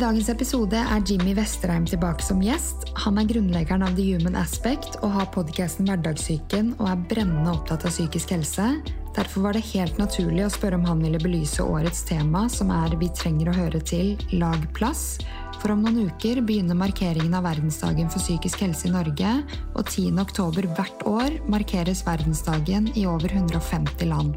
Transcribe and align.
dagens 0.00 0.30
episode 0.32 0.78
er 0.80 1.02
Jimmy 1.04 1.34
Vesterheim 1.36 1.84
tilbake 1.88 2.24
som 2.24 2.38
gjest. 2.40 2.86
Han 3.02 3.18
er 3.20 3.26
grunnleggeren 3.28 3.82
av 3.84 3.98
The 3.98 4.06
Human 4.06 4.36
Aspect 4.38 4.96
og 5.02 5.12
har 5.12 5.28
podkasten 5.34 5.90
Hverdagssyken 5.90 6.70
og 6.78 6.86
er 6.88 7.02
brennende 7.10 7.52
opptatt 7.52 7.84
av 7.84 7.92
psykisk 7.92 8.32
helse. 8.32 8.70
Derfor 9.16 9.44
var 9.44 9.56
det 9.56 9.66
helt 9.74 9.98
naturlig 10.00 10.46
å 10.46 10.52
spørre 10.54 10.78
om 10.78 10.86
han 10.88 11.02
ville 11.04 11.20
belyse 11.20 11.64
årets 11.64 12.00
tema, 12.08 12.46
som 12.48 12.72
er 12.72 12.96
Vi 13.00 13.10
trenger 13.18 13.50
å 13.50 13.56
høre 13.58 13.82
til 13.84 14.14
lag 14.40 14.64
plass. 14.76 15.18
For 15.60 15.74
om 15.74 15.84
noen 15.84 16.08
uker 16.08 16.40
begynner 16.48 16.78
markeringen 16.78 17.36
av 17.36 17.44
verdensdagen 17.50 18.08
for 18.08 18.24
psykisk 18.24 18.64
helse 18.64 18.88
i 18.88 18.94
Norge, 18.94 19.34
og 19.74 19.84
10. 19.84 20.16
oktober 20.22 20.70
hvert 20.78 21.04
år 21.10 21.36
markeres 21.50 22.06
verdensdagen 22.08 22.88
i 22.96 23.04
over 23.10 23.36
150 23.36 24.08
land. 24.08 24.32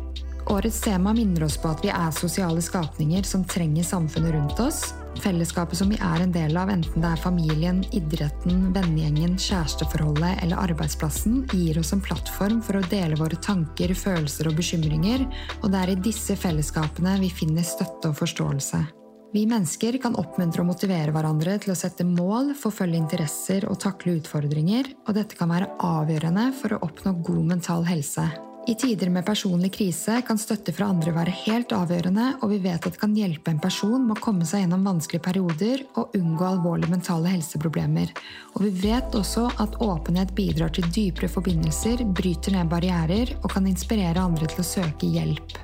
Årets 0.49 0.81
tema 0.81 1.13
minner 1.13 1.43
oss 1.43 1.55
på 1.57 1.69
at 1.71 1.83
vi 1.85 1.89
er 1.93 2.11
sosiale 2.11 2.61
skapninger 2.61 3.23
som 3.23 3.45
trenger 3.47 3.85
samfunnet 3.87 4.33
rundt 4.35 4.59
oss. 4.59 4.81
Fellesskapet 5.23 5.77
som 5.79 5.91
vi 5.93 5.99
er 6.03 6.23
en 6.23 6.33
del 6.35 6.57
av, 6.59 6.71
enten 6.73 7.03
det 7.03 7.11
er 7.13 7.21
familien, 7.21 7.79
idretten, 7.95 8.65
vennegjengen, 8.75 9.37
kjæresteforholdet 9.39 10.41
eller 10.43 10.59
arbeidsplassen, 10.65 11.45
gir 11.53 11.79
oss 11.79 11.93
en 11.95 12.03
plattform 12.03 12.59
for 12.65 12.79
å 12.79 12.83
dele 12.91 13.15
våre 13.19 13.39
tanker, 13.39 13.95
følelser 13.95 14.51
og 14.51 14.59
bekymringer, 14.59 15.23
og 15.61 15.71
det 15.71 15.79
er 15.79 15.93
i 15.93 16.01
disse 16.09 16.35
fellesskapene 16.35 17.15
vi 17.23 17.31
finner 17.31 17.63
støtte 17.63 18.11
og 18.11 18.19
forståelse. 18.19 18.83
Vi 19.33 19.47
mennesker 19.49 19.95
kan 20.01 20.17
oppmuntre 20.19 20.61
og 20.61 20.73
motivere 20.73 21.13
hverandre 21.15 21.55
til 21.63 21.71
å 21.73 21.77
sette 21.77 22.05
mål, 22.05 22.51
forfølge 22.59 22.99
interesser 22.99 23.65
og 23.65 23.79
takle 23.81 24.19
utfordringer, 24.19 24.91
og 25.07 25.15
dette 25.17 25.39
kan 25.39 25.49
være 25.55 25.71
avgjørende 25.81 26.51
for 26.59 26.75
å 26.75 26.83
oppnå 26.85 27.15
god 27.25 27.53
mental 27.55 27.87
helse. 27.87 28.27
I 28.67 28.75
tider 28.75 29.09
med 29.09 29.25
personlig 29.25 29.73
krise 29.73 30.21
kan 30.27 30.37
støtte 30.39 30.71
fra 30.71 30.85
andre 30.87 31.11
være 31.11 31.33
helt 31.43 31.73
avgjørende, 31.75 32.29
og 32.39 32.51
vi 32.53 32.61
vet 32.63 32.85
at 32.87 32.95
det 32.95 32.99
kan 33.01 33.15
hjelpe 33.17 33.51
en 33.51 33.59
person 33.59 34.05
med 34.05 34.15
å 34.15 34.23
komme 34.23 34.45
seg 34.47 34.61
gjennom 34.63 34.85
vanskelige 34.87 35.25
perioder 35.25 35.81
og 35.99 36.15
unngå 36.15 36.45
alvorlige 36.47 36.93
mentale 36.93 37.33
helseproblemer. 37.33 38.13
Og 38.55 38.63
vi 38.63 38.71
vet 38.85 39.17
også 39.19 39.49
at 39.59 39.75
åpenhet 39.83 40.31
bidrar 40.37 40.71
til 40.71 40.87
dypere 40.95 41.27
forbindelser, 41.33 42.05
bryter 42.15 42.55
ned 42.55 42.71
barrierer 42.71 43.33
og 43.41 43.49
kan 43.51 43.67
inspirere 43.67 44.23
andre 44.23 44.47
til 44.47 44.63
å 44.63 44.69
søke 44.69 45.09
hjelp. 45.11 45.57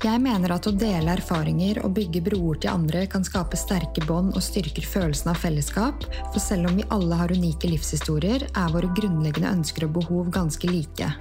Jeg 0.00 0.22
mener 0.22 0.54
at 0.54 0.68
å 0.70 0.72
dele 0.72 1.18
erfaringer 1.18 1.82
og 1.84 1.92
bygge 1.98 2.22
broer 2.30 2.62
til 2.62 2.70
andre 2.70 3.02
kan 3.12 3.26
skape 3.26 3.58
sterke 3.60 4.06
bånd 4.08 4.30
og 4.38 4.46
styrker 4.46 4.86
følelsen 4.88 5.34
av 5.34 5.42
fellesskap, 5.42 6.06
for 6.30 6.40
selv 6.40 6.70
om 6.70 6.80
vi 6.80 6.88
alle 6.96 7.18
har 7.18 7.34
unike 7.34 7.68
livshistorier, 7.68 8.46
er 8.48 8.72
våre 8.72 8.88
grunnleggende 8.96 9.52
ønsker 9.58 9.84
og 9.88 9.98
behov 9.98 10.32
ganske 10.38 10.70
like. 10.70 11.12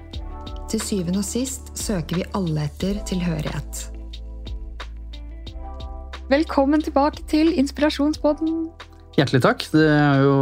Til 0.67 0.81
syvende 0.83 1.21
og 1.21 1.23
sist 1.23 1.69
søker 1.79 2.19
vi 2.19 2.25
alle 2.35 2.65
etter 2.67 2.97
tilhørighet. 3.07 3.85
Velkommen 6.27 6.83
tilbake 6.83 7.23
til 7.31 7.53
Inspirasjonsbåten. 7.55 8.65
Hjertelig 9.15 9.41
takk. 9.45 9.63
Det, 9.71 9.85
jo, 10.25 10.33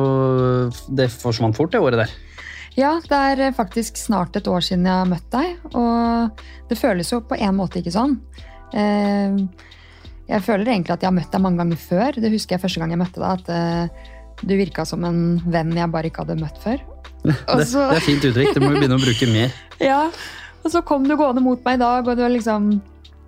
det 0.97 1.11
forsvant 1.13 1.53
fort, 1.53 1.75
det 1.75 1.83
året 1.83 2.01
der. 2.01 2.15
Ja, 2.73 2.95
det 3.05 3.19
er 3.45 3.53
faktisk 3.55 4.01
snart 4.01 4.33
et 4.35 4.49
år 4.49 4.65
siden 4.65 4.89
jeg 4.89 4.97
har 4.97 5.07
møtt 5.07 5.29
deg, 5.31 5.61
og 5.77 6.41
det 6.71 6.79
føles 6.79 7.13
jo 7.13 7.21
på 7.21 7.37
en 7.37 7.55
måte 7.61 7.79
ikke 7.79 7.93
sånn. 7.93 8.17
Eh, 8.73 9.37
jeg 10.25 10.41
føler 10.41 10.73
egentlig 10.73 10.97
at 10.97 11.05
jeg 11.05 11.11
har 11.11 11.19
møtt 11.19 11.31
deg 11.37 11.45
mange 11.45 11.61
ganger 11.61 11.85
før. 11.85 12.17
Det 12.17 12.33
husker 12.33 12.57
jeg 12.57 12.65
første 12.65 12.81
gang 12.81 12.97
jeg 12.97 13.03
møtte 13.05 13.21
deg, 13.21 13.45
at 13.45 13.53
eh, 13.53 14.09
du 14.41 14.55
virka 14.57 14.85
som 14.87 15.05
en 15.07 15.21
venn 15.45 15.71
jeg 15.75 15.91
bare 15.93 16.11
ikke 16.11 16.25
hadde 16.25 16.39
møtt 16.41 16.59
før. 16.63 16.81
Så, 17.25 17.81
det, 17.89 17.97
er 17.97 18.03
fint 18.05 18.25
uttrykk. 18.27 18.51
Det 18.53 18.61
må 18.61 18.73
vi 18.73 18.83
begynne 18.83 18.99
å 18.99 19.05
bruke 19.05 19.29
mer. 19.31 19.55
Ja, 19.83 20.07
Og 20.63 20.71
så 20.71 20.79
kom 20.87 21.03
du 21.03 21.17
gående 21.19 21.43
mot 21.43 21.59
meg 21.65 21.75
i 21.75 21.81
dag, 21.81 22.05
og 22.07 22.15
det 22.15 22.23
var 22.23 22.31
liksom 22.31 22.77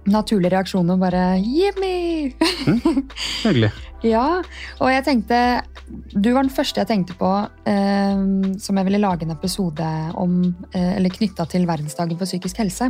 naturlig 0.08 0.52
reaksjon 0.54 0.94
og 0.94 1.02
bare 1.02 1.24
Jimmy! 1.44 2.32
Mm, 2.40 3.10
hyggelig. 3.44 3.72
ja, 4.14 4.40
og 4.80 4.92
jeg 4.94 5.04
tenkte 5.08 5.40
Du 6.14 6.30
var 6.32 6.46
den 6.46 6.54
første 6.54 6.80
jeg 6.80 6.90
tenkte 6.90 7.18
på 7.20 7.32
eh, 7.68 8.24
som 8.64 8.80
jeg 8.80 8.88
ville 8.88 9.02
lage 9.04 9.28
en 9.28 9.36
episode 9.36 9.90
om, 10.20 10.40
eh, 10.72 10.94
eller 10.96 11.14
knytta 11.14 11.48
til 11.52 11.68
verdensdagen 11.68 12.20
for 12.20 12.30
psykisk 12.30 12.64
helse. 12.64 12.90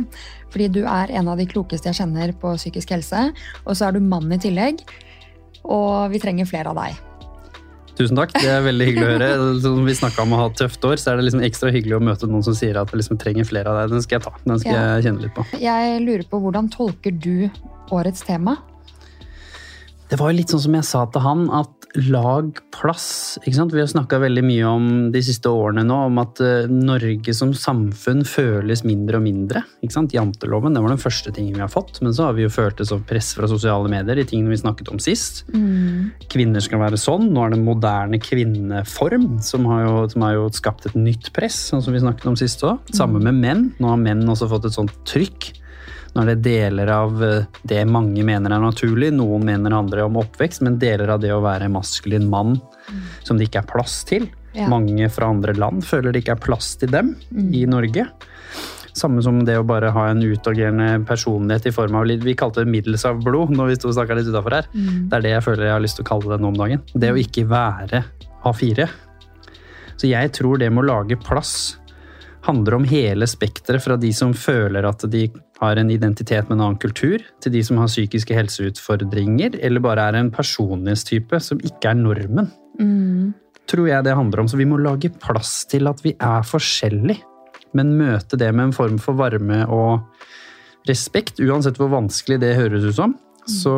Fordi 0.54 0.70
du 0.78 0.80
er 0.84 1.12
en 1.18 1.30
av 1.30 1.38
de 1.38 1.48
klokeste 1.50 1.90
jeg 1.90 2.00
kjenner 2.00 2.34
på 2.38 2.54
psykisk 2.58 2.94
helse, 2.94 3.28
og 3.64 3.74
så 3.74 3.88
er 3.88 3.98
du 3.98 4.02
mann 4.06 4.30
i 4.34 4.40
tillegg. 4.42 4.82
Og 5.66 6.10
vi 6.14 6.22
trenger 6.22 6.48
flere 6.48 6.72
av 6.72 6.78
deg. 6.78 7.07
Tusen 7.98 8.18
takk, 8.18 8.30
det 8.38 8.46
er 8.46 8.62
veldig 8.62 8.86
hyggelig 8.92 9.06
å 9.06 9.14
høre. 9.16 9.28
Som 9.64 9.82
vi 9.88 9.94
snakka 9.98 10.22
om 10.22 10.36
å 10.36 10.38
ha 10.44 10.48
et 10.52 10.58
tøft 10.60 10.84
år, 10.86 11.00
så 11.02 11.12
er 11.12 11.18
det 11.18 11.26
liksom 11.26 11.42
ekstra 11.48 11.72
hyggelig 11.74 11.96
å 11.98 12.02
møte 12.10 12.28
noen 12.30 12.44
som 12.46 12.54
sier 12.54 12.78
at 12.78 12.92
vi 12.92 13.00
liksom 13.00 13.18
trenger 13.18 13.48
flere 13.48 13.72
av 13.72 13.80
deg. 13.80 13.96
Den 13.96 14.04
skal 14.04 14.20
jeg 14.20 14.26
ta. 14.28 14.34
Den 14.44 14.62
skal 14.62 14.76
ja. 14.76 14.84
jeg 14.94 15.08
kjenne 15.08 15.24
litt 15.24 15.34
på. 15.34 15.46
Jeg 15.58 16.02
lurer 16.04 16.26
på, 16.30 16.42
hvordan 16.44 16.70
tolker 16.70 17.16
du 17.26 17.48
årets 17.94 18.22
tema? 18.28 18.54
Det 20.08 20.16
var 20.16 20.32
jo 20.32 20.38
litt 20.38 20.52
sånn 20.52 20.62
som 20.64 20.76
jeg 20.78 20.86
sa 20.88 21.02
til 21.12 21.24
han, 21.24 21.48
at 21.52 21.78
lag 22.08 22.58
plass. 22.74 23.38
ikke 23.42 23.56
sant? 23.56 23.72
Vi 23.74 23.80
har 23.80 23.88
snakka 23.90 24.20
veldig 24.20 24.44
mye 24.44 24.68
om 24.68 24.86
de 25.12 25.20
siste 25.24 25.50
årene 25.50 25.84
nå 25.86 25.96
om 26.08 26.20
at 26.20 26.40
uh, 26.44 26.68
Norge 26.68 27.32
som 27.36 27.54
samfunn 27.56 28.24
føles 28.28 28.84
mindre 28.86 29.20
og 29.20 29.24
mindre. 29.24 29.62
ikke 29.82 29.96
sant? 29.96 30.14
Janteloven 30.16 30.76
det 30.76 30.82
var 30.84 30.92
den 30.92 31.02
første 31.02 31.32
tingen 31.34 31.56
vi 31.56 31.64
har 31.64 31.72
fått, 31.72 32.00
men 32.04 32.14
så 32.16 32.28
har 32.28 32.38
vi 32.38 32.46
jo 32.46 32.52
følt 32.52 32.80
det 32.80 32.88
som 32.90 33.04
press 33.08 33.34
fra 33.36 33.48
sosiale 33.50 33.90
medier. 33.92 34.20
de 34.20 34.26
tingene 34.28 34.52
vi 34.52 34.60
snakket 34.60 34.92
om 34.92 35.00
sist. 35.02 35.44
Mm. 35.52 36.10
Kvinner 36.32 36.64
skal 36.64 36.82
være 36.84 37.00
sånn. 37.00 37.30
Nå 37.32 37.44
er 37.44 37.54
det 37.54 37.62
moderne 37.62 38.20
kvinneform 38.22 39.38
som 39.44 39.68
har, 39.68 39.86
jo, 39.86 40.02
som 40.12 40.26
har 40.26 40.36
jo 40.38 40.50
skapt 40.56 40.88
et 40.88 40.98
nytt 40.98 41.32
press, 41.36 41.60
sånn 41.72 41.84
som 41.84 41.96
vi 41.96 42.04
snakket 42.04 42.32
om 42.32 42.38
sist 42.38 42.64
òg. 42.64 42.80
Samme 42.96 43.20
mm. 43.20 43.28
med 43.28 43.40
menn. 43.44 43.64
Nå 43.80 43.92
har 43.92 44.00
menn 44.00 44.28
også 44.28 44.50
fått 44.50 44.68
et 44.68 44.76
sånt 44.76 44.94
trykk 45.08 45.52
nå 46.18 46.24
er 46.24 46.32
det 46.32 46.48
deler 46.48 46.90
av 46.90 47.20
eh, 47.22 47.44
det 47.70 47.84
mange 47.86 48.24
mener 48.26 48.50
er 48.50 48.62
naturlig, 48.62 49.12
noen 49.14 49.44
mener 49.46 49.76
andre 49.76 50.02
om 50.08 50.18
oppvekst, 50.18 50.64
men 50.66 50.80
deler 50.82 51.12
av 51.14 51.22
det 51.22 51.30
å 51.30 51.44
være 51.44 51.70
maskulin 51.70 52.26
mann 52.26 52.56
mm. 52.58 53.04
som 53.22 53.38
det 53.38 53.46
ikke 53.46 53.62
er 53.62 53.68
plass 53.70 54.00
til. 54.08 54.26
Ja. 54.56 54.66
Mange 54.72 55.06
fra 55.14 55.28
andre 55.30 55.54
land 55.54 55.86
føler 55.86 56.10
det 56.10 56.24
ikke 56.24 56.34
er 56.34 56.42
plass 56.42 56.72
til 56.80 56.90
dem 56.90 57.14
mm. 57.30 57.48
i 57.54 57.62
Norge. 57.70 58.08
Samme 58.98 59.22
som 59.22 59.44
det 59.46 59.54
å 59.60 59.66
bare 59.68 59.92
ha 59.94 60.08
en 60.10 60.24
utagerende 60.24 61.04
personlighet 61.06 61.68
i 61.70 61.74
form 61.76 62.00
av 62.00 62.10
Vi 62.10 62.34
kalte 62.34 62.64
det 62.64 62.72
middels 62.72 63.06
av 63.06 63.20
blod 63.22 63.52
når 63.54 63.70
vi 63.70 63.76
sto 63.78 63.92
og 63.92 63.98
snakka 64.00 64.18
litt 64.18 64.30
utafor 64.32 64.58
her. 64.58 64.70
Mm. 64.74 65.04
Det 65.06 65.20
er 65.20 65.26
det 65.28 65.34
jeg 65.36 65.44
føler 65.46 65.68
jeg 65.68 65.76
har 65.76 65.84
lyst 65.84 66.00
til 66.00 66.08
å 66.08 66.10
kalle 66.10 66.32
det 66.32 66.42
nå 66.42 66.50
om 66.50 66.58
dagen. 66.58 66.82
Det 66.94 67.12
å 67.12 67.14
mm. 67.14 67.20
ikke 67.22 67.46
være 67.52 68.02
A4. 68.48 68.88
Så 69.98 70.10
jeg 70.10 70.34
tror 70.34 70.58
det 70.58 70.72
med 70.72 70.82
å 70.82 70.90
lage 70.90 71.20
plass 71.22 71.52
handler 72.48 72.78
om 72.78 72.86
hele 72.88 73.26
spekteret 73.28 73.84
fra 73.84 73.96
de 74.00 74.10
som 74.16 74.32
føler 74.36 74.86
at 74.88 75.04
de 75.12 75.26
har 75.60 75.78
en 75.78 75.90
identitet 75.92 76.48
med 76.48 76.58
en 76.58 76.64
annen 76.68 76.80
kultur, 76.80 77.22
til 77.42 77.54
de 77.54 77.62
som 77.66 77.80
har 77.80 77.90
psykiske 77.90 78.34
helseutfordringer, 78.36 79.58
eller 79.64 79.84
bare 79.84 80.08
er 80.08 80.18
en 80.20 80.32
personlighetstype 80.34 81.40
som 81.44 81.60
ikke 81.60 81.92
er 81.92 81.98
normen. 81.98 82.50
Mm. 82.80 83.34
Tror 83.68 83.88
jeg 83.90 84.06
det 84.06 84.16
handler 84.16 84.44
om. 84.44 84.48
Så 84.48 84.60
vi 84.60 84.68
må 84.68 84.78
lage 84.80 85.12
plass 85.20 85.66
til 85.68 85.90
at 85.90 86.00
vi 86.04 86.14
er 86.14 86.46
forskjellige, 86.46 87.20
men 87.76 87.96
møte 87.98 88.38
det 88.40 88.48
med 88.54 88.70
en 88.70 88.76
form 88.76 89.00
for 89.02 89.18
varme 89.18 89.64
og 89.68 90.88
respekt, 90.88 91.42
uansett 91.44 91.76
hvor 91.76 91.92
vanskelig 91.92 92.40
det 92.40 92.54
høres 92.56 92.86
ut 92.86 92.96
som. 92.96 93.18
Mm. 93.44 93.58
Så 93.58 93.74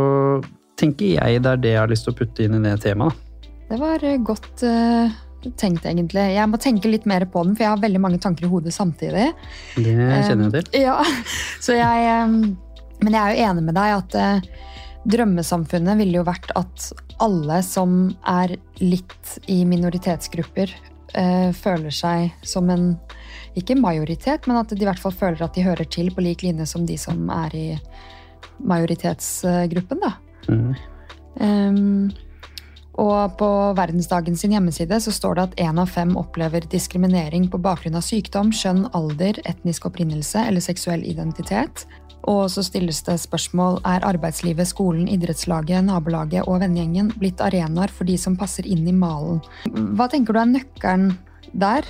tenker 0.78 1.16
jeg 1.16 1.42
det 1.42 1.56
er 1.56 1.64
det 1.64 1.74
jeg 1.74 1.82
har 1.82 1.90
lyst 1.90 2.06
til 2.06 2.14
å 2.14 2.20
putte 2.20 2.46
inn 2.46 2.60
i 2.60 2.62
det 2.68 2.76
temaet. 2.84 3.26
Det 3.70 3.78
var 3.78 4.02
godt 4.26 4.64
uh 4.66 5.18
tenkt, 5.60 5.86
egentlig. 5.88 6.24
Jeg 6.34 6.48
må 6.50 6.60
tenke 6.60 6.90
litt 6.90 7.06
mer 7.08 7.24
på 7.30 7.44
den, 7.44 7.54
for 7.56 7.64
jeg 7.64 7.72
har 7.74 7.82
veldig 7.82 8.02
mange 8.02 8.20
tanker 8.22 8.46
i 8.46 8.50
hodet 8.50 8.74
samtidig. 8.76 9.30
Det 9.76 9.94
kjenner 9.94 10.48
jeg 10.48 10.52
til. 10.56 10.68
Um, 10.74 10.82
ja, 10.84 10.96
så 11.64 11.78
jeg, 11.78 12.18
um, 12.24 12.36
men 13.00 13.16
jeg 13.16 13.22
er 13.22 13.34
jo 13.34 13.48
enig 13.48 13.66
med 13.68 13.78
deg 13.78 13.96
at 13.96 14.18
uh, 14.20 14.68
drømmesamfunnet 15.10 16.00
ville 16.00 16.20
jo 16.20 16.26
vært 16.28 16.52
at 16.58 16.90
alle 17.24 17.60
som 17.64 17.98
er 18.28 18.56
litt 18.80 19.36
i 19.52 19.62
minoritetsgrupper, 19.68 20.72
føler 21.10 21.90
seg 21.90 22.44
som 22.46 22.68
en 22.70 22.84
ikke 23.58 23.74
majoritet, 23.74 24.44
men 24.46 24.60
at 24.60 24.70
de 24.70 24.78
i 24.78 24.86
hvert 24.86 25.00
fall 25.02 25.10
føler 25.10 25.42
at 25.42 25.56
de 25.56 25.64
hører 25.66 25.88
til 25.90 26.12
på 26.14 26.22
lik 26.22 26.44
linje 26.46 26.68
som 26.70 26.84
de 26.86 26.94
som 27.00 27.24
er 27.34 27.56
i 27.58 27.64
majoritetsgruppen. 28.62 30.04
da. 30.04 30.12
Mm. 30.46 30.76
Um, 31.40 32.12
og 33.00 33.36
på 33.40 33.48
verdensdagen 33.78 34.36
sin 34.36 34.52
hjemmeside 34.52 34.98
så 35.00 35.12
står 35.14 35.38
det 35.38 35.46
at 35.46 35.56
én 35.64 35.80
av 35.80 35.88
fem 35.88 36.12
opplever 36.20 36.66
diskriminering 36.68 37.48
på 37.48 37.60
bakgrunn 37.62 37.96
av 37.96 38.04
sykdom, 38.04 38.52
skjønn, 38.52 38.84
alder, 38.96 39.40
etnisk 39.48 39.88
opprinnelse 39.88 40.44
eller 40.50 40.64
seksuell 40.64 41.04
identitet. 41.08 41.86
Og 42.28 42.50
så 42.52 42.60
stilles 42.66 43.00
det 43.06 43.16
spørsmål 43.22 43.80
er 43.88 44.04
arbeidslivet, 44.04 44.68
skolen, 44.68 45.08
idrettslaget, 45.08 45.86
nabolaget 45.86 46.44
og 46.44 46.60
vennegjengen 46.60 47.08
blitt 47.16 47.40
arenaer 47.40 47.92
for 47.94 48.08
de 48.08 48.18
som 48.20 48.36
passer 48.36 48.68
inn 48.68 48.84
i 48.84 48.92
malen. 48.92 49.40
Hva 49.96 50.10
tenker 50.12 50.36
du 50.36 50.42
er 50.42 50.52
nøkkelen 50.52 51.14
der? 51.56 51.88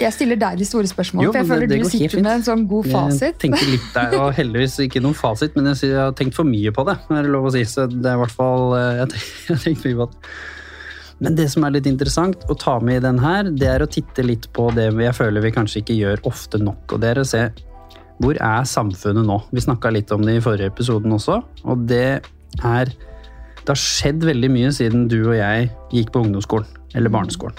Jeg 0.00 0.10
stiller 0.16 0.38
deg 0.40 0.58
de 0.58 0.66
store 0.66 0.88
spørsmålene, 0.90 1.30
for 1.30 1.38
jeg 1.38 1.48
føler 1.48 1.68
det, 1.70 1.76
det 1.78 1.86
du 1.86 1.92
sitter 1.92 2.22
med 2.24 2.32
en 2.32 2.44
sånn 2.48 2.64
god 2.68 2.88
fasit. 2.90 3.22
Jeg 3.28 3.36
tenker 3.44 3.68
litt 3.70 3.86
der, 3.94 4.16
og 4.18 4.32
heldigvis 4.34 4.74
ikke 4.84 5.02
noen 5.04 5.16
fasit, 5.16 5.54
men 5.54 5.70
jeg 5.70 5.94
har 5.94 6.10
tenkt 6.18 6.34
for 6.36 6.48
mye 6.48 6.72
på 6.74 6.84
det. 6.88 6.96
er 7.14 7.28
det 7.28 7.30
lov 7.32 7.46
å 7.48 7.54
si, 7.54 7.62
så 7.68 7.86
det 7.90 8.10
er 8.10 8.18
i 8.18 8.22
hvert 8.24 8.34
fall 8.34 8.74
eh, 8.74 8.98
Jeg 8.98 9.06
har 9.06 9.62
tenkt 9.68 9.86
mye 9.86 10.00
på 10.00 10.08
det. 10.10 10.34
Men 11.24 11.38
det 11.38 11.46
som 11.52 11.64
er 11.64 11.76
litt 11.76 11.86
interessant 11.86 12.42
å 12.50 12.56
ta 12.58 12.74
med 12.82 12.98
i 12.98 13.04
den 13.04 13.20
her, 13.22 13.46
det 13.54 13.70
er 13.70 13.84
å 13.84 13.88
titte 13.88 14.26
litt 14.26 14.50
på 14.52 14.66
det 14.74 14.88
jeg 14.90 15.16
føler 15.16 15.46
vi 15.46 15.54
kanskje 15.54 15.84
ikke 15.84 15.96
gjør 16.00 16.26
ofte 16.28 16.58
nok. 16.60 16.96
Og 16.96 17.00
det 17.04 17.12
er 17.14 17.22
å 17.22 17.28
se 17.28 17.46
hvor 18.22 18.38
er 18.42 18.66
samfunnet 18.68 19.26
nå? 19.26 19.38
Vi 19.54 19.62
snakka 19.62 19.94
litt 19.94 20.10
om 20.14 20.26
det 20.26 20.36
i 20.38 20.42
forrige 20.42 20.70
episoden 20.74 21.14
også, 21.14 21.40
og 21.64 21.86
det 21.90 22.20
er 22.62 22.94
det 23.64 23.72
har 23.72 23.80
skjedd 23.80 24.26
veldig 24.28 24.50
mye 24.52 24.70
siden 24.76 25.06
du 25.08 25.22
og 25.22 25.38
jeg 25.38 25.70
gikk 25.94 26.10
på 26.12 26.20
ungdomsskolen 26.26 26.68
eller 26.98 27.12
barneskolen. 27.12 27.56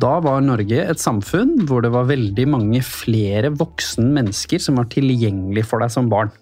Da 0.00 0.14
var 0.24 0.40
Norge 0.44 0.84
et 0.92 1.02
samfunn 1.02 1.58
hvor 1.68 1.84
det 1.84 1.90
var 1.92 2.08
veldig 2.08 2.46
mange 2.48 2.80
flere 2.86 3.50
voksne 3.52 4.06
mennesker 4.14 4.62
som 4.62 4.78
var 4.80 4.88
tilgjengelig 4.92 5.66
for 5.68 5.82
deg 5.82 5.92
som 5.92 6.08
barn. 6.12 6.32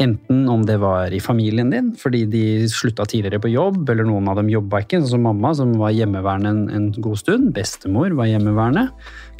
Enten 0.00 0.46
om 0.48 0.62
det 0.64 0.78
var 0.80 1.12
i 1.12 1.18
familien 1.20 1.72
din 1.74 1.90
fordi 1.98 2.22
de 2.30 2.44
slutta 2.72 3.04
tidligere 3.10 3.40
på 3.42 3.50
jobb, 3.52 3.82
eller 3.90 4.06
noen 4.08 4.30
av 4.30 4.38
dem 4.40 4.48
jobba 4.52 4.80
ikke, 4.84 5.02
sånn 5.02 5.16
som 5.16 5.26
mamma, 5.26 5.50
som 5.56 5.74
var 5.80 5.92
hjemmeværende 5.92 6.52
en, 6.54 6.62
en 6.76 6.86
god 7.04 7.20
stund. 7.20 7.50
Bestemor 7.56 8.14
var 8.16 8.30
hjemmeværende. 8.30 8.86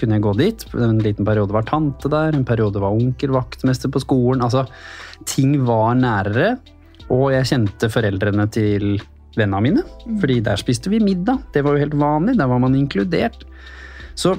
Kunne 0.01 0.19
jeg 0.19 0.27
gå 0.27 0.35
dit. 0.41 0.67
En 0.75 1.01
liten 1.01 1.29
periode 1.29 1.57
var 1.57 1.69
tante 1.71 2.11
der, 2.13 2.37
en 2.37 2.45
periode 2.49 2.83
var 2.83 2.99
onkel 2.99 3.33
vaktmester 3.39 3.93
på 3.95 4.03
skolen. 4.05 4.45
Altså, 4.45 4.67
ting 5.31 5.57
var 5.69 5.95
nærere, 5.97 6.59
og 7.09 7.31
jeg 7.33 7.49
kjente 7.55 7.89
foreldrene 7.93 8.47
til 8.53 9.01
vennene 9.39 9.63
mine. 9.65 9.87
Fordi 10.21 10.41
der 10.45 10.61
spiste 10.61 10.93
vi 10.93 11.03
middag. 11.03 11.43
Det 11.55 11.65
var 11.67 11.77
jo 11.77 11.85
helt 11.85 11.99
vanlig. 11.99 12.39
Der 12.41 12.51
var 12.51 12.63
man 12.63 12.77
inkludert. 12.79 13.45
Så 14.19 14.37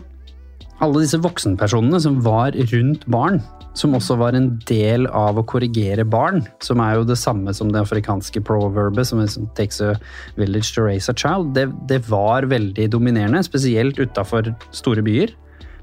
alle 0.82 1.04
disse 1.04 1.20
voksenpersonene 1.22 2.00
som 2.02 2.18
var 2.26 2.56
rundt 2.74 3.04
barn, 3.12 3.40
som 3.78 3.94
også 3.96 4.18
var 4.20 4.36
en 4.36 4.50
del 4.68 5.06
av 5.16 5.38
å 5.40 5.46
korrigere 5.48 6.04
barn, 6.08 6.42
som 6.64 6.82
er 6.84 6.98
jo 6.98 7.06
det 7.08 7.20
samme 7.22 7.54
som 7.56 7.70
det 7.72 7.84
afrikanske 7.84 8.42
proverbet 8.44 9.08
som 9.08 9.22
er 9.24 9.30
takes 9.58 9.80
a 9.86 9.94
village 10.40 10.74
to 10.74 10.84
raise 10.84 11.12
a 11.12 11.16
child, 11.16 11.54
det, 11.56 11.70
det 11.88 12.02
var 12.10 12.50
veldig 12.52 12.90
dominerende, 12.92 13.44
spesielt 13.46 14.02
utafor 14.02 14.52
store 14.76 15.06
byer. 15.06 15.36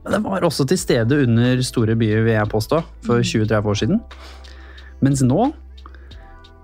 Men 0.02 0.16
det 0.16 0.22
var 0.26 0.44
også 0.46 0.66
til 0.69 0.81
stede 0.81 1.22
under 1.25 1.62
store 1.64 1.96
byer, 1.99 2.26
vil 2.26 2.37
jeg 2.37 2.52
påstå, 2.52 2.82
for 3.06 3.25
20-30 3.25 3.72
år 3.72 3.81
siden. 3.84 4.05
Mens 5.05 5.22
nå 5.25 5.52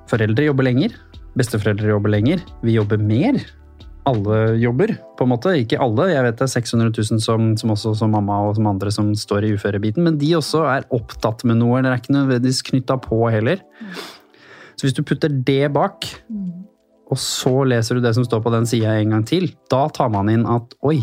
Foreldre 0.04 0.44
jobber 0.44 0.66
lenger, 0.66 0.92
besteforeldre 1.38 1.90
jobber 1.90 2.14
lenger, 2.14 2.42
vi 2.64 2.78
jobber 2.78 3.00
mer. 3.02 3.38
Alle 4.04 4.58
jobber, 4.60 4.90
på 5.16 5.24
en 5.24 5.30
måte. 5.32 5.54
Ikke 5.56 5.78
alle, 5.80 6.10
jeg 6.10 6.24
vet 6.26 6.36
det 6.36 6.44
er 6.44 6.52
600 6.52 6.90
000 6.92 7.22
som, 7.24 7.46
som 7.56 7.72
også 7.72 7.94
som 7.96 8.12
mamma 8.12 8.36
og 8.44 8.58
som 8.58 8.68
andre 8.68 8.92
som 8.92 9.14
står 9.16 9.46
i 9.46 9.54
uførebiten, 9.56 10.04
men 10.04 10.18
de 10.20 10.34
også 10.36 10.60
er 10.68 10.84
opptatt 10.92 11.46
med 11.48 11.62
noe, 11.62 11.78
eller 11.78 11.94
er 11.94 12.02
ikke 12.02 12.12
nødvendigvis 12.12 12.60
knytta 12.68 12.98
på 13.00 13.22
heller. 13.32 13.64
Så 14.76 14.84
hvis 14.84 14.96
du 14.98 15.00
putter 15.06 15.32
det 15.32 15.72
bak, 15.72 16.10
og 17.08 17.20
så 17.20 17.62
leser 17.64 17.96
du 17.96 18.04
det 18.04 18.12
som 18.16 18.26
står 18.26 18.42
på 18.44 18.52
den 18.52 18.68
sida 18.68 18.92
en 18.98 19.16
gang 19.16 19.24
til, 19.28 19.48
da 19.72 19.86
tar 19.94 20.12
man 20.12 20.28
inn 20.32 20.44
at 20.50 20.76
oi, 20.84 20.98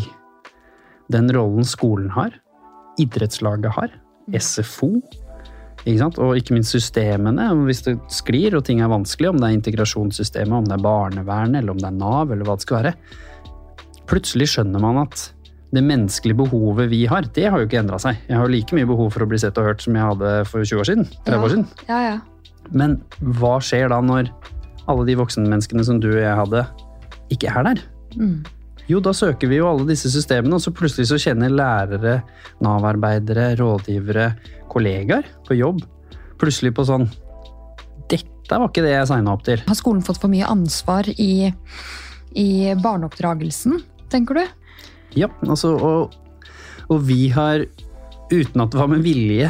den 1.12 1.30
rollen 1.34 1.66
skolen 1.66 2.10
har, 2.14 2.30
idrettslaget 3.02 3.74
har, 3.74 3.90
SFO, 4.38 4.94
ikke? 5.88 6.08
Og 6.22 6.38
ikke 6.38 6.56
minst 6.56 6.74
systemene, 6.74 7.48
hvis 7.66 7.84
det 7.86 7.96
sklir 8.12 8.56
og 8.58 8.64
ting 8.68 8.82
er 8.82 8.90
vanskelig, 8.92 9.32
om 9.32 9.40
det 9.40 9.48
er 9.48 9.58
integrasjonssystemet, 9.58 10.54
om 10.54 10.68
det 10.68 10.76
er 10.76 10.84
barnevernet, 10.84 11.60
eller 11.60 11.74
om 11.74 11.80
det 11.80 11.88
er 11.88 11.98
Nav, 11.98 12.32
eller 12.32 12.46
hva 12.46 12.56
det 12.58 12.66
skal 12.66 12.80
være. 12.80 12.94
Plutselig 14.10 14.52
skjønner 14.52 14.82
man 14.82 15.02
at 15.04 15.28
det 15.72 15.82
menneskelige 15.88 16.36
behovet 16.36 16.90
vi 16.92 17.06
har, 17.08 17.24
det 17.34 17.46
har 17.48 17.60
jo 17.62 17.68
ikke 17.68 17.80
endra 17.80 17.98
seg. 18.02 18.18
Jeg 18.28 18.36
har 18.36 18.44
jo 18.44 18.52
like 18.52 18.76
mye 18.76 18.88
behov 18.88 19.12
for 19.14 19.24
å 19.24 19.28
bli 19.30 19.40
sett 19.40 19.56
og 19.60 19.70
hørt 19.70 19.84
som 19.84 19.96
jeg 19.96 20.04
hadde 20.04 20.32
for 20.50 20.64
20 20.68 20.82
år 20.82 20.90
siden. 20.90 21.06
30 21.24 21.46
år 21.46 21.54
siden. 21.54 21.68
Ja, 21.88 22.00
ja. 22.10 22.16
Men 22.76 22.98
hva 23.40 23.56
skjer 23.64 23.88
da 23.92 23.98
når 24.04 24.28
alle 24.90 25.06
de 25.08 25.16
voksenmenneskene 25.18 25.84
som 25.86 26.00
du 26.02 26.10
og 26.12 26.20
jeg 26.20 26.36
hadde, 26.42 26.66
ikke 27.32 27.54
er 27.54 27.70
der? 27.70 27.80
Mm. 28.18 28.42
Jo, 28.90 28.98
da 29.04 29.12
søker 29.14 29.48
vi 29.50 29.60
jo 29.60 29.68
alle 29.70 29.86
disse 29.88 30.10
systemene, 30.12 30.58
og 30.58 30.64
så 30.64 30.72
plutselig 30.74 31.08
så 31.10 31.20
kjenner 31.22 31.52
lærere, 31.52 32.20
Nav-arbeidere, 32.64 33.52
rådgivere, 33.60 34.32
kollegaer 34.72 35.28
på 35.46 35.58
jobb 35.60 35.82
plutselig 36.42 36.74
på 36.76 36.86
sånn 36.88 37.06
Dette 38.10 38.58
var 38.58 38.68
ikke 38.68 38.84
det 38.84 38.96
jeg 38.96 39.08
signa 39.08 39.32
opp 39.36 39.44
til. 39.46 39.62
Har 39.68 39.78
skolen 39.78 40.02
fått 40.04 40.20
for 40.20 40.32
mye 40.32 40.48
ansvar 40.50 41.06
i, 41.14 41.48
i 42.36 42.48
barneoppdragelsen, 42.82 43.78
tenker 44.12 44.36
du? 44.36 44.42
Ja, 45.16 45.30
altså, 45.46 45.70
og, 45.76 46.16
og 46.90 47.06
vi 47.06 47.30
har, 47.32 47.64
uten 48.32 48.64
at 48.64 48.74
det 48.74 48.80
var 48.80 48.90
med 48.92 49.04
vilje, 49.06 49.48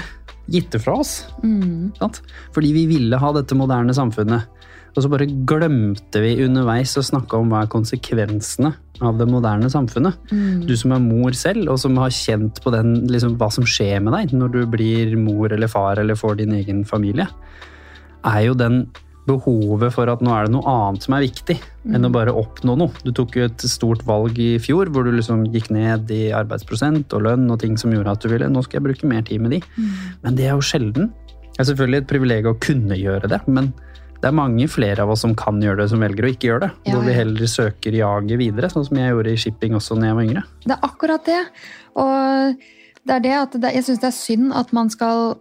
gitt 0.53 0.71
det 0.75 0.83
fra 0.85 0.99
oss. 1.01 1.15
Mm. 1.43 1.91
Sant? 1.99 2.21
Fordi 2.55 2.71
vi 2.77 2.85
ville 2.93 3.19
ha 3.19 3.33
dette 3.35 3.59
moderne 3.59 3.97
samfunnet. 3.97 4.62
Og 4.93 5.05
så 5.05 5.09
bare 5.09 5.29
glemte 5.49 6.21
vi 6.21 6.35
underveis 6.45 6.93
å 7.01 7.05
snakke 7.05 7.39
om 7.39 7.53
hva 7.53 7.63
er 7.65 7.71
konsekvensene 7.73 8.75
av 9.03 9.17
det 9.19 9.27
moderne 9.31 9.71
samfunnet. 9.73 10.19
Mm. 10.31 10.67
Du 10.69 10.75
som 10.79 10.93
er 10.95 11.05
mor 11.05 11.37
selv, 11.37 11.71
og 11.73 11.81
som 11.81 11.97
har 12.01 12.13
kjent 12.13 12.61
på 12.63 12.73
den, 12.75 12.99
liksom, 13.11 13.39
hva 13.41 13.49
som 13.55 13.67
skjer 13.69 14.03
med 14.05 14.15
deg 14.17 14.35
når 14.37 14.53
du 14.53 14.61
blir 14.71 15.17
mor 15.21 15.53
eller 15.53 15.71
far 15.71 16.03
eller 16.03 16.19
får 16.19 16.43
din 16.43 16.53
egen 16.61 16.85
familie, 16.89 17.29
er 18.29 18.45
jo 18.47 18.59
den 18.59 18.85
behovet 19.27 19.95
for 19.95 20.11
at 20.11 20.23
nå 20.25 20.33
er 20.35 20.49
det 20.49 20.55
noe 20.57 20.67
annet 20.67 21.05
som 21.05 21.15
er 21.15 21.23
viktig 21.23 21.55
enn 21.95 22.07
å 22.07 22.11
bare 22.13 22.35
oppnå 22.35 22.75
noe. 22.79 23.03
Du 23.07 23.13
tok 23.15 23.37
jo 23.39 23.47
et 23.47 23.65
stort 23.71 24.03
valg 24.07 24.39
i 24.43 24.57
fjor 24.63 24.91
hvor 24.91 25.07
du 25.07 25.13
liksom 25.15 25.45
gikk 25.55 25.71
ned 25.75 26.11
i 26.15 26.25
arbeidsprosent 26.35 27.15
og 27.15 27.29
lønn 27.29 27.47
og 27.55 27.61
ting 27.63 27.79
som 27.79 27.95
gjorde 27.95 28.17
at 28.17 28.25
du 28.25 28.33
ville 28.33 28.51
nå 28.51 28.65
skal 28.67 28.81
jeg 28.81 28.89
bruke 28.89 29.11
mer 29.11 29.23
tid 29.29 29.45
med 29.45 29.55
de. 29.57 29.61
Men 30.25 30.39
det 30.39 30.49
er 30.49 30.57
jo 30.57 30.67
sjelden. 30.67 31.13
Det 31.53 31.63
er 31.63 31.71
selvfølgelig 31.71 32.03
et 32.03 32.11
privilegium 32.11 32.57
å 32.57 32.63
kunne 32.67 32.99
gjøre 32.99 33.31
det, 33.31 33.41
men 33.47 33.71
det 34.23 34.31
er 34.31 34.35
mange 34.39 34.69
flere 34.71 35.03
av 35.03 35.11
oss 35.11 35.25
som 35.25 35.33
kan 35.35 35.57
gjøre 35.59 35.81
det, 35.81 35.89
som 35.91 36.03
velger 36.03 36.27
å 36.27 36.29
ikke 36.31 36.47
gjøre 36.47 36.63
det. 36.63 36.71
Ja, 36.87 36.95
hvor 36.95 37.07
vi 37.09 37.15
heller 37.17 37.49
søker 37.51 37.97
jaget 37.97 38.39
videre, 38.39 38.69
sånn 38.71 38.85
som 38.87 39.01
jeg 39.01 39.11
gjorde 39.11 39.33
i 39.33 39.41
shipping 39.43 39.75
også 39.75 39.97
når 39.99 40.07
jeg 40.07 40.19
var 40.19 40.29
yngre. 40.29 40.43
Det 40.63 40.77
er 40.77 40.85
akkurat 40.87 41.25
det. 41.27 41.41
Og 41.99 42.61
det 43.03 43.17
er 43.17 43.25
det 43.25 43.33
at 43.41 43.57
det, 43.65 43.73
jeg 43.81 43.87
syns 43.89 44.05
det 44.05 44.09
er 44.13 44.15
synd 44.15 44.55
at 44.55 44.71
man 44.77 44.93
skal 44.95 45.35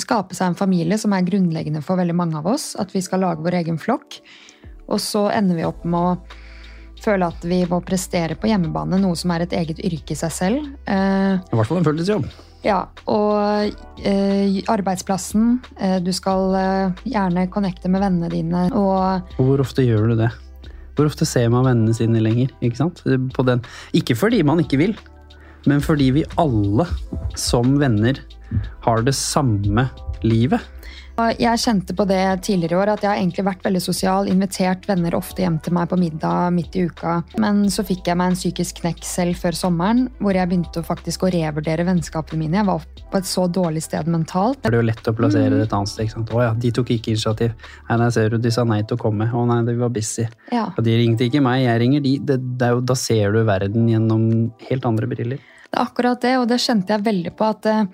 skape 0.00 0.32
seg 0.34 0.50
en 0.50 0.56
familie 0.56 0.96
som 0.98 1.12
er 1.12 1.26
grunnleggende 1.26 1.84
for 1.84 2.00
veldig 2.00 2.16
mange 2.16 2.40
av 2.40 2.48
oss. 2.54 2.70
At 2.80 2.96
vi 2.96 3.04
skal 3.04 3.20
lage 3.26 3.44
vår 3.44 3.58
egen 3.60 3.76
flokk. 3.82 4.22
Og 4.88 4.96
så 5.04 5.26
ender 5.34 5.60
vi 5.60 5.68
opp 5.68 5.84
med 5.84 6.00
å 6.00 7.04
føle 7.04 7.28
at 7.28 7.44
vi 7.44 7.60
må 7.68 7.82
prestere 7.84 8.40
på 8.40 8.48
hjemmebane, 8.48 8.96
noe 9.04 9.20
som 9.20 9.36
er 9.36 9.44
et 9.44 9.52
eget 9.60 9.84
yrke 9.84 10.16
i 10.16 10.18
seg 10.18 10.32
selv. 10.32 10.72
Eh, 10.88 11.36
I 11.36 11.60
hvert 11.60 11.68
fall 11.68 11.82
en 11.82 11.88
fulltidsjobb. 11.92 12.28
Ja, 12.64 12.78
og 13.10 13.74
eh, 14.02 14.60
arbeidsplassen. 14.72 15.58
Eh, 15.78 15.98
du 16.04 16.10
skal 16.16 16.56
eh, 16.58 17.04
gjerne 17.08 17.46
connecte 17.52 17.90
med 17.92 18.02
vennene 18.04 18.30
dine. 18.32 18.66
Og 18.72 19.38
Og 19.38 19.50
hvor 19.50 19.64
ofte 19.64 19.84
gjør 19.86 20.12
du 20.12 20.16
det? 20.24 20.30
Hvor 20.94 21.10
ofte 21.10 21.26
ser 21.26 21.50
man 21.52 21.66
vennene 21.66 21.94
sine 21.96 22.22
lenger? 22.22 22.52
Ikke 22.62 22.80
sant? 22.80 23.02
På 23.34 23.44
den. 23.46 23.64
Ikke 23.96 24.16
fordi 24.16 24.42
man 24.46 24.62
ikke 24.62 24.78
vil, 24.80 24.94
men 25.66 25.82
fordi 25.82 26.10
vi 26.14 26.24
alle 26.40 26.86
som 27.40 27.76
venner 27.80 28.20
har 28.84 29.02
det 29.02 29.16
samme 29.18 29.88
livet. 30.22 30.62
Jeg 31.14 31.60
kjente 31.62 31.94
på 31.94 32.04
det 32.10 32.22
tidligere 32.42 32.74
i 32.74 32.78
år, 32.80 32.90
at 32.96 33.04
jeg 33.04 33.10
har 33.12 33.20
egentlig 33.20 33.44
vært 33.46 33.62
veldig 33.62 33.80
sosial, 33.84 34.26
invitert 34.26 34.88
venner 34.88 35.14
ofte 35.14 35.44
hjem 35.44 35.60
til 35.62 35.76
meg 35.76 35.86
på 35.92 35.98
middag 36.00 36.50
midt 36.56 36.74
i 36.74 36.88
uka. 36.88 37.20
Men 37.38 37.60
så 37.70 37.84
fikk 37.86 38.10
jeg 38.10 38.18
meg 38.18 38.32
en 38.32 38.38
psykisk 38.38 38.80
knekk 38.80 39.06
selv 39.06 39.38
før 39.38 39.54
sommeren, 39.54 40.08
hvor 40.18 40.34
jeg 40.34 40.50
begynte 40.50 40.82
faktisk 40.82 41.22
å 41.22 41.30
revurdere 41.30 41.86
vennskapene 41.86 42.40
mine. 42.40 42.58
Jeg 42.58 42.66
var 42.66 42.82
på 43.12 43.20
et 43.20 43.30
så 43.30 43.46
dårlig 43.46 43.84
sted 43.86 44.10
mentalt. 44.10 44.58
Det 44.64 44.72
er 44.72 44.80
jo 44.80 44.88
lett 44.88 45.12
å 45.12 45.14
plassere 45.14 45.54
det 45.54 45.68
et 45.68 45.78
annet 45.78 45.92
sted. 45.92 46.08
ikke 46.08 46.16
sant? 46.16 46.34
Å 46.34 46.42
ja, 46.48 46.50
de 46.66 46.74
tok 46.80 46.90
ikke 46.96 47.14
initiativ. 47.14 47.54
Nei, 47.86 48.00
nei, 48.02 48.10
ser 48.18 48.34
du, 48.34 48.40
de 48.42 48.54
sa 48.58 48.66
nei 48.66 48.80
til 48.82 48.98
å 48.98 49.04
komme. 49.06 49.30
Å 49.30 49.46
nei, 49.52 49.60
de 49.70 49.78
var 49.78 49.94
busy. 49.94 50.26
Ja. 50.50 50.66
Og 50.74 50.82
de 50.82 50.98
ringte 50.98 51.30
ikke 51.30 51.44
meg, 51.46 51.62
jeg 51.68 51.84
ringer 51.84 52.02
de. 52.02 52.16
Det, 52.26 52.40
det 52.58 52.72
er 52.72 52.74
jo, 52.74 52.82
da 52.90 52.98
ser 52.98 53.38
du 53.38 53.44
verden 53.46 53.86
gjennom 53.92 54.28
helt 54.66 54.90
andre 54.90 55.14
briller. 55.14 55.50
Det 55.70 55.78
er 55.78 55.88
akkurat 55.88 56.20
det, 56.22 56.36
og 56.42 56.50
det 56.50 56.60
kjente 56.62 56.94
jeg 56.94 57.02
veldig 57.06 57.32
på 57.38 57.46
at 57.50 57.66
eh, 57.66 57.86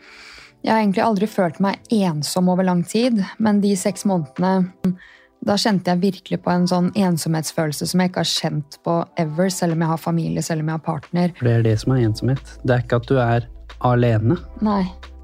jeg 0.60 0.72
har 0.72 0.82
egentlig 0.82 1.04
aldri 1.04 1.26
følt 1.30 1.60
meg 1.64 1.80
ensom 1.94 2.50
over 2.52 2.66
lang 2.66 2.82
tid, 2.84 3.22
men 3.38 3.62
de 3.62 3.72
seks 3.78 4.04
månedene 4.08 4.96
da 5.40 5.54
kjente 5.56 5.88
jeg 5.88 6.02
virkelig 6.02 6.38
på 6.44 6.52
en 6.52 6.66
sånn 6.68 6.90
ensomhetsfølelse 7.00 7.86
som 7.88 8.02
jeg 8.02 8.10
ikke 8.10 8.20
har 8.20 8.28
kjent 8.28 8.76
på 8.84 8.96
ever, 9.22 9.48
selv 9.54 9.72
om 9.72 9.84
jeg 9.84 9.92
har 9.94 10.02
familie, 10.02 10.42
selv 10.44 10.60
om 10.60 10.68
jeg 10.68 10.76
har 10.76 10.82
partner. 10.84 11.32
Det 11.40 11.54
er 11.54 11.64
det 11.64 11.78
som 11.80 11.94
er 11.94 12.02
ensomhet. 12.04 12.52
Det 12.60 12.74
er 12.74 12.84
ikke 12.84 12.98
at 13.00 13.08
du 13.08 13.14
er 13.22 13.46
alene. 13.88 14.36
Nei. 14.60 14.82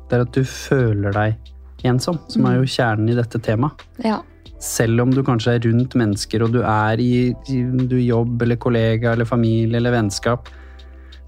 Det 0.09 0.17
er 0.17 0.25
at 0.25 0.33
du 0.33 0.41
føler 0.49 1.13
deg 1.13 1.53
ensom, 1.87 2.17
som 2.33 2.49
er 2.49 2.57
jo 2.57 2.71
kjernen 2.73 3.13
i 3.13 3.19
dette 3.19 3.39
temaet. 3.45 3.85
Ja. 4.05 4.23
selv 4.59 5.03
om 5.03 5.11
du 5.13 5.21
kanskje 5.23 5.53
er 5.53 5.67
rundt 5.67 5.93
mennesker 6.01 6.43
og 6.43 6.55
du 6.55 6.63
er 6.65 6.97
i, 6.99 7.29
i 7.53 7.59
du 7.61 7.99
jobb 8.01 8.41
eller 8.43 8.57
kollega 8.57 9.13
eller 9.13 9.29
familie 9.29 9.77
eller 9.77 9.93
vennskap, 9.93 10.49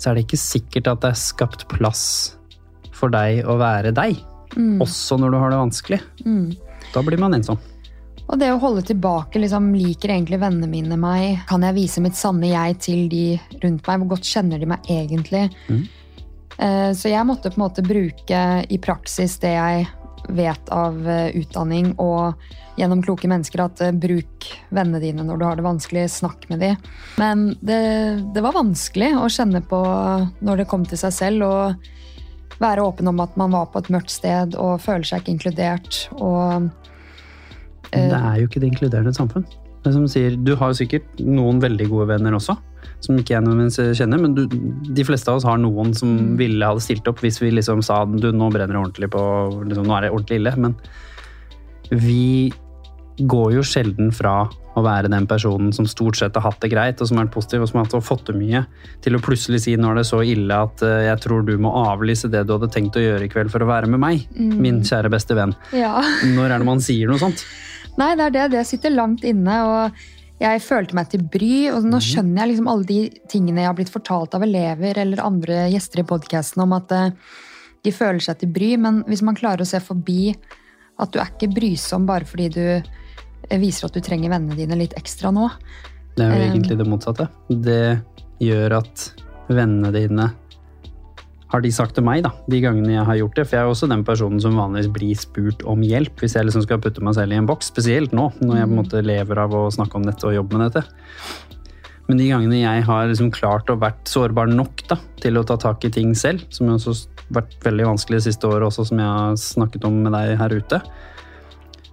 så 0.00 0.08
er 0.08 0.16
det 0.16 0.24
ikke 0.24 0.40
sikkert 0.40 0.88
at 0.88 1.02
det 1.04 1.10
er 1.12 1.20
skapt 1.20 1.66
plass 1.68 2.37
for 2.98 3.14
deg 3.14 3.46
å 3.46 3.58
være 3.60 3.94
deg. 3.96 4.18
Også 4.82 5.18
når 5.20 5.34
du 5.34 5.38
har 5.38 5.52
det 5.52 5.60
vanskelig. 5.60 6.00
Mm. 6.26 6.56
Da 6.94 7.02
blir 7.04 7.20
man 7.20 7.36
ensom. 7.36 7.58
Og 8.28 8.36
det 8.40 8.50
å 8.52 8.58
holde 8.60 8.82
tilbake, 8.84 9.40
liksom, 9.40 9.70
liker 9.76 10.12
egentlig 10.12 10.40
vennene 10.42 10.68
mine 10.68 10.98
meg? 11.00 11.44
Kan 11.48 11.64
jeg 11.64 11.76
vise 11.78 12.02
mitt 12.04 12.16
sanne 12.18 12.50
jeg 12.50 12.76
til 12.84 13.06
de 13.08 13.22
rundt 13.62 13.86
meg? 13.88 14.02
Hvor 14.02 14.10
godt 14.16 14.28
kjenner 14.28 14.60
de 14.60 14.68
meg 14.68 14.90
egentlig? 14.92 15.46
Mhm. 15.68 15.86
Eh, 16.58 16.92
Så 16.92 17.08
jeg 17.08 17.24
måtte 17.24 17.52
på 17.52 17.60
en 17.60 17.68
måte 17.68 17.86
bruke 17.86 18.66
i 18.68 18.78
praksis 18.82 19.38
det 19.38 19.54
jeg 19.54 19.86
vet 20.28 20.70
av 20.74 20.96
eh, 21.08 21.30
utdanning 21.38 21.92
og 22.02 22.34
gjennom 22.78 23.02
kloke 23.02 23.28
mennesker, 23.30 23.62
at 23.64 23.80
eh, 23.80 23.94
bruk 23.94 24.48
vennene 24.74 25.00
dine 25.00 25.24
når 25.24 25.38
du 25.38 25.44
har 25.46 25.56
det 25.56 25.64
vanskelig, 25.64 26.08
snakk 26.10 26.48
med 26.50 26.60
dem. 26.60 26.76
Men 27.16 27.52
det, 27.62 27.78
det 28.34 28.42
var 28.44 28.58
vanskelig 28.58 29.14
å 29.18 29.30
kjenne 29.30 29.62
på 29.64 29.80
når 30.44 30.62
det 30.62 30.68
kom 30.68 30.84
til 30.84 31.00
seg 31.00 31.14
selv, 31.14 31.46
og 31.46 31.88
være 32.58 32.84
åpen 32.84 33.08
om 33.10 33.20
at 33.22 33.36
man 33.38 33.54
var 33.54 33.68
på 33.72 33.82
et 33.82 33.90
mørkt 33.92 34.10
sted 34.10 34.56
og 34.58 34.80
føler 34.82 35.06
seg 35.06 35.22
ikke 35.22 35.34
inkludert. 35.36 36.08
og 36.18 36.70
Det 37.92 38.08
er 38.18 38.38
jo 38.40 38.48
ikke 38.48 38.60
det 38.60 38.72
inkluderende 38.72 39.14
samfunn. 39.16 39.46
Det 39.84 39.92
som 39.94 40.08
sier, 40.10 40.34
du 40.34 40.56
har 40.58 40.72
jo 40.72 40.80
sikkert 40.80 41.20
noen 41.22 41.60
veldig 41.62 41.86
gode 41.88 42.08
venner 42.10 42.34
også, 42.34 42.56
som 43.04 43.18
ikke 43.18 43.36
jeg 43.36 43.44
nødvendigvis 43.46 43.98
kjenner, 44.00 44.20
men 44.20 44.34
du, 44.34 44.42
de 44.48 45.04
fleste 45.06 45.30
av 45.30 45.38
oss 45.38 45.46
har 45.46 45.60
noen 45.62 45.94
som 45.94 46.16
Mm. 46.18 46.36
ville 46.40 46.66
hadde 46.66 46.82
stilt 46.82 47.06
opp 47.08 47.22
hvis 47.22 47.40
vi 47.40 47.52
liksom 47.54 47.82
sa 47.82 48.04
du, 48.04 48.32
nå 48.32 48.50
brenner 48.50 48.74
det 48.74 48.82
ordentlig 48.82 49.10
på 49.14 49.22
liksom, 49.68 49.86
Nå 49.86 49.96
er 49.96 50.00
det 50.02 50.10
ordentlig 50.10 50.40
ille. 50.40 50.56
Men 50.56 50.74
vi 51.90 52.52
går 53.26 53.54
jo 53.56 53.62
sjelden 53.66 54.10
fra 54.14 54.48
å 54.78 54.82
være 54.84 55.08
den 55.10 55.24
personen 55.26 55.72
som 55.74 55.86
stort 55.90 56.16
sett 56.20 56.36
har 56.38 56.44
hatt 56.44 56.60
det 56.62 56.70
greit, 56.70 57.00
og 57.02 57.08
som 57.08 57.18
har 57.18 57.26
vært 57.26 57.34
positiv, 57.34 57.64
og 57.64 57.70
som 57.70 57.80
har 57.80 58.02
fått 58.04 58.26
til 58.28 58.36
mye, 58.38 58.60
til 59.02 59.16
å 59.18 59.22
plutselig 59.24 59.62
si 59.64 59.74
nå 59.76 59.90
er 59.90 59.98
det 59.98 60.04
så 60.06 60.20
ille 60.22 60.54
at 60.54 60.82
eh, 60.86 61.08
jeg 61.08 61.18
tror 61.24 61.42
du 61.48 61.56
må 61.58 61.72
avlyse 61.88 62.30
det 62.30 62.44
du 62.46 62.52
hadde 62.54 62.68
tenkt 62.70 62.94
å 62.96 63.02
gjøre 63.02 63.26
i 63.26 63.32
kveld 63.32 63.50
for 63.50 63.64
å 63.64 63.70
være 63.70 63.90
med 63.90 63.98
meg, 64.04 64.28
Mm. 64.38 64.52
min 64.62 64.78
kjære 64.86 65.10
beste 65.10 65.34
venn. 65.34 65.56
Ja. 65.74 65.96
Når 66.36 66.52
er 66.54 66.58
det 66.62 66.68
man 66.68 66.80
sier 66.84 67.10
noe 67.10 67.18
sånt? 67.18 67.42
Nei, 67.98 68.12
det 68.14 68.28
er 68.28 68.30
det. 68.36 68.46
Det 68.54 68.66
sitter 68.68 68.94
langt 68.94 69.24
inne. 69.26 69.58
og 69.66 70.06
jeg 70.38 70.60
følte 70.62 70.94
meg 70.94 71.08
til 71.10 71.24
bry, 71.26 71.66
og 71.74 71.82
nå 71.82 71.98
skjønner 71.98 72.44
jeg 72.44 72.52
liksom 72.52 72.68
alle 72.70 72.86
de 72.86 72.98
tingene 73.26 73.64
jeg 73.64 73.66
har 73.72 73.74
blitt 73.74 73.90
fortalt 73.90 74.36
av 74.38 74.44
elever 74.46 75.00
eller 75.02 75.18
andre 75.24 75.64
gjester 75.72 76.04
i 76.04 76.06
podkasten 76.06 76.62
om 76.62 76.76
at 76.76 76.94
eh, 76.94 77.10
de 77.82 77.90
føler 77.90 78.22
seg 78.22 78.38
til 78.38 78.52
bry, 78.54 78.76
men 78.78 79.02
hvis 79.08 79.24
man 79.26 79.34
klarer 79.34 79.64
å 79.64 79.66
se 79.66 79.80
forbi 79.82 80.30
at 80.98 81.10
du 81.10 81.18
er 81.18 81.32
ikke 81.32 81.50
brysom 81.56 82.06
bare 82.06 82.26
fordi 82.26 82.48
du 82.54 82.62
viser 83.62 83.88
at 83.88 83.96
du 83.96 84.02
trenger 84.04 84.32
vennene 84.34 84.58
dine 84.58 84.76
litt 84.78 84.96
ekstra 84.98 85.32
nå. 85.34 85.48
Det 86.18 86.26
er 86.26 86.34
jo 86.34 86.42
Um, 86.42 86.50
egentlig 86.52 86.78
det 86.78 86.88
motsatte. 86.88 87.28
Det 87.48 88.00
gjør 88.42 88.78
at 88.80 89.08
vennene 89.48 89.92
dine 89.94 90.28
har 91.48 91.62
de 91.64 91.70
sagt 91.72 91.94
til 91.96 92.04
meg, 92.04 92.20
da, 92.26 92.34
de 92.50 92.60
gangene 92.60 92.92
jeg 92.92 93.06
har 93.08 93.18
gjort 93.22 93.38
det. 93.38 93.44
For 93.48 93.56
jeg 93.56 93.64
er 93.64 93.72
også 93.72 93.88
den 93.88 94.04
personen 94.04 94.40
som 94.42 94.58
vanligvis 94.58 94.90
blir 94.92 95.16
spurt 95.16 95.64
om 95.64 95.84
hjelp 95.84 96.20
hvis 96.20 96.36
jeg 96.36 96.48
liksom 96.48 96.66
skal 96.66 96.80
putte 96.84 97.04
meg 97.04 97.16
selv 97.16 97.32
i 97.32 97.38
en 97.40 97.48
boks. 97.48 97.70
Spesielt 97.72 98.12
nå, 98.16 98.28
når 98.42 98.60
jeg 98.60 98.68
på 98.68 98.74
en 98.74 98.80
måte 98.82 99.04
lever 99.04 99.40
av 99.44 99.56
å 99.56 99.68
snakke 99.72 99.96
om 99.96 100.04
dette 100.04 100.28
og 100.28 100.36
jobbe 100.36 100.58
med 100.58 100.68
dette. 100.68 100.84
Men 102.08 102.20
de 102.20 102.28
gangene 102.30 102.60
jeg 102.60 102.84
har 102.88 103.08
liksom 103.08 103.32
klart 103.32 103.68
å 103.72 103.78
vært 103.80 104.08
sårbar 104.08 104.48
nok 104.52 104.84
da, 104.88 104.96
til 105.20 105.40
å 105.40 105.44
ta 105.48 105.58
tak 105.60 105.84
i 105.84 105.92
ting 105.92 106.14
selv, 106.16 106.44
som 106.52 106.70
har 106.72 106.84
vært 107.36 107.56
veldig 107.64 107.88
vanskelig 107.90 108.20
det 108.20 108.26
siste 108.30 108.48
året 108.48 108.68
også, 108.70 108.86
som 108.88 109.00
jeg 109.00 109.08
har 109.08 109.40
snakket 109.40 109.84
om 109.88 109.98
med 110.04 110.16
deg 110.16 110.36
her 110.40 110.54
ute, 110.56 110.80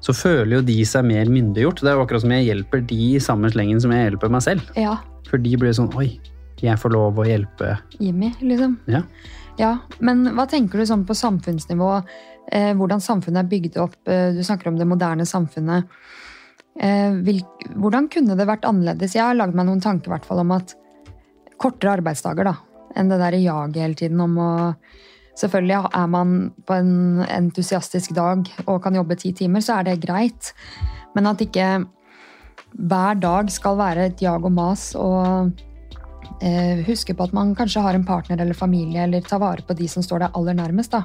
så 0.06 0.14
føler 0.14 0.60
jo 0.60 0.66
de 0.68 0.78
seg 0.86 1.08
mer 1.08 1.30
myndiggjort. 1.32 1.82
Det 1.82 1.90
er 1.90 1.98
jo 1.98 2.04
akkurat 2.04 2.22
som 2.26 2.34
jeg 2.36 2.46
hjelper 2.50 2.84
de 2.92 3.00
i 3.16 3.24
samme 3.24 3.50
slengen 3.54 3.82
som 3.82 3.94
jeg 3.94 4.12
hjelper 4.12 4.34
meg 4.36 4.44
selv. 4.46 4.68
Ja, 4.78 5.00
For 5.26 5.42
de 5.42 5.56
blir 5.58 5.74
sånn 5.74 5.90
Oi, 5.98 6.12
jeg 6.62 6.78
får 6.82 6.94
lov 6.94 7.18
å 7.22 7.26
hjelpe. 7.26 7.74
Jimmy, 7.98 8.30
liksom. 8.42 8.78
Ja. 8.92 9.02
Ja, 9.58 9.78
Men 10.04 10.26
hva 10.36 10.46
tenker 10.52 10.78
du 10.78 10.86
sånn 10.86 11.06
på 11.08 11.16
samfunnsnivå? 11.18 11.90
Eh, 12.52 12.74
hvordan 12.78 13.02
samfunnet 13.02 13.46
er 13.46 13.50
bygd 13.50 13.80
opp? 13.82 13.98
Eh, 14.06 14.36
du 14.36 14.44
snakker 14.46 14.70
om 14.70 14.78
det 14.78 14.88
moderne 14.88 15.26
samfunnet. 15.26 15.90
Eh, 16.76 17.16
vil, 17.26 17.42
hvordan 17.74 18.10
kunne 18.12 18.36
det 18.38 18.46
vært 18.50 18.68
annerledes? 18.68 19.16
Jeg 19.16 19.24
har 19.24 19.38
lagd 19.38 19.56
meg 19.56 19.70
noen 19.70 19.82
tanker 19.82 20.12
i 20.12 20.16
hvert 20.18 20.28
fall 20.28 20.44
om 20.44 20.54
at 20.54 20.76
kortere 21.62 21.96
arbeidsdager 21.98 22.52
da, 22.52 22.58
enn 23.00 23.10
det 23.10 23.22
der 23.22 23.40
jaget 23.40 23.82
hele 23.82 23.98
tiden 23.98 24.22
om 24.22 24.38
å 24.38 24.52
Selvfølgelig 25.36 25.92
er 25.92 26.08
man 26.08 26.36
på 26.66 26.78
en 26.80 27.24
entusiastisk 27.28 28.16
dag 28.16 28.48
og 28.66 28.82
kan 28.84 28.96
jobbe 28.96 29.18
ti 29.20 29.34
timer, 29.36 29.64
så 29.64 29.80
er 29.80 29.90
det 29.90 30.02
greit. 30.06 30.54
Men 31.16 31.28
at 31.28 31.44
ikke 31.44 31.86
hver 32.76 33.20
dag 33.20 33.52
skal 33.52 33.78
være 33.80 34.10
et 34.10 34.22
jag 34.24 34.46
og 34.46 34.52
mas. 34.52 34.94
og 34.96 35.52
eh, 36.42 36.84
huske 36.88 37.14
på 37.14 37.24
at 37.24 37.34
man 37.36 37.54
kanskje 37.56 37.84
har 37.84 37.96
en 37.96 38.06
partner 38.06 38.42
eller 38.42 38.54
familie, 38.54 39.04
eller 39.04 39.22
ta 39.22 39.40
vare 39.40 39.64
på 39.68 39.76
de 39.76 39.88
som 39.88 40.04
står 40.04 40.26
deg 40.26 40.40
aller 40.40 40.54
nærmest. 40.54 40.92
da. 40.92 41.04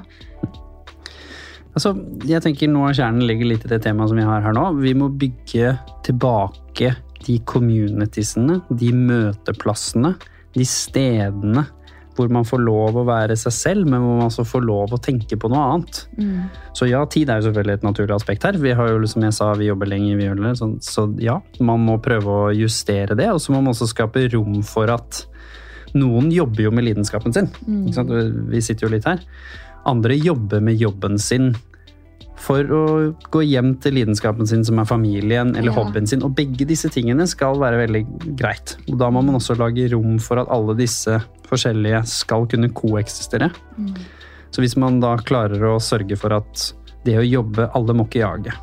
Altså, 1.71 1.93
jeg 2.27 2.43
tenker 2.43 2.67
nå 2.67 2.89
Kjernen 2.91 3.23
ligger 3.23 3.47
litt 3.47 3.65
i 3.65 3.71
det 3.71 3.83
temaet 3.85 4.11
som 4.11 4.19
vi 4.19 4.27
har 4.27 4.43
her 4.43 4.55
nå. 4.55 4.65
Vi 4.81 4.93
må 4.97 5.07
bygge 5.07 5.77
tilbake 6.03 6.95
de 7.25 7.37
communitiesene, 7.47 8.59
de 8.69 8.91
møteplassene, 8.95 10.15
de 10.55 10.65
stedene 10.67 11.63
hvor 12.21 12.31
man 12.33 12.45
får 12.47 12.61
lov 12.63 13.01
å 13.01 13.05
være 13.07 13.35
seg 13.39 13.55
selv, 13.57 13.89
men 13.89 14.03
hvor 14.03 14.19
man 14.19 14.29
også 14.29 14.45
får 14.47 14.63
lov 14.67 14.93
å 14.95 15.01
tenke 15.01 15.37
på 15.41 15.49
noe 15.51 15.63
annet. 15.73 16.03
Så 16.77 16.87
ja, 16.87 17.01
tid 17.09 17.29
er 17.29 17.41
jo 17.41 17.49
selvfølgelig 17.49 17.79
et 17.79 17.87
naturlig 17.87 18.15
aspekt 18.15 18.45
her. 18.47 18.59
Vi 18.61 18.75
har 18.77 18.93
jo, 18.93 19.01
som 19.09 19.25
jeg 19.25 19.35
sa, 19.37 19.49
vi 19.59 19.67
jobber 19.71 19.89
lenger, 19.91 20.19
vi 20.19 20.29
gjør 20.29 20.43
det. 20.45 20.53
Så, 20.61 20.69
så 20.85 21.07
ja, 21.21 21.39
man 21.59 21.83
må 21.87 21.97
prøve 22.03 22.37
å 22.45 22.53
justere 22.55 23.17
det. 23.17 23.27
Og 23.33 23.41
så 23.43 23.53
må 23.53 23.59
man 23.59 23.73
også 23.73 23.89
skape 23.91 24.27
rom 24.35 24.61
for 24.67 24.91
at 24.93 25.25
noen 25.97 26.29
jobber 26.31 26.67
jo 26.67 26.71
med 26.71 26.87
lidenskapen 26.87 27.35
sin. 27.35 27.49
Ikke 27.67 27.97
sant? 27.97 28.15
Vi 28.51 28.63
sitter 28.63 28.87
jo 28.87 28.93
litt 28.93 29.09
her. 29.09 29.23
Andre 29.89 30.15
jobber 30.15 30.61
med 30.63 30.79
jobben 30.79 31.17
sin 31.19 31.51
for 32.41 32.65
å 32.73 32.83
gå 33.33 33.43
hjem 33.45 33.75
til 33.83 33.93
lidenskapen 33.99 34.47
sin, 34.49 34.63
som 34.65 34.79
er 34.81 34.87
familien 34.89 35.53
eller 35.55 35.71
Ja. 35.71 35.77
hobbyen 35.77 36.07
sin. 36.09 36.23
Og 36.25 36.33
begge 36.35 36.65
disse 36.67 36.89
tingene 36.89 37.27
skal 37.29 37.59
være 37.61 37.87
veldig 37.87 38.35
greit. 38.35 38.75
Og 38.89 38.97
da 38.97 39.09
må 39.13 39.21
man 39.23 39.35
også 39.37 39.57
lage 39.57 39.91
rom 39.93 40.17
for 40.19 40.39
at 40.41 40.49
alle 40.49 40.75
disse 40.75 41.21
forskjellige 41.47 42.01
skal 42.07 42.47
kunne 42.47 42.71
koeksistere. 42.73 43.51
Så 44.51 44.59
hvis 44.63 44.75
man 44.75 44.99
da 44.99 45.15
klarer 45.17 45.61
å 45.61 45.77
sørge 45.79 46.17
for 46.17 46.33
at 46.33 46.73
det 47.05 47.17
å 47.17 47.25
jobbe 47.25 47.69
Alle 47.73 47.93
må 47.93 48.05
ikke 48.05 48.21
jage. 48.21 48.53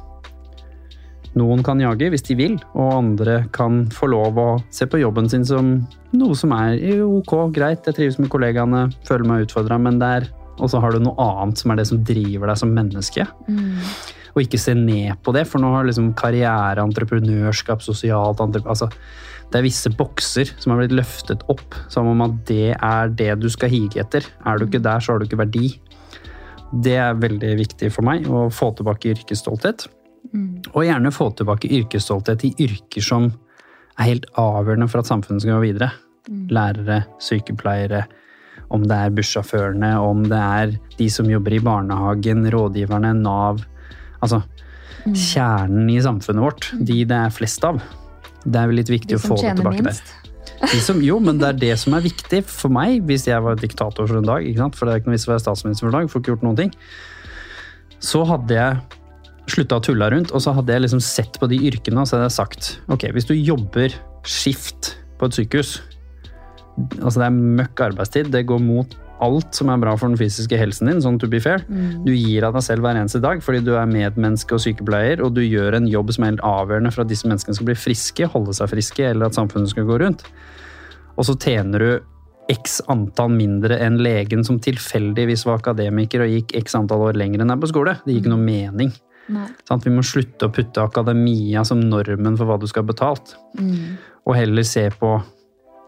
Noen 1.38 1.62
kan 1.62 1.78
jage 1.78 2.08
hvis 2.11 2.25
de 2.26 2.35
vil, 2.35 2.54
og 2.75 2.94
andre 2.94 3.49
kan 3.54 3.87
få 3.94 4.08
lov 4.11 4.38
å 4.40 4.49
se 4.75 4.87
på 4.87 4.99
jobben 4.99 5.28
sin 5.30 5.44
som 5.44 5.87
noe 6.16 6.35
som 6.35 6.52
er 6.56 6.78
ok, 7.04 7.52
greit, 7.52 7.85
jeg 7.85 7.94
trives 7.94 8.18
med 8.18 8.30
kollegaene, 8.32 8.87
føler 9.06 9.28
meg 9.28 9.47
utfordra, 9.47 9.78
men 9.80 9.99
det 10.00 10.08
er 10.08 10.28
Og 10.59 10.71
så 10.71 10.81
har 10.83 10.95
du 10.95 11.03
noe 11.03 11.17
annet 11.23 11.61
som 11.61 11.73
er 11.73 11.81
det 11.81 11.88
som 11.91 12.05
driver 12.05 12.50
deg 12.50 12.61
som 12.61 12.73
menneske. 12.75 13.27
Og 14.35 14.45
ikke 14.45 14.61
se 14.61 14.75
ned 14.77 15.17
på 15.25 15.33
det, 15.35 15.47
for 15.49 15.62
nå 15.62 15.71
har 15.73 15.88
liksom 15.88 16.12
karriere, 16.19 16.85
entreprenørskap, 16.85 17.83
sosialt 17.83 18.43
entrep 18.45 18.69
altså, 18.71 18.91
Det 19.49 19.59
er 19.59 19.65
visse 19.65 19.91
bokser 19.97 20.50
som 20.61 20.75
har 20.75 20.83
blitt 20.83 20.97
løftet 20.99 21.45
opp 21.49 21.75
som 21.88 22.07
om 22.11 22.21
at 22.27 22.35
det 22.50 22.75
er 22.75 23.09
det 23.09 23.31
du 23.41 23.49
skal 23.49 23.73
hige 23.73 24.03
etter. 24.03 24.27
Er 24.45 24.59
du 24.59 24.67
ikke 24.67 24.83
der, 24.85 25.00
så 25.00 25.15
har 25.15 25.19
du 25.19 25.25
ikke 25.25 25.41
verdi. 25.41 25.71
Det 26.85 26.99
er 27.00 27.17
veldig 27.17 27.55
viktig 27.57 27.88
for 27.95 28.05
meg 28.05 28.29
å 28.29 28.50
få 28.53 28.75
tilbake 28.77 29.15
yrkesstolthet. 29.15 29.87
Og 30.75 30.85
gjerne 30.85 31.15
få 31.15 31.31
tilbake 31.38 31.71
yrkesstolthet 31.79 32.45
i 32.45 32.53
yrker 32.67 33.05
som 33.05 33.31
er 33.99 34.11
helt 34.11 34.29
avgjørende 34.38 34.88
for 34.91 35.00
at 35.00 35.09
samfunnet 35.09 35.43
skal 35.43 35.57
gå 35.57 35.71
videre. 35.71 35.91
Lærere, 36.53 37.03
sykepleiere, 37.25 38.05
om 38.75 38.84
det 38.84 38.96
er 38.96 39.14
bussjåførene, 39.16 39.94
om 40.04 40.25
det 40.28 40.38
er 40.38 40.76
de 40.98 41.08
som 41.12 41.28
jobber 41.30 41.56
i 41.56 41.62
barnehagen, 41.64 42.44
rådgiverne, 42.52 43.14
Nav. 43.22 43.62
Altså 44.20 44.42
kjernen 45.14 45.88
i 45.92 46.00
samfunnet 46.04 46.44
vårt. 46.44 46.70
De 46.75 47.02
det 47.08 47.18
er 47.18 47.34
flest 47.34 47.64
av. 47.64 47.80
Det 48.44 48.58
er 48.58 48.70
vel 48.70 48.80
litt 48.80 48.92
viktig 48.92 49.18
å 49.18 49.22
få 49.22 49.38
det 49.40 49.56
tilbake 49.58 49.84
minst. 49.87 50.12
der. 50.12 50.25
De 50.72 50.80
som, 50.82 50.98
jo, 51.04 51.20
men 51.22 51.38
det 51.40 51.52
er 51.52 51.58
det 51.68 51.75
som 51.80 51.96
er 51.96 52.04
viktig 52.04 52.42
for 52.50 52.72
meg 52.75 53.04
hvis 53.08 53.28
jeg 53.30 53.44
var 53.44 53.58
diktator 53.60 54.08
for 54.08 54.20
en 54.20 54.28
dag. 54.28 54.44
Ikke 54.44 54.64
sant? 54.64 54.78
For 54.78 54.88
det 54.88 54.94
er 54.94 55.02
ikke 55.02 55.12
noe 55.12 55.18
vits 55.18 55.28
å 55.28 55.34
være 55.34 55.44
statsminister 55.46 55.87
for 55.87 55.92
en 55.92 56.00
dag, 56.00 56.12
får 56.12 56.25
ikke 56.25 56.34
gjort 56.34 56.46
noen 56.48 56.62
ting. 56.62 56.72
Så 58.04 58.22
hadde 58.28 58.58
jeg 58.58 58.98
slutta 59.48 59.78
å 59.78 59.84
tulle 59.84 60.10
rundt, 60.12 60.32
og 60.37 60.42
så 60.44 60.52
hadde 60.52 60.75
jeg 60.75 60.84
liksom 60.84 61.00
sett 61.00 61.38
på 61.40 61.48
de 61.48 61.56
yrkene 61.70 62.02
og 62.02 62.08
så 62.08 62.18
hadde 62.18 62.26
jeg 62.26 62.37
sagt 62.37 62.66
ok, 62.92 63.06
hvis 63.16 63.28
du 63.30 63.32
jobber 63.32 63.94
skift 64.28 64.90
på 65.16 65.30
et 65.30 65.38
sykehus 65.38 65.78
Altså 67.00 67.18
det 67.20 67.28
er 67.28 67.38
møkk 67.61 67.85
arbeidstid, 67.88 68.32
det 68.35 68.47
går 68.49 68.61
mot 68.62 68.97
alt 69.25 69.56
som 69.56 69.70
er 69.73 69.80
bra 69.82 69.97
for 69.99 70.11
den 70.11 70.18
fysiske 70.18 70.58
helsen 70.58 70.90
din, 70.90 71.00
sånn 71.02 71.18
to 71.18 71.26
be 71.30 71.40
fair. 71.42 71.64
Du 72.04 72.12
gir 72.14 72.44
av 72.47 72.54
deg 72.54 72.62
selv 72.62 72.87
hver 72.87 72.99
eneste 72.99 73.20
dag 73.23 73.42
fordi 73.42 73.64
du 73.66 73.73
er 73.75 73.88
medmenneske 73.90 74.54
og 74.54 74.62
sykepleier, 74.62 75.23
og 75.25 75.35
du 75.35 75.42
gjør 75.42 75.78
en 75.80 75.88
jobb 75.90 76.12
som 76.14 76.25
er 76.25 76.32
helt 76.35 76.44
avgjørende 76.47 76.92
for 76.94 77.02
at 77.02 77.11
disse 77.11 77.26
menneskene 77.26 77.58
skal 77.58 77.70
bli 77.70 77.78
friske, 77.78 78.28
holde 78.30 78.54
seg 78.54 78.70
friske, 78.70 79.08
eller 79.11 79.26
at 79.28 79.38
samfunnet 79.38 79.73
skal 79.73 79.88
gå 79.88 79.99
rundt. 80.04 80.23
Og 81.18 81.26
så 81.26 81.35
tjener 81.35 81.82
du 81.82 81.90
x 82.49 82.78
antall 82.88 83.35
mindre 83.35 83.76
enn 83.85 83.99
legen 84.00 84.44
som 84.47 84.61
tilfeldigvis 84.62 85.44
var 85.49 85.58
akademiker 85.58 86.23
og 86.25 86.30
gikk 86.32 86.54
x 86.62 86.78
antall 86.78 87.11
år 87.11 87.18
lenger 87.18 87.42
enn 87.42 87.52
deg 87.52 87.61
på 87.61 87.73
skole. 87.73 87.99
Det 88.04 88.14
gir 88.14 88.23
ikke 88.23 88.32
noe 88.32 88.44
mening. 88.44 88.94
Sånn, 89.68 89.82
Vi 89.85 89.92
må 89.92 90.04
slutte 90.06 90.49
å 90.49 90.52
putte 90.54 90.80
akademia 90.80 91.64
som 91.68 91.82
normen 91.85 92.38
for 92.38 92.49
hva 92.49 92.56
du 92.61 92.64
skal 92.70 92.87
ha 92.87 92.92
betalt, 92.92 93.35
og 94.25 94.37
heller 94.38 94.64
se 94.64 94.87
på 94.94 95.18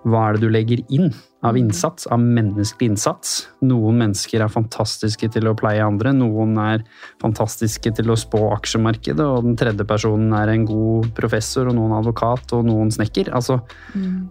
hva 0.09 0.29
er 0.29 0.37
det 0.37 0.47
du 0.47 0.53
legger 0.53 0.81
inn 0.93 1.11
av 1.45 1.57
innsats, 1.57 2.07
av 2.13 2.21
menneskelig 2.21 2.91
innsats. 2.91 3.35
Noen 3.65 3.99
mennesker 4.01 4.43
er 4.45 4.53
fantastiske 4.53 5.29
til 5.33 5.49
å 5.49 5.55
pleie 5.57 5.85
andre, 5.85 6.13
noen 6.17 6.57
er 6.61 6.85
fantastiske 7.21 7.93
til 7.97 8.13
å 8.13 8.19
spå 8.19 8.43
aksjemarkedet, 8.57 9.25
og 9.25 9.47
den 9.49 9.57
tredje 9.61 9.87
personen 9.89 10.33
er 10.37 10.53
en 10.53 10.67
god 10.69 11.11
professor, 11.17 11.71
og 11.71 11.77
noen 11.79 11.97
advokat, 11.99 12.53
og 12.57 12.67
noen 12.69 12.93
snekker. 12.93 13.33
Altså, 13.37 13.61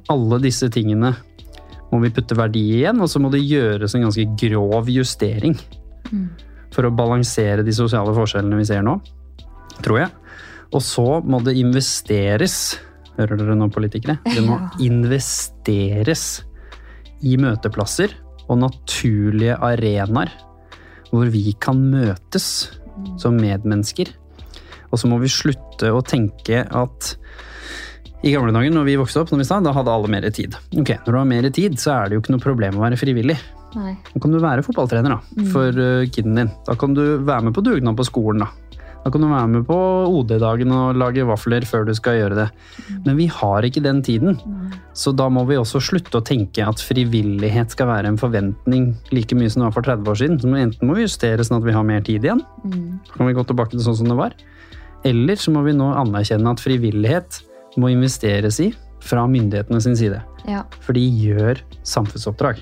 alle 0.09 0.41
disse 0.45 0.69
tingene 0.73 1.15
må 1.89 2.01
vi 2.03 2.13
putte 2.13 2.38
verdi 2.38 2.65
igjen, 2.79 3.01
og 3.01 3.09
så 3.09 3.21
må 3.21 3.31
det 3.33 3.41
gjøres 3.45 3.95
en 3.97 4.05
ganske 4.05 4.27
grov 4.41 4.89
justering 4.93 5.57
for 6.73 6.85
å 6.85 6.93
balansere 6.93 7.65
de 7.65 7.73
sosiale 7.73 8.13
forskjellene 8.13 8.59
vi 8.59 8.67
ser 8.69 8.85
nå, 8.85 8.99
tror 9.81 10.03
jeg. 10.03 10.13
Og 10.69 10.83
så 10.85 11.07
må 11.25 11.41
det 11.41 11.57
investeres 11.57 12.77
Hører 13.19 13.39
dere 13.41 13.55
nå, 13.59 13.67
politikere? 13.73 14.15
Det 14.23 14.41
må 14.45 14.55
investeres 14.79 16.25
i 17.27 17.35
møteplasser 17.39 18.13
og 18.47 18.61
naturlige 18.61 19.57
arenaer 19.59 20.31
hvor 21.09 21.27
vi 21.33 21.51
kan 21.59 21.81
møtes 21.91 22.69
som 23.19 23.35
medmennesker. 23.39 24.11
Og 24.89 25.01
så 25.01 25.09
må 25.09 25.19
vi 25.21 25.31
slutte 25.31 25.91
å 25.93 26.03
tenke 26.05 26.63
at 26.63 27.13
I 28.23 28.33
gamle 28.33 28.53
dager 28.55 28.71
når 28.73 28.88
vi 28.88 28.97
vokste 28.99 29.21
opp, 29.21 29.31
sa, 29.47 29.59
da 29.63 29.73
hadde 29.75 29.93
alle 29.93 30.11
mer 30.11 30.25
tid. 30.35 30.55
Ok, 30.75 30.95
Når 31.05 31.11
du 31.11 31.17
har 31.19 31.27
mer 31.29 31.49
tid, 31.55 31.77
så 31.79 31.93
er 31.95 32.09
det 32.09 32.17
jo 32.17 32.23
ikke 32.23 32.35
noe 32.35 32.43
problem 32.43 32.79
å 32.79 32.83
være 32.83 32.99
frivillig. 32.99 33.38
Nei. 33.77 33.93
Da 34.09 34.19
kan 34.23 34.33
du 34.33 34.39
være 34.41 34.65
fotballtrener 34.65 35.13
da, 35.13 35.19
for 35.53 35.75
uh, 35.75 36.07
kiden 36.09 36.39
din. 36.39 36.49
Da 36.67 36.75
kan 36.79 36.95
du 36.97 37.03
være 37.21 37.47
med 37.47 37.55
på 37.55 37.63
dugnad 37.63 37.99
på 37.99 38.07
skolen. 38.07 38.43
Da 38.43 38.78
Da 39.09 39.13
kan 39.15 39.23
du 39.23 39.29
være 39.31 39.49
med 39.49 39.63
på 39.65 39.75
OD-dagen 40.05 40.69
og 40.69 40.97
lage 41.01 41.23
vafler 41.25 41.63
før 41.65 41.87
du 41.87 41.95
skal 41.97 42.19
gjøre 42.19 42.35
det. 42.37 42.43
Men 43.07 43.15
vi 43.17 43.25
har 43.25 43.65
ikke 43.65 43.81
den 43.81 44.03
tiden. 44.05 44.35
Så 44.93 45.15
da 45.17 45.25
må 45.33 45.47
vi 45.49 45.57
også 45.57 45.81
slutte 45.81 46.19
å 46.19 46.25
tenke 46.25 46.61
at 46.61 46.83
frivillighet 46.85 47.73
skal 47.73 47.89
være 47.89 48.11
en 48.11 48.19
forventning 48.21 48.91
like 49.09 49.33
mye 49.33 49.49
som 49.49 49.63
det 49.63 49.65
var 49.71 49.75
for 49.79 49.87
30 49.87 50.11
år 50.13 50.19
siden. 50.21 50.37
Så 50.37 50.51
enten 50.61 50.85
må 50.85 50.99
vi 50.99 51.07
justere 51.07 51.41
sånn 51.47 51.57
at 51.57 51.65
vi 51.65 51.73
har 51.73 51.87
mer 51.89 52.05
tid 52.05 52.27
igjen. 52.27 52.43
Så 53.09 53.17
kan 53.17 53.31
vi 53.31 53.33
gå 53.39 53.47
tilbake 53.49 53.73
til 53.73 53.81
sånn 53.87 53.97
som 53.97 54.13
det 54.13 54.19
var. 54.19 54.37
Eller 55.09 55.41
så 55.41 55.55
må 55.55 55.65
vi 55.65 55.73
nå 55.73 55.89
anerkjenne 56.03 56.53
at 56.53 56.61
frivillighet 56.61 57.41
må 57.81 57.89
investeres 57.89 58.61
i 58.61 58.69
fra 59.01 59.25
myndighetene 59.25 59.81
sin 59.81 59.97
side. 59.97 60.21
Ja. 60.45 60.67
For 60.85 60.93
de 60.93 61.01
gjør 61.01 61.65
samfunnsoppdrag. 61.81 62.61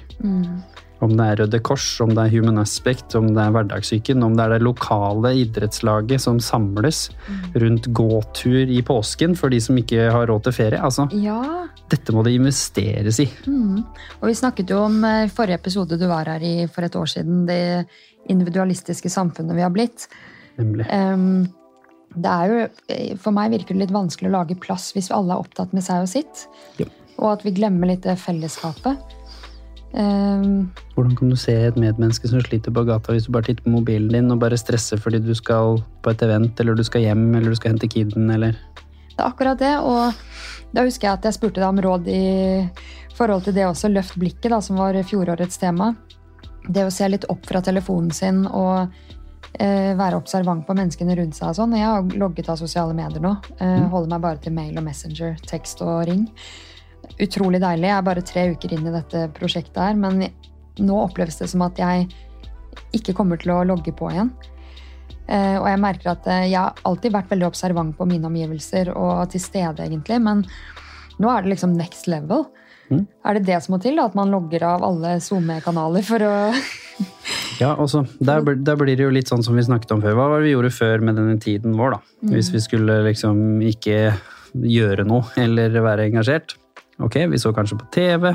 Om 1.04 1.14
det 1.14 1.26
er 1.30 1.40
Røde 1.44 1.60
Kors, 1.62 1.86
om 2.02 2.14
det 2.16 2.24
er 2.24 2.32
Human 2.34 2.58
Aspect, 2.62 3.14
om 3.20 3.30
det 3.36 3.44
er 3.44 3.52
Hverdagssyken, 3.54 4.24
om 4.26 4.38
det 4.38 4.46
er 4.48 4.56
det 4.56 4.66
lokale 4.66 5.34
idrettslaget 5.44 6.24
som 6.24 6.40
samles 6.42 7.08
rundt 7.54 7.90
gåtur 7.98 8.72
i 8.74 8.82
påsken 8.86 9.36
for 9.38 9.54
de 9.54 9.60
som 9.62 9.78
ikke 9.78 10.10
har 10.14 10.26
råd 10.32 10.48
til 10.48 10.58
ferie. 10.58 10.82
Altså, 10.82 11.06
ja. 11.14 11.68
dette 11.94 12.16
må 12.16 12.26
det 12.26 12.34
investeres 12.40 13.22
i. 13.22 13.28
Mm. 13.46 13.84
Og 14.22 14.26
vi 14.32 14.38
snakket 14.42 14.74
jo 14.74 14.82
om 14.88 14.98
eh, 15.06 15.28
i 15.28 15.34
forrige 15.34 15.62
episode 15.62 16.00
du 16.02 16.08
var 16.10 16.32
her 16.34 16.44
i 16.44 16.56
for 16.72 16.88
et 16.88 16.98
år 16.98 17.14
siden, 17.14 17.46
det 17.50 17.62
individualistiske 18.32 19.12
samfunnet 19.14 19.56
vi 19.56 19.66
har 19.66 19.74
blitt. 19.74 20.10
Nemlig. 20.58 20.90
Um, 20.90 21.46
det 22.18 22.32
er 22.32 22.50
jo, 22.50 22.68
eh, 22.90 23.16
For 23.22 23.36
meg 23.36 23.54
virker 23.54 23.76
det 23.76 23.86
litt 23.86 23.96
vanskelig 23.96 24.32
å 24.32 24.38
lage 24.40 24.58
plass 24.60 24.90
hvis 24.96 25.12
alle 25.14 25.36
er 25.36 25.44
opptatt 25.44 25.76
med 25.76 25.86
seg 25.86 26.06
og 26.06 26.12
sitt. 26.12 26.48
Ja. 26.82 26.90
Og 27.18 27.32
at 27.36 27.46
vi 27.46 27.54
glemmer 27.58 27.90
litt 27.92 28.06
det 28.06 28.18
fellesskapet. 28.22 29.17
Em, 29.94 30.68
Hvordan 30.96 31.16
kan 31.16 31.30
du 31.32 31.36
se 31.40 31.54
et 31.68 31.78
medmenneske 31.80 32.28
som 32.28 32.42
sliter 32.44 32.74
på 32.76 32.84
gata 32.88 33.14
hvis 33.16 33.28
du 33.28 33.32
bare 33.32 33.48
titter 33.48 33.64
på 33.64 33.72
mobilen 33.72 34.12
din 34.12 34.34
og 34.34 34.42
bare 34.42 34.60
stresser 34.60 35.00
fordi 35.00 35.22
du 35.24 35.34
skal 35.38 35.80
på 36.04 36.12
et 36.12 36.24
event, 36.26 36.60
eller 36.60 36.76
du 36.76 36.84
skal 36.84 37.06
hjem, 37.06 37.24
eller 37.36 37.54
du 37.54 37.60
skal 37.60 37.74
hente 37.76 37.90
kiden, 37.92 38.30
eller 38.34 38.58
Det 39.18 39.24
er 39.24 39.30
akkurat 39.32 39.58
det. 39.58 39.74
Og 39.80 40.14
da 40.76 40.84
husker 40.86 41.08
jeg 41.08 41.18
at 41.18 41.26
jeg 41.26 41.38
spurte 41.38 41.62
deg 41.62 41.70
om 41.70 41.82
råd 41.82 42.08
i 42.12 42.68
forhold 43.18 43.48
til 43.48 43.56
det 43.56 43.66
også, 43.66 43.90
løft 43.90 44.18
blikket, 44.20 44.52
da, 44.52 44.60
som 44.62 44.78
var 44.78 44.94
fjorårets 45.08 45.58
tema. 45.58 45.96
Det 46.68 46.84
å 46.86 46.92
se 46.94 47.08
litt 47.10 47.26
opp 47.32 47.48
fra 47.48 47.64
telefonen 47.66 48.12
sin 48.14 48.44
og 48.46 48.92
eh, 49.58 49.96
være 49.98 50.20
observant 50.20 50.68
på 50.68 50.76
menneskene 50.78 51.16
rundt 51.18 51.38
seg. 51.40 51.50
og 51.50 51.56
sånn. 51.56 51.74
Jeg 51.80 51.88
har 51.88 52.18
logget 52.20 52.50
av 52.52 52.60
sosiale 52.60 52.94
medier 52.94 53.24
nå. 53.24 53.34
Eh, 53.58 53.88
Holder 53.90 54.12
meg 54.14 54.26
bare 54.28 54.42
til 54.44 54.54
mail 54.54 54.78
og 54.78 54.86
messenger, 54.86 55.38
tekst 55.48 55.82
og 55.82 56.04
ring. 56.12 56.28
Utrolig 57.24 57.62
deilig. 57.64 57.90
Jeg 57.90 57.98
er 57.98 58.06
bare 58.06 58.26
tre 58.26 58.44
uker 58.54 58.74
inn 58.76 58.86
i 58.86 58.94
dette 58.94 59.24
prosjektet 59.38 59.80
her, 59.82 59.98
men 59.98 60.28
nå 60.78 61.00
oppleves 61.02 61.40
det 61.42 61.50
som 61.50 61.64
at 61.66 61.80
jeg 61.82 62.06
ikke 62.94 63.16
kommer 63.18 63.40
til 63.42 63.56
å 63.56 63.64
logge 63.66 63.94
på 63.96 64.12
igjen. 64.14 64.30
Eh, 65.28 65.58
og 65.58 65.66
jeg 65.68 65.82
merker 65.82 66.14
at 66.14 66.28
eh, 66.30 66.46
jeg 66.52 66.60
har 66.60 66.78
alltid 66.88 67.16
vært 67.16 67.32
veldig 67.34 67.48
observant 67.50 67.96
på 67.98 68.06
mine 68.08 68.30
omgivelser 68.30 68.94
og 68.94 69.26
til 69.34 69.44
stede, 69.44 69.84
egentlig, 69.84 70.22
men 70.24 70.46
nå 71.18 71.32
er 71.34 71.44
det 71.44 71.56
liksom 71.56 71.74
next 71.76 72.08
level. 72.12 72.46
Mm. 72.88 73.02
Er 73.28 73.36
det 73.36 73.48
det 73.50 73.58
som 73.66 73.76
må 73.76 73.82
til? 73.84 73.98
da? 74.00 74.06
At 74.08 74.16
man 74.16 74.32
logger 74.32 74.64
av 74.70 74.86
alle 74.88 75.18
SoMe-kanaler 75.24 76.06
for 76.08 76.24
å 76.24 76.36
Ja, 77.62 77.74
altså, 77.74 78.04
der, 78.22 78.46
der 78.46 78.78
blir 78.78 78.94
det 78.94 79.04
jo 79.08 79.12
litt 79.14 79.30
sånn 79.32 79.42
som 79.44 79.58
vi 79.58 79.66
snakket 79.66 79.92
om 79.96 80.02
før. 80.04 80.14
Hva 80.16 80.30
var 80.30 80.40
det 80.40 80.52
vi 80.52 80.54
gjorde 80.54 80.76
før 80.76 81.02
med 81.04 81.18
denne 81.18 81.40
tiden 81.42 81.74
vår, 81.78 81.98
da? 81.98 82.30
Hvis 82.36 82.52
vi 82.54 82.62
skulle 82.62 83.00
liksom 83.10 83.64
ikke 83.66 84.14
gjøre 84.54 85.06
noe 85.10 85.26
eller 85.42 85.74
være 85.82 86.06
engasjert. 86.12 86.54
Ok, 87.04 87.20
vi 87.30 87.40
så 87.40 87.54
kanskje 87.54 87.78
på 87.78 87.90
TV, 87.94 88.32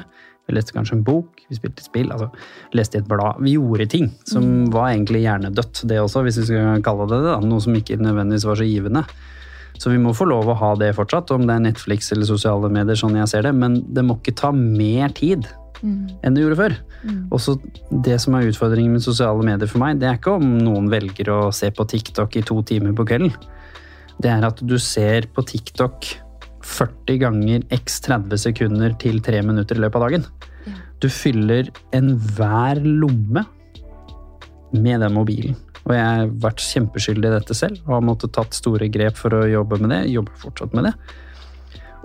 vi 0.46 0.54
leste 0.54 0.74
kanskje 0.74 0.96
en 0.98 1.04
bok, 1.06 1.42
vi 1.48 1.56
spilte 1.58 1.84
spill, 1.84 2.10
altså 2.14 2.28
leste 2.76 2.98
i 2.98 3.02
et 3.02 3.08
blad. 3.10 3.40
Vi 3.42 3.56
gjorde 3.56 3.88
ting 3.90 4.10
som 4.28 4.68
var 4.74 4.92
egentlig 4.92 5.24
hjernedødt, 5.24 5.84
det 5.90 6.00
også, 6.02 6.22
hvis 6.26 6.40
vi 6.42 6.48
skal 6.50 6.82
kalle 6.86 7.08
det 7.10 7.22
det. 7.26 7.36
Noe 7.46 7.62
som 7.62 7.74
ikke 7.78 7.98
nødvendigvis 8.00 8.46
var 8.46 8.58
så 8.58 8.66
givende. 8.66 9.04
Så 9.78 9.90
vi 9.90 9.98
må 9.98 10.12
få 10.14 10.28
lov 10.28 10.50
å 10.50 10.58
ha 10.58 10.74
det 10.78 10.92
fortsatt, 10.94 11.32
om 11.34 11.46
det 11.48 11.56
er 11.56 11.64
Netflix 11.64 12.12
eller 12.14 12.28
sosiale 12.28 12.70
medier, 12.70 12.98
sånn 12.98 13.18
jeg 13.18 13.30
ser 13.32 13.46
det. 13.48 13.54
Men 13.56 13.80
det 13.94 14.04
må 14.06 14.18
ikke 14.20 14.36
ta 14.38 14.52
mer 14.54 15.14
tid 15.16 15.48
enn 15.82 16.36
det 16.36 16.44
gjorde 16.44 16.58
før. 16.60 16.74
Også 17.34 17.56
det 18.04 18.20
som 18.22 18.36
er 18.38 18.46
utfordringen 18.46 18.94
med 18.94 19.02
sosiale 19.02 19.42
medier 19.42 19.66
for 19.66 19.82
meg, 19.82 19.98
det 19.98 20.06
er 20.06 20.20
ikke 20.20 20.36
om 20.38 20.52
noen 20.62 20.86
velger 20.92 21.32
å 21.34 21.40
se 21.50 21.72
på 21.74 21.86
TikTok 21.90 22.36
i 22.38 22.44
to 22.46 22.60
timer 22.68 22.94
på 22.94 23.06
kvelden. 23.08 23.32
Det 24.22 24.30
er 24.30 24.46
at 24.46 24.62
du 24.62 24.76
ser 24.78 25.26
på 25.34 25.42
TikTok 25.48 26.12
40 26.62 27.18
ganger 27.22 27.64
x 27.74 28.00
30 28.06 28.38
sekunder 28.38 28.94
til 29.02 29.20
3 29.24 29.42
minutter 29.46 29.76
i 29.78 29.82
løpet 29.84 29.98
av 30.00 30.06
dagen. 30.08 30.26
Du 31.02 31.08
fyller 31.10 31.68
enhver 31.92 32.78
lomme 32.84 33.42
med 34.72 35.00
den 35.02 35.12
mobilen. 35.16 35.56
Og 35.82 35.96
jeg 35.96 36.04
har 36.06 36.28
vært 36.44 36.62
kjempeskyldig 36.62 37.26
i 37.26 37.34
dette 37.34 37.54
selv 37.58 37.80
og 37.88 37.96
har 37.96 38.04
måttet 38.06 38.32
tatt 38.36 38.54
store 38.54 38.86
grep 38.94 39.16
for 39.18 39.34
å 39.34 39.42
jobbe 39.50 39.80
med 39.82 39.90
det. 39.90 40.00
Jobber 40.14 40.36
fortsatt 40.38 40.76
med 40.78 40.86
det. 40.86 40.92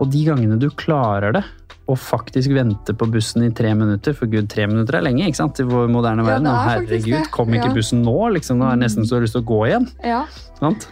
Og 0.02 0.10
de 0.14 0.24
gangene 0.26 0.58
du 0.62 0.68
klarer 0.78 1.34
det, 1.38 1.44
og 1.88 1.96
faktisk 2.02 2.52
vente 2.52 2.92
på 2.98 3.08
bussen 3.10 3.46
i 3.46 3.52
tre 3.56 3.70
minutter 3.78 4.12
For 4.18 4.28
gud, 4.28 4.50
tre 4.52 4.66
minutter 4.68 4.98
er 4.98 5.06
lenge 5.06 5.24
ikke 5.24 5.40
sant? 5.40 5.62
i 5.62 5.64
vår 5.64 5.88
moderne 5.88 6.26
Ja, 6.26 6.28
verden. 6.34 6.48
er 6.52 6.68
herregud, 6.74 7.30
kom 7.32 7.54
ikke 7.56 7.70
Ja. 7.70 7.74
bussen 7.78 8.04
nå? 8.04 8.18
liksom, 8.34 8.62
er 8.62 8.74
jeg 8.76 8.80
nesten 8.82 9.06
så 9.08 9.22
lyst 9.22 9.32
til 9.38 9.42
å 9.42 9.48
gå 9.48 9.62
igjen. 9.70 9.88
Ja. 10.04 10.26
Sant? 10.60 10.90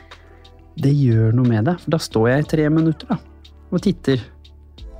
Det 0.77 0.93
gjør 0.95 1.33
noe 1.35 1.45
med 1.47 1.65
det. 1.65 1.79
For 1.81 1.91
da 1.91 1.97
står 1.97 2.29
jeg 2.29 2.39
i 2.45 2.47
tre 2.55 2.69
minutter 2.69 3.07
da, 3.11 3.17
og 3.75 3.83
titter 3.85 4.21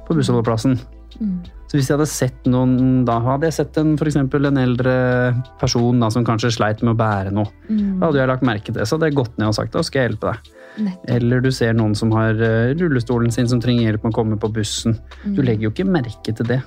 på 0.06 0.16
bussholdeplassen. 0.18 0.76
Mm. 1.20 1.38
Så 1.66 1.80
hvis 1.80 1.88
jeg 1.90 1.96
hadde 1.98 2.08
sett 2.12 2.46
noen, 2.52 3.04
da 3.08 3.16
hadde 3.24 3.48
jeg 3.48 3.56
sett 3.58 3.78
en, 3.82 3.96
for 3.98 4.12
en 4.12 4.58
eldre 4.62 4.94
person 5.60 6.00
da, 6.04 6.12
som 6.14 6.26
kanskje 6.28 6.52
sleit 6.54 6.84
med 6.86 6.94
å 6.94 7.00
bære 7.00 7.32
noe. 7.34 7.50
Mm. 7.70 7.98
Da 8.02 8.10
hadde 8.12 8.20
jeg 8.22 8.30
lagt 8.30 8.46
merke 8.46 8.68
til 8.70 8.78
det, 8.78 8.86
så 8.88 8.98
hadde 9.00 9.10
jeg 9.10 9.18
gått 9.18 9.40
ned 9.42 9.50
og 9.50 9.56
sagt 9.58 9.74
da 9.74 9.82
skal 9.84 10.02
jeg 10.04 10.12
hjelpe 10.12 10.34
deg. 10.36 10.52
Nettopp. 10.86 11.10
Eller 11.16 11.40
du 11.42 11.50
ser 11.56 11.74
noen 11.74 11.96
som 11.96 12.12
har 12.12 12.36
eh, 12.36 12.74
rullestolen 12.76 13.32
sin 13.32 13.48
som 13.48 13.62
trenger 13.64 13.88
hjelp 13.88 14.04
med 14.06 14.12
å 14.12 14.18
komme 14.20 14.38
på 14.38 14.52
bussen. 14.54 14.98
Du 15.24 15.40
Mm. 15.42 15.46
legger 15.48 15.64
jo 15.70 15.72
ikke 15.72 15.88
merke 15.90 16.36
til 16.36 16.46
det. 16.52 16.62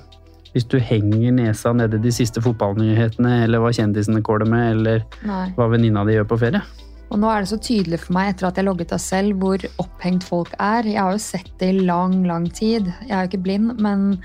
Hvis 0.49 0.65
du 0.67 0.79
henger 0.81 1.31
nesa 1.31 1.71
nede 1.77 2.01
de 2.01 2.09
siste 2.11 2.41
fotballnyhetene, 2.41 3.43
eller 3.45 3.61
hva 3.61 3.69
kjendisene 3.69 4.23
kåler 4.25 4.49
med, 4.49 4.71
eller 4.79 5.03
Nei. 5.23 5.53
hva 5.55 5.69
venninna 5.69 6.03
di 6.07 6.15
gjør 6.17 6.25
på 6.27 6.39
ferie. 6.41 6.61
Og 7.09 7.17
nå 7.19 7.29
er 7.33 7.41
det 7.41 7.49
så 7.49 7.57
tydelig 7.57 7.99
for 8.03 8.13
meg 8.13 8.35
etter 8.35 8.47
at 8.49 8.55
jeg 8.59 8.65
logget 8.67 8.91
av 8.93 8.99
selv, 9.01 9.39
hvor 9.41 9.57
opphengt 9.81 10.23
folk 10.27 10.51
er. 10.61 10.83
Jeg 10.85 10.99
har 11.01 11.11
jo 11.15 11.17
sett 11.23 11.49
det 11.57 11.69
i 11.73 11.79
lang, 11.87 12.19
lang 12.29 12.45
tid. 12.53 12.85
Jeg 13.07 13.11
er 13.15 13.23
jo 13.25 13.31
ikke 13.31 13.43
blind, 13.47 13.79
men 13.81 14.19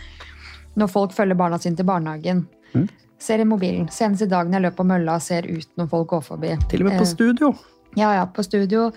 når 0.77 0.91
folk 0.93 1.13
følger 1.17 1.39
barna 1.39 1.59
sine 1.59 1.77
til 1.77 1.87
barnehagen, 1.89 2.47
Mm. 2.75 2.89
ser 3.19 3.39
i 3.41 3.45
mobilen, 3.47 3.87
senest 3.89 4.23
i 4.23 4.27
dag 4.27 4.49
når 4.49 4.53
jeg 4.59 4.63
løper 4.65 4.77
på 4.83 4.87
mølla 4.91 5.21
ser 5.23 5.47
ut 5.47 5.69
når 5.79 5.89
folk 5.89 6.09
går 6.11 6.23
forbi. 6.27 6.57
Til 6.69 6.83
og 6.83 6.89
med 6.91 6.99
på 6.99 7.05
Eh, 7.07 7.13
studio. 7.15 7.55
Ja, 7.97 8.13
ja, 8.19 8.25
på 8.27 8.43
studio. 8.45 8.91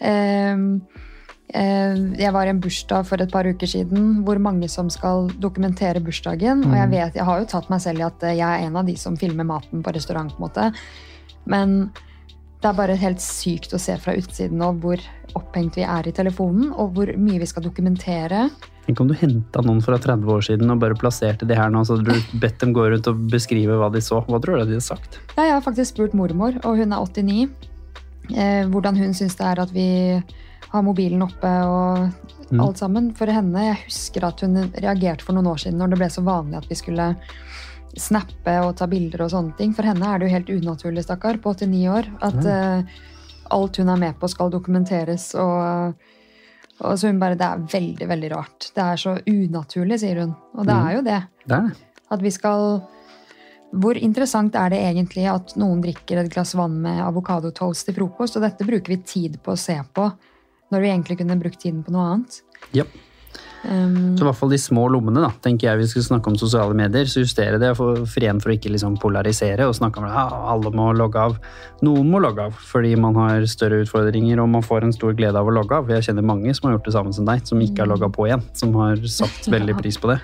Ehm, 0.00 0.82
eh, 1.48 1.96
jeg 2.18 2.32
var 2.34 2.44
i 2.46 2.50
en 2.52 2.60
bursdag 2.60 3.06
for 3.06 3.20
et 3.22 3.32
par 3.32 3.44
uker 3.48 3.66
siden 3.66 4.22
hvor 4.26 4.38
mange 4.38 4.68
som 4.68 4.90
skal 4.92 5.28
dokumentere 5.40 6.02
bursdagen. 6.04 6.64
Og 6.66 6.74
jeg 6.76 6.90
vet, 6.90 7.14
jeg 7.14 7.24
har 7.24 7.40
jo 7.40 7.46
tatt 7.46 7.70
meg 7.70 7.80
selv 7.80 8.00
i 8.00 8.06
at 8.06 8.22
eh, 8.22 8.36
jeg 8.36 8.46
er 8.60 8.66
en 8.66 8.76
av 8.76 8.86
de 8.86 8.94
som 8.96 9.16
filmer 9.16 9.44
maten 9.48 9.82
på 9.82 9.94
restaurant. 9.96 10.30
på 10.30 10.36
en 10.42 10.48
måte. 10.48 10.74
Men 11.46 11.90
det 12.66 12.72
er 12.72 12.78
bare 12.80 12.94
helt 12.98 13.22
sykt 13.22 13.74
å 13.76 13.78
se 13.78 13.94
fra 14.02 14.16
utsiden 14.18 14.58
nå 14.58 14.72
hvor 14.82 14.98
opphengt 15.38 15.76
vi 15.78 15.84
er 15.86 16.08
i 16.08 16.14
telefonen, 16.16 16.72
og 16.74 16.96
hvor 16.96 17.12
mye 17.20 17.38
vi 17.38 17.46
skal 17.46 17.62
dokumentere. 17.62 18.48
Tenk 18.86 19.02
om 19.02 19.10
du 19.10 19.14
henta 19.18 19.62
noen 19.62 19.78
fra 19.84 19.98
30 20.02 20.32
år 20.34 20.42
siden 20.48 20.72
og 20.74 20.80
bare 20.82 20.96
plasserte 20.98 21.46
de 21.46 21.54
her 21.58 21.70
nå, 21.70 21.84
så 21.86 21.98
du 22.02 22.10
bedt 22.42 22.58
dem 22.62 22.74
gå 22.74 22.88
rundt 22.90 23.06
og 23.10 23.22
beskrive 23.30 23.78
hva 23.78 23.90
de 23.94 24.02
så. 24.02 24.18
Hva 24.26 24.40
tror 24.42 24.58
du 24.58 24.64
de 24.64 24.78
hadde 24.78 24.82
sagt? 24.82 25.20
Ja, 25.36 25.44
jeg 25.44 25.54
har 25.54 25.62
faktisk 25.62 25.94
spurt 25.94 26.16
mormor, 26.18 26.58
og 26.64 26.80
hun 26.80 26.94
er 26.94 27.06
89, 27.06 27.46
eh, 28.34 28.64
hvordan 28.72 28.98
hun 28.98 29.14
syns 29.14 29.38
det 29.38 29.46
er 29.46 29.62
at 29.62 29.74
vi 29.74 29.88
har 30.72 30.82
mobilen 30.82 31.22
oppe 31.22 31.52
og 31.70 32.32
Mm. 32.46 32.60
alt 32.62 32.78
sammen. 32.78 33.08
For 33.18 33.26
henne, 33.26 33.58
jeg 33.58 33.78
husker 33.88 34.22
at 34.28 34.40
hun 34.44 34.54
reagerte 34.78 35.24
for 35.26 35.34
noen 35.34 35.48
år 35.50 35.58
siden 35.58 35.80
når 35.80 35.90
det 35.90 35.98
ble 35.98 36.08
så 36.14 36.22
vanlig 36.22 36.60
at 36.60 36.68
vi 36.70 36.76
skulle 36.78 37.08
snappe 37.96 38.54
og 38.64 38.74
ta 38.76 38.86
bilder 38.86 39.22
og 39.24 39.30
sånne 39.32 39.56
ting. 39.58 39.72
For 39.76 39.82
henne 39.88 40.06
er 40.06 40.18
det 40.18 40.28
jo 40.28 40.34
helt 40.36 40.50
unaturlig, 40.60 41.04
stakkar, 41.06 41.38
på 41.42 41.54
89 41.54 41.86
år, 41.92 42.10
at 42.22 42.44
eh, 42.44 42.98
alt 43.56 43.76
hun 43.80 43.88
er 43.88 43.96
med 44.02 44.18
på 44.20 44.28
skal 44.32 44.50
dokumenteres 44.50 45.34
og 45.38 45.94
og 46.76 46.98
så 47.00 47.08
hun 47.08 47.16
bare, 47.18 47.34
Det 47.40 47.46
er 47.46 47.62
veldig 47.72 48.06
veldig 48.08 48.28
rart. 48.34 48.66
Det 48.76 48.82
er 48.84 48.96
så 49.00 49.14
unaturlig, 49.26 49.96
sier 50.02 50.18
hun. 50.20 50.34
Og 50.54 50.66
det 50.66 50.74
Mm. 50.74 50.86
er 50.86 50.92
jo 50.92 51.02
det. 51.06 51.22
Det 51.48 51.56
er 51.56 51.62
det. 51.70 51.76
At 52.10 52.20
vi 52.20 52.30
skal 52.30 52.82
Hvor 53.72 53.96
interessant 53.96 54.54
er 54.54 54.68
det 54.70 54.78
egentlig 54.78 55.24
at 55.26 55.56
noen 55.56 55.80
drikker 55.82 56.18
et 56.18 56.30
glass 56.30 56.54
vann 56.54 56.80
med 56.82 57.00
avokadotoast 57.00 57.86
til 57.86 57.94
frokost? 57.94 58.36
Og 58.36 58.42
dette 58.42 58.64
bruker 58.64 58.88
vi 58.88 58.96
tid 58.98 59.38
på 59.42 59.52
å 59.52 59.58
se 59.58 59.80
på, 59.94 60.12
når 60.70 60.80
vi 60.80 60.88
egentlig 60.92 61.18
kunne 61.18 61.40
brukt 61.40 61.58
tiden 61.60 61.82
på 61.82 61.90
noe 61.92 62.12
annet. 62.12 62.42
Ja. 62.72 62.84
Um, 63.66 64.14
Så 64.14 64.22
i 64.22 64.26
hvert 64.28 64.38
fall 64.38 64.52
de 64.52 64.58
små 64.60 64.84
lommene, 64.92 65.22
da, 65.24 65.30
tenker 65.42 65.66
jeg 65.66 65.80
vi 65.80 65.86
skal 65.90 66.04
snakke 66.06 66.30
om 66.30 66.36
sosiale 66.38 66.76
medier. 66.76 67.08
Så 67.10 67.24
justere 67.24 67.58
det 67.58 67.72
for, 67.78 68.04
for 68.06 68.22
igjen 68.22 68.38
for 68.42 68.52
å 68.52 68.56
ikke 68.56 68.70
liksom 68.70 68.98
polarisere 69.02 69.66
og 69.66 69.74
snakke 69.78 69.98
om 69.98 70.06
at 70.06 70.14
ja, 70.14 70.40
alle 70.52 70.70
må 70.76 70.92
logge 70.94 71.24
av. 71.28 71.36
Noen 71.86 72.10
må 72.12 72.20
logge 72.22 72.46
av 72.46 72.60
fordi 72.70 72.94
man 73.00 73.18
har 73.18 73.46
større 73.50 73.82
utfordringer 73.82 74.42
og 74.42 74.50
man 74.54 74.64
får 74.66 74.86
en 74.86 74.94
stor 74.94 75.16
glede 75.18 75.40
av 75.40 75.50
å 75.50 75.54
logge 75.54 75.80
av. 75.80 75.90
Jeg 75.90 76.08
kjenner 76.08 76.26
mange 76.26 76.54
som 76.54 76.68
har 76.68 76.76
gjort 76.76 76.90
det 76.90 76.96
samme 76.98 77.14
som 77.16 77.28
deg, 77.28 77.46
som 77.48 77.62
ikke 77.62 77.82
har 77.82 77.90
logga 77.90 78.10
på 78.12 78.28
igjen. 78.28 78.44
Som 78.58 78.76
har 78.78 79.00
satt 79.10 79.48
veldig 79.56 79.78
pris 79.80 79.98
på 79.98 80.12
det. 80.12 80.20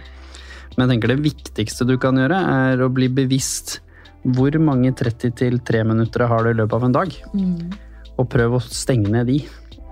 Men 0.77 0.87
jeg 0.87 0.95
tenker 0.95 1.13
det 1.13 1.23
viktigste 1.25 1.89
du 1.89 1.97
kan 2.01 2.17
gjøre, 2.21 2.39
er 2.69 2.81
å 2.85 2.93
bli 2.93 3.11
bevisst 3.13 3.81
hvor 4.23 4.55
mange 4.63 4.93
30 4.95 5.35
til 5.35 5.59
3 5.67 5.83
minutter 5.91 6.29
har 6.31 6.47
du 6.47 6.53
i 6.53 6.59
løpet 6.61 6.79
av 6.79 6.87
en 6.87 6.95
dag. 6.95 7.17
mm, 7.35 8.15
Og 8.23 8.29
prøv 8.31 8.55
å 8.61 8.63
stenge 8.63 9.11
ned 9.11 9.27
de. 9.27 9.41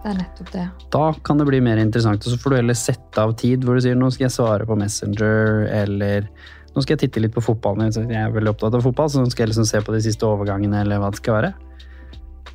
Det 0.02 0.10
er 0.10 0.16
nettopp 0.20 0.52
det. 0.54 0.64
Da 0.94 1.02
kan 1.26 1.38
det 1.40 1.46
bli 1.50 1.60
mer 1.64 1.76
interessant, 1.82 2.24
og 2.24 2.32
så 2.32 2.38
får 2.40 2.50
du 2.50 2.56
heller 2.56 2.78
sette 2.78 3.20
av 3.20 3.34
tid 3.40 3.64
hvor 3.66 3.76
du 3.76 3.84
sier 3.84 3.98
nå 3.98 4.08
skal 4.14 4.28
jeg 4.28 4.36
svare 4.38 4.66
på 4.68 4.76
Messenger, 4.80 5.66
eller 5.82 6.28
nå 6.74 6.82
skal 6.84 6.94
jeg 6.96 7.02
titte 7.04 7.20
litt 7.24 7.34
på 7.34 7.42
fotballen. 7.44 7.90
Jeg 7.92 8.16
er 8.16 8.32
veldig 8.32 8.52
opptatt 8.54 8.76
av 8.78 8.84
fotball, 8.86 9.10
så 9.12 9.20
nå 9.24 9.30
skal 9.32 9.44
jeg 9.44 9.52
liksom 9.52 9.68
se 9.68 9.82
på 9.84 9.92
de 9.96 10.00
siste 10.06 10.24
overgangene, 10.28 10.80
eller 10.84 11.02
hva 11.02 11.10
det 11.12 11.20
skal 11.20 11.36
være. 11.40 11.52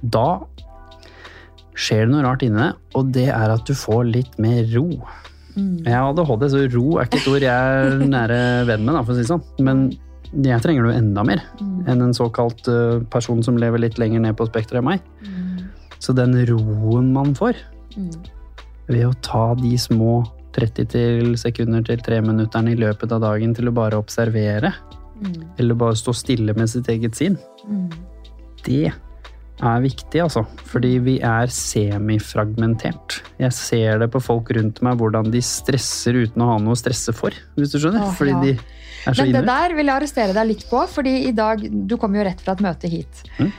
Da 0.02 0.28
skjer 1.76 2.06
det 2.06 2.14
noe 2.14 2.24
rart 2.24 2.44
inni 2.46 2.60
deg, 2.62 2.82
og 2.96 3.10
det 3.16 3.28
er 3.36 3.52
at 3.52 3.66
du 3.68 3.76
får 3.76 4.06
litt 4.08 4.38
mer 4.42 4.64
ro. 4.72 4.88
Mm. 5.56 5.84
Jeg 5.86 5.94
har 5.96 6.10
ADHD, 6.12 6.48
så 6.52 6.64
ro 6.74 6.86
er 7.00 7.08
ikke 7.08 7.20
et 7.22 7.30
ord 7.32 7.46
jeg 7.46 7.52
er 7.52 8.02
nære 8.08 8.40
venn 8.68 8.86
med, 8.88 9.00
for 9.04 9.14
å 9.14 9.18
si 9.18 9.24
det 9.26 9.30
sånn. 9.32 9.44
Men 9.64 9.86
jeg 10.44 10.64
trenger 10.64 10.84
det 10.88 10.92
jo 10.96 11.00
enda 11.04 11.24
mer 11.28 11.44
Mm. 11.62 11.84
enn 11.88 12.02
en 12.02 12.14
såkalt 12.18 12.68
eh, 12.68 13.00
person 13.14 13.44
som 13.44 13.58
lever 13.62 13.80
litt 13.80 14.00
lenger 14.02 14.20
ned 14.20 14.36
på 14.36 14.48
spekteret 14.50 14.82
enn 14.82 14.88
meg. 14.90 15.04
Mm. 15.22 15.55
Så 16.00 16.14
den 16.16 16.34
roen 16.46 17.12
man 17.14 17.34
får, 17.36 17.56
Mm. 17.96 18.12
ved 18.88 19.06
å 19.08 19.14
ta 19.22 19.56
de 19.56 19.78
små 19.78 20.26
30 20.54 20.86
til 20.90 21.34
sekunder 21.40 21.84
til 21.86 21.98
3 21.98 22.22
minutterne 22.22 22.72
i 22.74 22.76
løpet 22.76 23.12
av 23.12 23.22
dagen 23.22 23.54
til 23.56 23.66
å 23.70 23.74
bare 23.74 23.96
observere, 23.98 24.74
Mm. 25.22 25.46
eller 25.58 25.76
bare 25.76 25.96
stå 25.96 26.14
stille 26.14 26.54
med 26.56 26.68
sitt 26.70 26.88
eget 26.88 27.16
sinn, 27.16 27.38
Mm. 27.66 27.90
det 28.64 28.92
er 29.62 29.80
viktig, 29.82 30.22
altså. 30.22 30.46
Fordi 30.58 31.00
vi 31.00 31.20
er 31.22 31.48
semifragmentert. 31.48 33.22
Jeg 33.40 33.54
ser 33.54 34.00
det 34.00 34.10
på 34.12 34.22
folk 34.22 34.50
rundt 34.56 34.82
meg 34.82 34.98
hvordan 35.00 35.32
de 35.32 35.40
stresser 35.40 36.14
uten 36.26 36.42
å 36.44 36.50
ha 36.54 36.58
noe 36.60 36.76
å 36.76 36.80
stresse 36.80 37.14
for, 37.16 37.32
hvis 37.58 37.72
du 37.72 37.80
skjønner. 37.80 38.02
Åh, 38.10 38.16
Fordi 38.18 38.32
ja. 38.32 38.42
de 38.42 38.52
er 39.08 39.14
så 39.14 39.24
Men 39.24 39.32
det 39.32 39.46
der 39.46 39.76
vil 39.76 39.86
jeg 39.86 39.96
arrestere 40.02 40.34
deg 40.34 40.48
litt 40.48 40.66
på, 40.70 40.84
fordi 40.90 41.28
i 41.28 41.32
dag 41.32 41.88
Du 41.88 41.98
kom 41.98 42.14
jo 42.16 42.24
rett 42.24 42.42
fra 42.42 42.54
et 42.54 42.60
møte 42.66 42.90
hit. 42.90 43.24
Mm. 43.40 43.52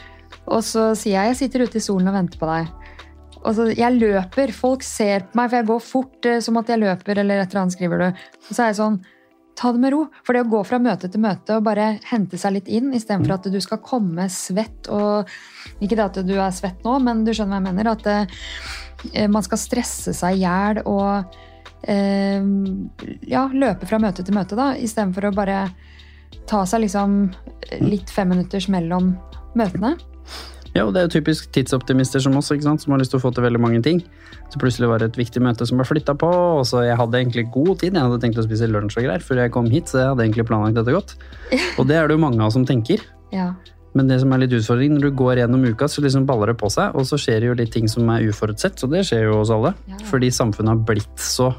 Og 0.47 0.63
så 0.65 0.91
sier 0.99 1.19
jeg 1.19 1.33
jeg 1.33 1.41
sitter 1.43 1.67
ute 1.67 1.81
i 1.81 1.85
solen 1.85 2.11
og 2.11 2.17
venter 2.17 2.41
på 2.41 2.51
deg. 2.51 2.71
Og 3.47 3.53
så 3.55 3.67
Jeg 3.71 3.99
løper. 3.99 4.53
Folk 4.55 4.83
ser 4.83 5.27
på 5.27 5.39
meg, 5.39 5.51
for 5.51 5.57
jeg 5.61 5.69
går 5.69 5.85
fort 5.85 6.27
eh, 6.27 6.41
som 6.43 6.57
at 6.59 6.71
jeg 6.71 6.83
løper, 6.83 7.21
eller 7.21 7.43
et 7.43 7.51
eller 7.51 7.63
annet, 7.63 7.77
skriver 7.77 8.03
du. 8.03 8.25
Og 8.49 8.51
så 8.51 8.63
er 8.63 8.73
jeg 8.73 8.81
sånn 8.83 9.05
Ta 9.57 9.71
det 9.73 9.81
med 9.81 9.95
ro. 9.95 10.03
For 10.21 10.37
det 10.37 10.43
å 10.45 10.51
gå 10.53 10.59
fra 10.69 10.77
møte 10.83 11.09
til 11.09 11.23
møte 11.25 11.55
og 11.57 11.65
bare 11.65 11.95
hente 12.11 12.37
seg 12.37 12.59
litt 12.59 12.67
inn, 12.69 12.91
istedenfor 12.93 13.39
at 13.39 13.47
du 13.49 13.57
skal 13.65 13.81
komme 13.81 14.27
svett 14.29 14.91
og 14.93 15.31
Ikke 15.81 15.97
det 15.97 16.05
at 16.05 16.19
du 16.29 16.35
er 16.37 16.53
svett 16.53 16.85
nå, 16.85 16.99
men 17.01 17.23
du 17.25 17.33
skjønner 17.33 17.57
hva 17.57 17.63
jeg 17.63 17.69
mener. 17.71 17.89
At 17.95 19.15
eh, 19.15 19.31
man 19.33 19.47
skal 19.47 19.63
stresse 19.63 20.13
seg 20.17 20.37
i 20.37 20.43
hjel 20.45 20.83
og 20.85 21.39
eh, 21.89 22.45
ja, 23.33 23.47
løpe 23.49 23.89
fra 23.89 24.01
møte 24.03 24.27
til 24.27 24.37
møte, 24.37 24.59
da, 24.59 24.75
istedenfor 24.77 25.31
å 25.31 25.37
bare 25.37 25.63
ta 26.51 26.61
seg 26.69 26.85
liksom 26.85 27.17
litt 27.87 28.13
femminutters 28.13 28.69
mellom 28.73 29.15
møtene. 29.57 29.95
Ja, 30.77 30.85
og 30.85 30.93
det 30.93 31.01
er 31.01 31.07
jo 31.07 31.15
typisk 31.15 31.49
tidsoptimister 31.57 32.21
som 32.21 32.35
oss, 32.37 32.51
ikke 32.53 32.67
sant? 32.67 32.83
som 32.85 32.93
har 32.93 33.01
lyst 33.01 33.15
til 33.15 33.21
å 33.21 33.23
få 33.23 33.31
til 33.33 33.47
veldig 33.47 33.61
mange 33.63 33.79
ting. 33.85 34.03
Så 34.53 34.61
plutselig 34.61 34.91
var 34.91 35.01
det 35.01 35.09
et 35.13 35.21
viktig 35.23 35.41
møte 35.41 35.65
som 35.69 35.81
ble 35.81 35.87
flytta 35.89 36.13
på, 36.21 36.29
og 36.29 36.67
så 36.69 36.83
jeg 36.85 36.99
hadde 37.01 37.23
egentlig 37.23 37.47
god 37.55 37.79
tid. 37.81 37.97
Jeg 37.97 38.05
hadde 38.05 38.19
tenkt 38.21 38.43
å 38.43 38.45
spise 38.45 38.69
lunsj 38.69 38.99
og 39.01 39.07
greier 39.09 39.25
før 39.25 39.41
jeg 39.41 39.55
kom 39.55 39.71
hit, 39.73 39.89
så 39.89 40.03
jeg 40.03 40.11
hadde 40.13 40.27
egentlig 40.27 40.47
planlagt 40.51 40.77
dette 40.77 40.93
godt. 40.93 41.17
Og 41.81 41.89
det 41.89 41.97
er 41.97 42.11
det 42.11 42.19
jo 42.19 42.23
mange 42.27 42.43
av 42.43 42.51
oss 42.51 42.59
som 42.59 42.67
tenker. 42.69 43.01
Ja. 43.33 43.55
Men 43.97 44.11
det 44.11 44.21
som 44.21 44.35
er 44.35 44.43
litt 44.43 44.53
utfordring, 44.53 44.93
når 44.93 45.09
du 45.09 45.17
går 45.17 45.41
gjennom 45.41 45.65
uka, 45.65 45.89
så 45.89 46.05
liksom 46.05 46.27
baller 46.29 46.53
det 46.53 46.59
på 46.61 46.69
seg, 46.73 46.93
og 46.93 47.09
så 47.09 47.17
skjer 47.21 47.41
det 47.41 47.49
jo 47.49 47.57
litt 47.57 47.73
ting 47.73 47.89
som 47.89 48.11
er 48.13 48.27
uforutsett, 48.29 48.77
så 48.77 48.91
det 48.93 49.07
skjer 49.09 49.31
jo 49.31 49.39
hos 49.41 49.53
alle. 49.55 49.73
Ja. 49.89 50.01
Fordi 50.11 50.29
samfunnet 50.35 50.75
har 50.75 50.83
blitt 50.91 51.23
så 51.23 51.55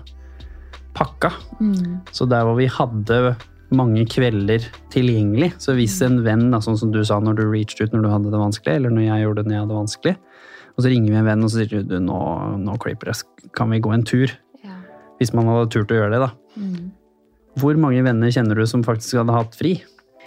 pakka. 0.97 1.32
Mm. 1.58 2.03
Så 2.13 2.30
der 2.30 2.45
hvor 2.45 2.58
vi 2.60 2.69
hadde 2.69 3.34
mange 3.75 4.06
kvelder 4.08 4.63
tilgjengelig, 4.93 5.51
så 5.62 5.75
hvis 5.77 5.97
en 6.06 6.21
venn, 6.25 6.47
da, 6.53 6.62
sånn 6.63 6.77
som 6.80 6.91
du 6.93 7.01
sa 7.06 7.19
når 7.23 7.39
du 7.39 7.43
reached 7.49 7.82
ut 7.82 7.95
når 7.95 8.06
du 8.06 8.12
hadde 8.13 8.32
det 8.34 8.41
vanskelig, 8.41 8.75
eller 8.80 8.93
når 8.93 9.08
jeg 9.08 9.25
gjorde 9.25 9.43
det 9.43 9.49
når 9.49 9.56
jeg 9.56 9.63
hadde 9.63 9.73
det 9.73 9.82
vanskelig, 9.82 10.15
og 10.77 10.86
så 10.86 10.93
ringer 10.93 11.12
vi 11.12 11.19
en 11.19 11.27
venn 11.27 11.43
og 11.43 11.51
så 11.51 11.60
sier 11.60 11.84
du, 11.89 11.97
nå, 12.06 12.19
nå 12.63 12.77
klipper 12.84 13.12
jeg, 13.12 13.49
kan 13.58 13.73
vi 13.73 13.82
gå 13.84 13.91
en 13.93 14.06
tur? 14.08 14.34
Ja. 14.63 14.80
Hvis 15.19 15.34
man 15.36 15.49
hadde 15.51 15.69
turt 15.73 15.91
å 15.91 15.99
gjøre 15.99 16.13
det, 16.13 16.23
da. 16.23 16.32
Mm. 16.56 16.89
Hvor 17.58 17.80
mange 17.82 18.03
venner 18.06 18.34
kjenner 18.34 18.60
du 18.60 18.67
som 18.69 18.86
faktisk 18.86 19.19
hadde 19.19 19.36
hatt 19.36 19.58
fri? 19.58 19.77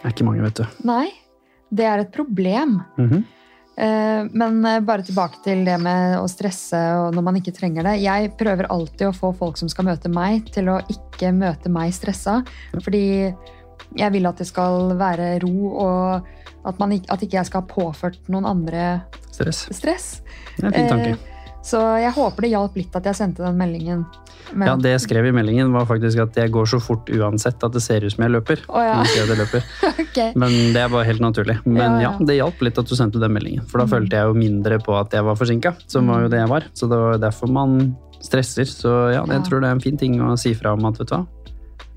Det 0.00 0.02
er 0.02 0.14
ikke 0.14 0.26
mange, 0.26 0.42
vet 0.42 0.60
du. 0.60 0.80
Nei, 0.88 1.06
det 1.70 1.86
er 1.86 2.02
et 2.02 2.12
problem. 2.14 2.80
Mhm. 2.98 3.20
Eh, 3.20 3.36
Men 3.76 4.64
eh, 4.66 4.80
bare 4.84 5.04
tilbake 5.06 5.40
til 5.44 5.62
det 5.64 5.76
med 5.80 6.18
å 6.18 6.26
stresse 6.28 6.80
og 7.00 7.14
når 7.16 7.24
man 7.24 7.38
ikke 7.40 7.54
trenger 7.56 7.86
det. 7.86 7.94
Jeg 8.02 8.32
prøver 8.40 8.68
alltid 8.72 9.08
å 9.08 9.14
få 9.16 9.32
folk 9.38 9.60
som 9.60 9.70
skal 9.72 9.88
møte 9.88 10.10
meg, 10.12 10.50
til 10.52 10.68
å 10.72 10.80
ikke 10.92 11.32
møte 11.36 11.72
meg 11.72 11.94
stressa. 11.96 12.40
Fordi 12.76 13.04
jeg 13.98 14.14
vil 14.14 14.28
at 14.28 14.38
det 14.38 14.46
skal 14.50 14.94
være 15.00 15.32
ro, 15.42 15.72
og 15.86 16.28
at, 16.68 16.76
man, 16.82 16.92
at 16.92 17.24
ikke 17.24 17.40
jeg 17.40 17.48
skal 17.48 17.64
ha 17.64 17.70
påført 17.70 18.20
noen 18.30 18.48
andre 18.48 18.86
Stress. 19.30 19.66
stress. 19.72 20.08
Det 20.56 20.66
er 20.66 20.70
en 20.70 20.76
fin 20.76 20.90
tanke. 20.90 21.29
Så 21.62 21.76
jeg 22.00 22.12
håper 22.16 22.46
det 22.46 22.50
hjalp 22.54 22.76
litt 22.78 22.94
at 22.96 23.04
jeg 23.04 23.16
sendte 23.18 23.44
den 23.44 23.58
meldingen. 23.60 24.06
Men, 24.56 24.66
Ja, 24.66 24.74
det 24.80 24.90
jeg 24.94 25.00
skrev 25.04 25.26
i 25.28 25.32
meldingen 25.36 25.70
var 25.74 25.84
faktisk 25.86 26.18
at 26.24 26.34
jeg 26.40 26.50
går 26.50 26.66
så 26.72 26.80
fort 26.82 27.10
uansett 27.12 27.62
at 27.62 27.72
det 27.76 27.82
ser 27.84 28.00
ut 28.02 28.10
som 28.14 28.24
jeg 28.24 28.32
løper. 28.32 28.62
Å, 28.66 28.80
ja. 28.82 28.96
Jeg 29.14 29.28
løper. 29.38 29.62
okay. 30.06 30.32
Men 30.40 30.50
det 30.74 30.80
er 30.86 30.88
bare 30.88 31.04
helt 31.06 31.20
naturlig. 31.22 31.58
Men 31.66 31.76
Ja, 31.76 32.00
ja, 32.00 32.12
ja. 32.18 32.26
det 32.26 32.38
hjalp 32.40 32.64
litt 32.64 32.80
at 32.80 32.88
du 32.88 32.96
sendte 32.96 33.20
den 33.22 33.32
meldingen. 33.36 33.66
For 33.68 33.78
da 33.78 33.84
Mm. 33.84 33.92
følte 33.92 34.16
jeg 34.16 34.26
jo 34.32 34.34
mindre 34.40 34.78
på 34.80 34.96
at 34.98 35.12
jeg 35.12 35.22
var 35.28 35.36
forsinka, 35.36 35.74
som 35.86 36.08
var 36.08 36.22
jo 36.24 36.28
det 36.32 36.40
jeg 36.40 36.48
var. 36.48 36.64
Så 36.74 36.88
det 36.88 36.98
var 36.98 37.18
derfor 37.18 37.52
man 37.52 37.96
stresser. 38.24 38.64
Så 38.64 39.12
ja, 39.14 39.22
jeg 39.28 39.44
tror 39.46 39.60
det 39.60 39.68
er 39.68 39.76
en 39.76 39.80
fin 39.84 39.96
ting 40.00 40.16
å 40.20 40.32
si 40.40 40.54
fra 40.54 40.72
om 40.72 40.84
at 40.88 40.98
vet 40.98 41.08
du 41.12 41.14
hva, 41.16 41.26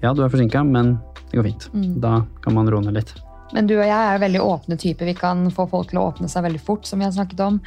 ja, 0.03 0.13
du 0.13 0.21
er 0.23 0.29
forsinka, 0.29 0.61
men 0.67 0.97
det 1.31 1.39
går 1.39 1.47
fint. 1.47 1.69
Mm. 1.73 1.99
Da 2.03 2.25
kan 2.43 2.53
man 2.53 2.67
roe 2.69 2.83
ned 2.83 2.93
litt. 2.99 3.15
Men 3.53 3.67
du 3.69 3.75
og 3.79 3.85
jeg 3.85 3.93
er 4.13 4.19
veldig 4.19 4.41
åpne 4.41 4.77
typer. 4.81 5.05
Vi 5.05 5.13
kan 5.15 5.47
få 5.53 5.67
folk 5.69 5.89
til 5.91 5.99
å 6.01 6.07
åpne 6.11 6.27
seg 6.29 6.43
veldig 6.43 6.61
fort, 6.61 6.85
som 6.89 6.99
vi 6.99 7.05
har 7.05 7.13
snakket 7.13 7.39
om. 7.45 7.59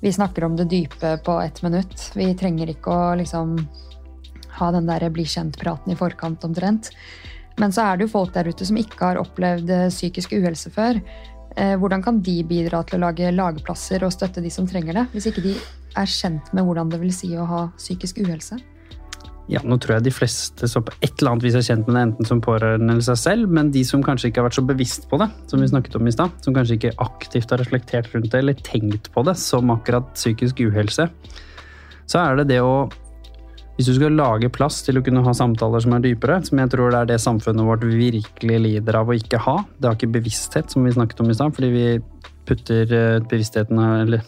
Vi 0.00 0.12
snakker 0.12 0.44
om 0.44 0.56
det 0.56 0.68
dype 0.70 1.16
på 1.24 1.40
ett 1.40 1.62
minutt. 1.62 2.12
Vi 2.14 2.30
trenger 2.38 2.70
ikke 2.70 2.94
å 2.94 3.14
liksom 3.18 3.56
ha 4.58 4.70
den 4.74 4.86
der 4.86 5.08
bli 5.10 5.24
kjent-praten 5.26 5.92
i 5.92 5.98
forkant 5.98 6.44
omtrent. 6.46 6.92
Men 7.58 7.74
så 7.74 7.88
er 7.88 7.98
det 7.98 8.06
jo 8.06 8.14
folk 8.14 8.30
der 8.34 8.46
ute 8.46 8.66
som 8.66 8.78
ikke 8.78 9.02
har 9.02 9.18
opplevd 9.18 9.70
eh, 9.74 9.88
psykisk 9.90 10.36
uhelse 10.38 10.70
før. 10.70 11.00
Eh, 11.56 11.74
Hvordan 11.78 12.04
kan 12.04 12.20
de 12.22 12.36
bidra 12.46 12.84
til 12.86 12.98
å 12.98 13.08
lage 13.08 13.34
lageplasser 13.34 14.06
og 14.06 14.14
støtte 14.14 14.42
de 14.44 14.52
som 14.54 14.66
trenger 14.70 15.00
det, 15.00 15.06
hvis 15.14 15.26
ikke 15.32 15.46
de 15.48 15.56
er 15.98 16.10
kjent 16.10 16.52
med 16.54 16.66
hvordan 16.66 16.92
det 16.92 17.00
vil 17.02 17.14
si 17.14 17.32
å 17.34 17.46
ha 17.48 17.64
psykisk 17.76 18.22
uhelse? 18.22 18.60
Ja, 19.48 19.62
nå 19.64 19.78
tror 19.80 19.96
jeg 19.96 20.04
de 20.04 20.12
fleste 20.12 20.68
som 20.68 20.84
på 20.84 20.92
et 21.00 21.22
eller 21.22 21.32
annet 21.32 21.46
vis 21.46 21.54
er 21.56 21.64
kjent 21.64 21.86
med 21.88 21.96
det, 21.96 22.02
enten 22.04 22.28
som 22.28 22.40
pårørende 22.44 22.92
eller 22.92 23.04
seg 23.06 23.16
selv, 23.20 23.52
men 23.56 23.70
de 23.72 23.80
som 23.86 24.02
kanskje 24.04 24.28
ikke 24.28 24.42
har 24.42 24.48
vært 24.50 24.58
så 24.58 24.64
bevisst 24.68 25.06
på 25.08 25.16
det, 25.22 25.30
som 25.48 25.62
vi 25.64 25.70
snakket 25.70 25.96
om 25.96 26.08
i 26.08 26.12
stad, 26.12 26.34
som 26.44 26.56
kanskje 26.56 26.76
ikke 26.76 26.92
aktivt 27.00 27.54
har 27.54 27.62
reflektert 27.62 28.10
rundt 28.12 28.28
det 28.34 28.42
eller 28.42 28.58
tenkt 28.66 29.08
på 29.14 29.24
det 29.24 29.38
som 29.40 29.72
akkurat 29.72 30.10
psykisk 30.12 30.60
uhelse, 30.66 31.08
så 32.08 32.20
er 32.24 32.40
det 32.40 32.50
det 32.54 32.62
å 32.64 32.88
Hvis 33.78 33.86
du 33.86 33.94
skal 33.94 34.16
lage 34.18 34.48
plass 34.50 34.80
til 34.82 34.98
å 34.98 35.00
kunne 35.06 35.20
ha 35.22 35.32
samtaler 35.38 35.78
som 35.78 35.92
er 35.94 36.00
dypere, 36.02 36.40
som 36.42 36.58
jeg 36.58 36.70
tror 36.72 36.90
det 36.90 36.98
er 36.98 37.10
det 37.12 37.18
samfunnet 37.22 37.62
vårt 37.62 37.84
virkelig 37.86 38.56
lider 38.64 38.96
av 38.98 39.06
å 39.06 39.14
ikke 39.14 39.38
ha, 39.38 39.60
det 39.78 39.86
har 39.86 39.94
ikke 39.94 40.16
bevissthet, 40.16 40.66
som 40.74 40.82
vi 40.82 40.90
snakket 40.96 41.22
om 41.22 41.30
i 41.30 41.36
stad, 41.38 41.54
fordi 41.54 41.68
vi 41.70 41.84
putter 42.48 42.90
eh, 42.90 43.20
bevisstheten 43.30 43.78
eller 43.78 44.26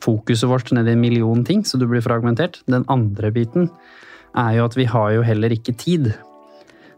fokuset 0.00 0.48
vårt 0.48 0.72
ned 0.72 0.88
i 0.88 0.94
en 0.96 1.04
million 1.04 1.44
ting, 1.44 1.66
så 1.68 1.76
du 1.76 1.84
blir 1.84 2.00
fragmentert. 2.00 2.62
Den 2.64 2.86
andre 2.88 3.28
biten 3.34 3.68
er 4.38 4.56
jo 4.58 4.66
at 4.68 4.76
vi 4.78 4.86
har 4.88 5.12
jo 5.16 5.26
heller 5.26 5.54
ikke 5.54 5.74
tid. 5.78 6.12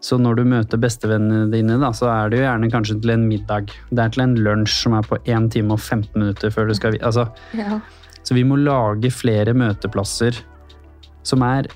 Så 0.00 0.16
når 0.16 0.38
du 0.38 0.44
møter 0.48 0.80
bestevennene 0.80 1.50
dine, 1.52 1.76
da, 1.80 1.90
så 1.96 2.08
er 2.08 2.30
det 2.30 2.40
jo 2.40 2.46
gjerne 2.46 2.70
kanskje 2.72 2.96
til 3.02 3.14
en 3.14 3.26
middag. 3.28 3.72
Det 3.90 4.04
er 4.04 4.12
til 4.14 4.24
en 4.24 4.36
lunsj 4.40 4.76
som 4.86 4.96
er 4.96 5.08
på 5.08 5.18
1 5.20 5.50
time 5.52 5.76
og 5.76 5.82
15 5.82 6.14
minutter 6.16 6.52
før 6.54 6.70
du 6.70 6.76
skal 6.78 6.96
altså, 7.00 7.28
Ja. 7.56 7.80
Så 8.22 8.36
vi 8.36 8.44
må 8.44 8.58
lage 8.60 9.08
flere 9.10 9.54
møteplasser 9.56 10.36
som 11.26 11.42
er 11.44 11.68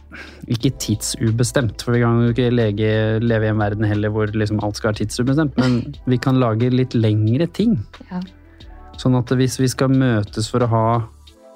ikke 0.50 0.72
tidsubestemt. 0.81 1.83
For 1.85 1.94
vi 1.94 2.03
kan 2.03 2.20
jo 2.22 2.33
ikke 2.33 2.50
lege, 2.53 2.90
leve 3.20 3.48
i 3.48 3.53
en 3.53 3.61
verden 3.61 3.85
heller 3.88 4.12
hvor 4.12 4.33
liksom 4.33 4.61
alt 4.64 4.79
skal 4.79 4.92
være 4.92 5.03
tidsubestemt. 5.03 5.57
Men 5.61 5.96
vi 6.09 6.18
kan 6.20 6.40
lage 6.40 6.72
litt 6.72 6.96
lengre 6.96 7.48
ting. 7.53 7.79
Ja. 8.11 8.22
Sånn 9.00 9.16
at 9.18 9.33
hvis 9.37 9.59
vi 9.61 9.68
skal 9.68 9.92
møtes 9.92 10.48
for 10.53 10.64
å 10.64 10.70
ha 10.70 10.87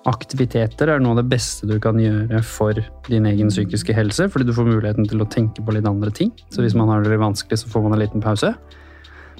aktiviteter, 0.09 0.90
er 0.90 1.03
noe 1.03 1.16
av 1.16 1.23
det 1.23 1.31
beste 1.31 1.68
du 1.68 1.77
kan 1.83 1.99
gjøre 2.01 2.40
for 2.47 2.79
din 3.09 3.29
egen 3.29 3.53
psykiske 3.53 3.94
helse, 3.97 4.29
fordi 4.33 4.49
du 4.49 4.55
får 4.57 4.68
muligheten 4.68 5.09
til 5.09 5.23
å 5.23 5.29
tenke 5.31 5.64
på 5.64 5.75
litt 5.77 5.88
andre 5.88 6.12
ting. 6.14 6.33
Så 6.55 6.64
hvis 6.64 6.77
man 6.79 6.90
har 6.92 7.05
det 7.05 7.12
litt 7.12 7.23
vanskelig, 7.23 7.61
så 7.62 7.73
får 7.73 7.85
man 7.87 7.97
en 7.97 8.03
liten 8.03 8.25
pause. 8.25 8.55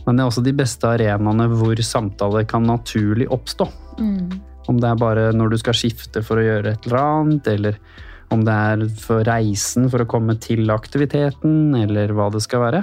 Men 0.05 0.17
det 0.17 0.25
er 0.25 0.31
også 0.31 0.45
de 0.47 0.55
beste 0.57 0.89
arenaene 0.89 1.49
hvor 1.53 1.81
samtaler 1.85 2.47
kan 2.49 2.69
naturlig 2.69 3.29
oppstå. 3.35 3.67
Mm. 3.99 4.39
Om 4.69 4.79
det 4.81 4.91
er 4.91 5.01
bare 5.01 5.27
når 5.37 5.53
du 5.53 5.59
skal 5.61 5.77
skifte 5.77 6.23
for 6.25 6.41
å 6.41 6.45
gjøre 6.45 6.75
et 6.75 6.89
eller 6.89 7.01
annet, 7.03 7.51
eller 7.55 7.81
Om 8.29 8.43
det 8.45 8.53
er 8.53 8.83
for 9.01 9.25
reisen 9.25 9.87
for 9.89 10.05
å 10.05 10.07
komme 10.09 10.35
til 10.37 10.69
aktiviteten, 10.69 11.73
eller 11.73 12.13
hva 12.13 12.27
det 12.29 12.43
skal 12.45 12.61
være. 12.61 12.83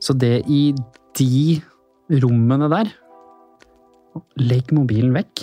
Så 0.00 0.16
det 0.16 0.46
i 0.48 0.72
de 1.18 1.60
rommene 2.24 2.70
der 2.72 2.88
Legg 4.38 4.72
mobilen 4.72 5.12
vekk. 5.12 5.42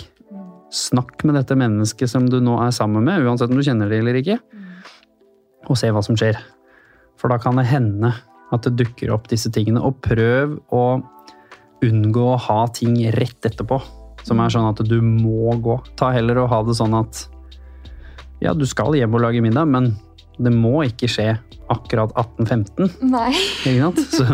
Snakk 0.72 1.20
med 1.28 1.36
dette 1.36 1.56
mennesket 1.58 2.08
som 2.08 2.26
du 2.30 2.38
nå 2.40 2.56
er 2.64 2.72
sammen 2.74 3.04
med, 3.04 3.24
uansett 3.26 3.52
om 3.52 3.58
du 3.58 3.64
kjenner 3.66 3.90
det 3.92 4.00
eller 4.00 4.18
ikke, 4.22 4.38
og 5.68 5.78
se 5.78 5.90
hva 5.92 6.00
som 6.04 6.16
skjer. 6.18 6.38
For 7.20 7.30
da 7.30 7.38
kan 7.40 7.60
det 7.60 7.68
hende 7.68 8.14
at 8.52 8.66
det 8.66 8.76
dukker 8.80 9.12
opp 9.14 9.28
disse 9.30 9.52
tingene. 9.52 9.82
Og 9.84 10.00
prøv 10.04 10.56
å 10.74 10.84
unngå 11.82 12.24
å 12.32 12.40
ha 12.48 12.62
ting 12.74 12.96
rett 13.16 13.48
etterpå, 13.48 13.78
som 14.26 14.40
er 14.42 14.52
sånn 14.54 14.68
at 14.70 14.82
du 14.86 14.98
må 15.04 15.54
gå. 15.62 15.78
Ta 15.98 16.12
heller 16.14 16.42
og 16.42 16.50
ha 16.52 16.62
det 16.66 16.76
sånn 16.78 16.96
at 16.98 17.26
ja, 18.42 18.54
du 18.56 18.64
skal 18.66 18.96
hjem 18.98 19.14
og 19.14 19.22
lage 19.22 19.42
middag, 19.44 19.68
men 19.70 19.92
det 20.42 20.50
må 20.54 20.80
ikke 20.86 21.10
skje 21.10 21.28
akkurat 21.72 22.12
18.15. 22.18 22.90
Nei. 23.06 23.30
Ikke 23.68 23.78
sant? 23.84 24.00
Så 24.10 24.26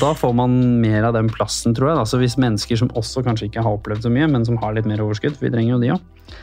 da 0.00 0.14
får 0.16 0.32
man 0.36 0.54
mer 0.80 1.04
av 1.04 1.16
den 1.16 1.28
plassen, 1.32 1.74
tror 1.76 1.90
jeg. 1.90 2.00
Altså 2.00 2.20
hvis 2.22 2.38
mennesker 2.40 2.78
som 2.80 2.90
også 2.98 3.24
kanskje 3.26 3.50
ikke 3.50 3.64
har 3.64 3.76
opplevd 3.76 4.06
så 4.06 4.12
mye, 4.12 4.28
men 4.30 4.46
som 4.48 4.58
har 4.62 4.74
litt 4.76 4.88
mer 4.88 5.02
overskudd, 5.04 5.36
vi 5.42 5.52
trenger 5.52 5.74
jo 5.74 5.80
de 5.82 5.92
òg. 5.96 6.36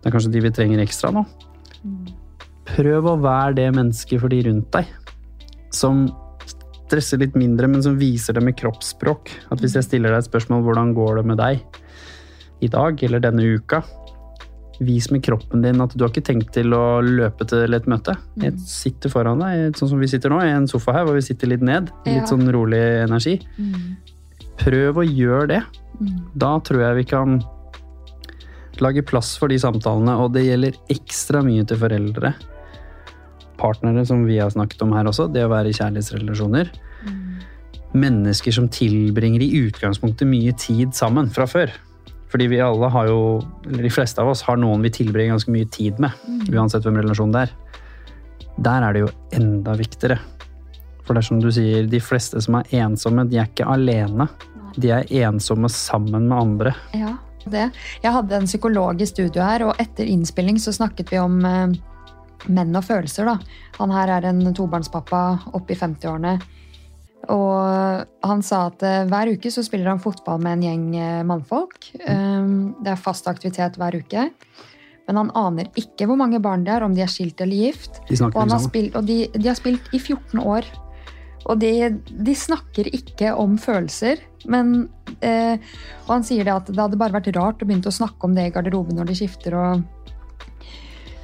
Det 0.00 0.08
er 0.08 0.14
kanskje 0.14 0.32
de 0.34 0.44
vi 0.44 0.52
trenger 0.52 0.82
ekstra 0.82 1.12
nå. 1.14 1.24
Prøv 2.74 3.08
å 3.08 3.18
være 3.20 3.56
det 3.60 3.70
mennesket 3.76 4.22
for 4.22 4.32
de 4.32 4.40
rundt 4.48 4.70
deg. 4.74 4.88
Som 5.74 6.06
stresser 6.48 7.20
litt 7.20 7.36
mindre, 7.38 7.68
men 7.70 7.84
som 7.84 7.98
viser 8.00 8.36
det 8.36 8.44
med 8.44 8.56
kroppsspråk. 8.60 9.32
At 9.52 9.60
hvis 9.60 9.76
jeg 9.78 9.88
stiller 9.88 10.12
deg 10.12 10.22
et 10.22 10.30
spørsmål 10.30 10.64
hvordan 10.66 10.94
går 10.96 11.20
det 11.20 11.26
med 11.32 11.40
deg 11.40 11.80
i 12.64 12.70
dag 12.72 13.00
eller 13.04 13.20
denne 13.20 13.44
uka, 13.56 13.82
vis 14.82 15.10
med 15.12 15.22
kroppen 15.24 15.62
din 15.62 15.82
at 15.82 15.92
du 15.94 16.02
har 16.02 16.10
ikke 16.10 16.24
tenkt 16.26 16.52
til 16.56 16.74
å 16.74 16.98
løpe 17.04 17.46
til 17.50 17.76
et 17.76 17.86
møte. 17.90 18.16
Jeg 18.42 18.56
sitter 18.66 19.12
foran 19.12 19.42
deg, 19.42 19.76
sånn 19.78 19.92
som 19.92 20.02
vi 20.02 20.10
sitter 20.10 20.32
nå, 20.32 20.40
i 20.42 20.54
en 20.54 20.68
sofa 20.70 20.96
her 20.96 21.06
hvor 21.06 21.18
vi 21.18 21.24
sitter 21.26 21.52
litt 21.52 21.64
ned. 21.64 21.92
Litt 22.08 22.30
sånn 22.30 22.48
rolig 22.54 22.82
energi. 23.04 23.38
Prøv 24.60 25.02
å 25.02 25.06
gjøre 25.06 25.46
det. 25.52 25.62
Da 26.34 26.56
tror 26.66 26.82
jeg 26.82 27.00
vi 27.02 27.06
kan 27.14 27.38
lage 28.82 29.04
plass 29.06 29.36
for 29.38 29.52
de 29.52 29.58
samtalene, 29.62 30.16
og 30.18 30.34
det 30.34 30.46
gjelder 30.48 30.78
ekstra 30.90 31.44
mye 31.46 31.62
til 31.68 31.78
foreldre. 31.78 32.34
Partnere, 33.60 34.02
som 34.06 34.24
vi 34.26 34.40
har 34.40 34.50
snakket 34.50 34.82
om 34.82 34.94
her 34.96 35.06
også, 35.06 35.28
det 35.30 35.44
å 35.46 35.52
være 35.52 35.70
i 35.70 35.78
kjærlighetsrelasjoner. 35.78 36.72
Mennesker 37.94 38.54
som 38.56 38.66
tilbringer 38.74 39.44
i 39.44 39.52
utgangspunktet 39.68 40.26
mye 40.26 40.54
tid 40.58 40.96
sammen 40.98 41.30
fra 41.30 41.46
før. 41.46 41.70
Fordi 42.32 42.48
vi 42.50 42.60
alle 42.62 42.88
har 42.90 43.08
jo, 43.10 43.18
eller 43.66 43.86
de 43.86 43.92
fleste 43.92 44.22
av 44.22 44.32
oss 44.32 44.42
har 44.46 44.58
noen 44.58 44.82
vi 44.82 44.92
tilbringer 44.94 45.36
ganske 45.36 45.52
mye 45.54 45.68
tid 45.70 46.00
med. 46.02 46.14
Uansett 46.50 46.86
hvem 46.86 46.98
relasjonen 47.02 47.34
det 47.36 47.44
er. 47.46 47.52
Der 48.64 48.86
er 48.86 48.94
det 48.94 49.04
jo 49.04 49.10
enda 49.34 49.74
viktigere. 49.78 50.18
For 51.04 51.14
det 51.14 51.22
er 51.22 51.28
som 51.28 51.42
du 51.42 51.50
sier, 51.52 51.86
de 51.90 52.00
fleste 52.00 52.40
som 52.42 52.58
er 52.58 52.74
ensomme, 52.80 53.26
de 53.28 53.38
er 53.38 53.50
ikke 53.50 53.68
alene. 53.68 54.28
De 54.80 54.90
er 54.94 55.10
ensomme 55.22 55.68
sammen 55.70 56.28
med 56.30 56.36
andre. 56.38 56.74
Ja, 56.96 57.14
det. 57.44 57.68
Jeg 58.02 58.14
hadde 58.14 58.38
en 58.38 58.48
psykolog 58.48 59.02
i 59.02 59.08
studio 59.08 59.44
her, 59.44 59.66
og 59.68 59.82
etter 59.82 60.08
innspilling 60.08 60.58
så 60.62 60.72
snakket 60.74 61.12
vi 61.12 61.20
om 61.20 61.38
eh, 61.44 61.76
menn 62.46 62.76
og 62.76 62.86
følelser. 62.86 63.28
da. 63.28 63.36
Han 63.78 63.94
her 63.94 64.16
er 64.16 64.30
en 64.30 64.42
tobarnspappa 64.54 65.24
oppe 65.52 65.74
i 65.74 65.78
50-årene. 65.78 66.38
Og 67.32 68.28
han 68.28 68.44
sa 68.44 68.66
at 68.70 68.84
eh, 68.84 69.04
hver 69.10 69.32
uke 69.34 69.52
så 69.52 69.64
spiller 69.64 69.92
han 69.92 70.02
fotball 70.02 70.42
med 70.42 70.58
en 70.58 70.64
gjeng 70.66 70.86
eh, 70.98 71.24
mannfolk. 71.26 71.90
Um, 72.08 72.74
det 72.84 72.94
er 72.94 73.00
fast 73.00 73.28
aktivitet 73.30 73.78
hver 73.80 73.96
uke. 73.96 74.28
Men 75.08 75.20
han 75.20 75.32
aner 75.36 75.68
ikke 75.78 76.08
hvor 76.08 76.18
mange 76.20 76.40
barn 76.42 76.64
det 76.64 76.72
er, 76.74 76.84
om 76.86 76.94
de 76.96 77.04
er 77.04 77.12
skilt 77.12 77.40
eller 77.44 77.68
gift. 77.68 78.00
De 78.08 78.16
Og, 78.24 78.38
han 78.40 78.54
har 78.54 78.62
spilt, 78.64 78.96
og 78.96 79.06
de, 79.08 79.24
de 79.36 79.50
har 79.50 79.58
spilt 79.58 79.92
i 79.92 80.00
14 80.00 80.40
år. 80.40 80.68
Og 81.44 81.60
de, 81.60 81.72
de 82.08 82.36
snakker 82.36 82.88
ikke 82.96 83.34
om 83.36 83.58
følelser. 83.60 84.22
Men, 84.48 84.88
eh, 85.20 85.60
og 86.06 86.14
han 86.16 86.24
sier 86.24 86.46
det 86.46 86.54
at 86.54 86.70
det 86.72 86.80
hadde 86.80 87.00
bare 87.00 87.16
vært 87.18 87.32
rart 87.36 87.60
å 87.60 87.68
begynne 87.68 87.90
å 87.90 87.98
snakke 88.00 88.28
om 88.28 88.36
det 88.36 88.48
i 88.48 88.54
garderoben 88.54 88.96
når 88.96 89.12
de 89.12 89.18
skifter. 89.20 89.56
Og, 89.60 89.84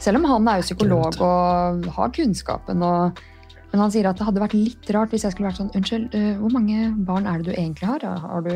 selv 0.00 0.20
om 0.20 0.28
han 0.28 0.48
er 0.48 0.60
jo 0.60 0.68
psykolog 0.68 1.16
og 1.24 1.88
har 1.96 2.12
kunnskapen. 2.16 2.84
Og, 2.84 3.24
men 3.70 3.82
han 3.84 3.92
sier 3.94 4.08
at 4.10 4.18
det 4.18 4.26
hadde 4.26 4.42
vært 4.42 4.56
litt 4.58 4.90
rart 4.94 5.12
hvis 5.14 5.24
jeg 5.26 5.34
skulle 5.34 5.50
vært 5.50 5.60
sånn 5.60 5.70
Unnskyld, 5.78 6.14
eh, 6.16 6.32
hvor 6.40 6.52
mange 6.54 6.90
barn 7.06 7.28
er 7.30 7.38
det 7.40 7.52
du 7.52 7.54
egentlig 7.54 7.86
har? 7.86 8.02
har 8.24 8.42
du? 8.46 8.52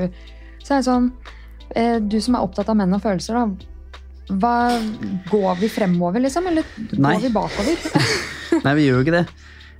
Så 0.65 0.75
er 0.75 0.83
det 0.83 0.89
sånn 0.89 1.09
eh, 1.77 1.97
Du 2.03 2.19
som 2.25 2.35
er 2.35 2.47
opptatt 2.47 2.73
av 2.73 2.79
menn 2.81 2.97
og 2.97 3.03
følelser, 3.05 3.39
da. 3.39 3.71
Hva, 4.41 4.81
går 5.29 5.59
vi 5.61 5.69
fremover, 5.69 6.23
liksom? 6.25 6.47
Eller 6.49 6.67
Nei. 6.97 7.17
går 7.19 7.27
vi 7.27 7.33
bakover? 7.35 7.83
Nei, 8.65 8.73
vi 8.79 8.87
gjør 8.87 8.99
jo 8.99 9.05
ikke 9.05 9.19
det. 9.19 9.27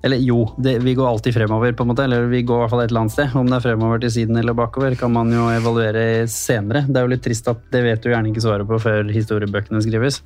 Eller 0.05 0.21
jo, 0.21 0.43
det, 0.61 0.75
vi 0.85 0.93
går 0.99 1.09
alltid 1.09 1.33
fremover, 1.33 1.73
på 1.73 1.87
en 1.87 1.89
måte. 1.89 2.05
Eller 2.05 2.27
vi 2.29 2.43
går 2.45 2.59
i 2.59 2.63
hvert 2.63 2.75
fall 2.75 2.83
et 2.85 2.93
eller 2.93 3.07
annet 3.07 3.15
sted. 3.15 3.37
Om 3.41 3.49
det 3.49 3.57
er 3.57 3.65
fremover 3.65 4.03
til 4.03 4.13
siden 4.19 4.37
eller 4.37 4.57
bakover, 4.59 4.97
kan 5.01 5.15
man 5.15 5.33
jo 5.33 5.47
evaluere 5.49 6.27
senere. 6.29 6.85
Det 6.85 7.01
er 7.01 7.07
jo 7.09 7.13
litt 7.15 7.25
trist 7.25 7.49
at 7.49 7.63
det 7.73 7.81
vet 7.87 8.05
du 8.05 8.11
gjerne 8.13 8.29
ikke 8.29 8.45
svaret 8.45 8.69
på 8.69 8.83
før 8.85 9.09
historiebøkene 9.15 9.81
skrives. 9.87 10.21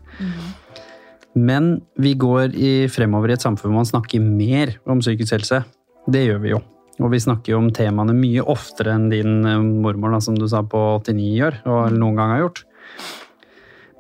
Men 1.39 1.77
vi 2.01 2.15
går 2.19 2.57
i, 2.57 2.73
fremover 2.91 3.31
i 3.31 3.37
et 3.37 3.45
samfunn 3.45 3.71
hvor 3.71 3.83
man 3.83 3.89
snakker 3.89 4.25
mer 4.25 4.75
om 4.89 5.03
psykisk 5.03 5.37
helse. 5.37 5.63
Det 6.09 6.25
gjør 6.25 6.43
vi 6.43 6.53
jo. 6.55 6.61
Og 6.99 7.13
vi 7.13 7.21
snakker 7.23 7.53
jo 7.53 7.61
om 7.61 7.71
temaene 7.75 8.17
mye 8.17 8.43
oftere 8.43 8.97
enn 8.97 9.07
din 9.13 9.47
eh, 9.47 9.61
mormor, 9.85 10.17
da, 10.17 10.23
som 10.25 10.39
du 10.39 10.49
sa 10.51 10.65
på 10.67 10.81
89 11.05 11.29
gjør, 11.37 11.61
og 11.71 11.95
noen 11.95 12.19
gang 12.19 12.33
har 12.35 12.43
gjort. 12.47 12.65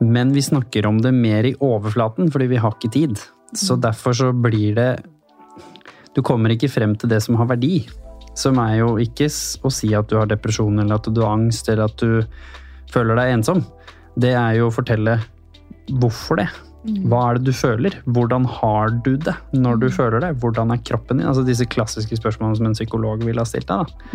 Men 0.02 0.32
vi 0.34 0.42
snakker 0.42 0.86
om 0.86 0.98
det 1.02 1.14
mer 1.14 1.46
i 1.46 1.54
overflaten, 1.62 2.30
fordi 2.34 2.50
vi 2.50 2.60
har 2.62 2.74
ikke 2.74 2.92
tid. 2.94 3.22
Så 3.54 3.78
derfor 3.80 4.16
så 4.16 4.32
blir 4.32 4.74
det 4.76 4.90
Du 6.16 6.22
kommer 6.22 6.50
ikke 6.50 6.70
frem 6.70 6.96
til 6.98 7.10
det 7.12 7.20
som 7.22 7.36
har 7.38 7.46
verdi. 7.46 7.86
Som 8.34 8.58
er 8.58 8.80
jo 8.80 8.96
ikke 8.98 9.28
å 9.62 9.70
si 9.70 9.92
at 9.94 10.08
du 10.10 10.16
har 10.18 10.26
depresjon, 10.26 10.80
eller 10.80 10.98
at 10.98 11.06
du 11.06 11.20
har 11.22 11.36
angst, 11.36 11.68
eller 11.68 11.86
at 11.86 12.02
du 12.02 12.24
føler 12.90 13.18
deg 13.18 13.36
ensom. 13.36 13.62
Det 14.18 14.32
er 14.34 14.58
jo 14.58 14.70
å 14.70 14.74
fortelle 14.74 15.20
hvorfor 16.00 16.40
det. 16.42 16.48
Hva 16.86 17.20
er 17.26 17.38
det 17.38 17.50
du 17.50 17.56
føler? 17.56 17.96
Hvordan 18.06 18.46
har 18.46 18.92
du 19.04 19.16
det 19.18 19.34
når 19.52 19.80
du 19.82 19.88
føler 19.90 20.22
det? 20.22 20.36
Hvordan 20.40 20.70
er 20.72 20.82
kroppen 20.86 21.18
din? 21.18 21.26
Altså 21.26 21.42
disse 21.46 21.66
klassiske 21.66 22.16
spørsmålene 22.20 22.60
som 22.60 22.68
en 22.70 22.76
psykolog 22.76 23.24
ville 23.26 23.42
ha 23.42 23.48
stilt 23.48 23.68
deg. 23.68 23.88
da. 23.88 24.12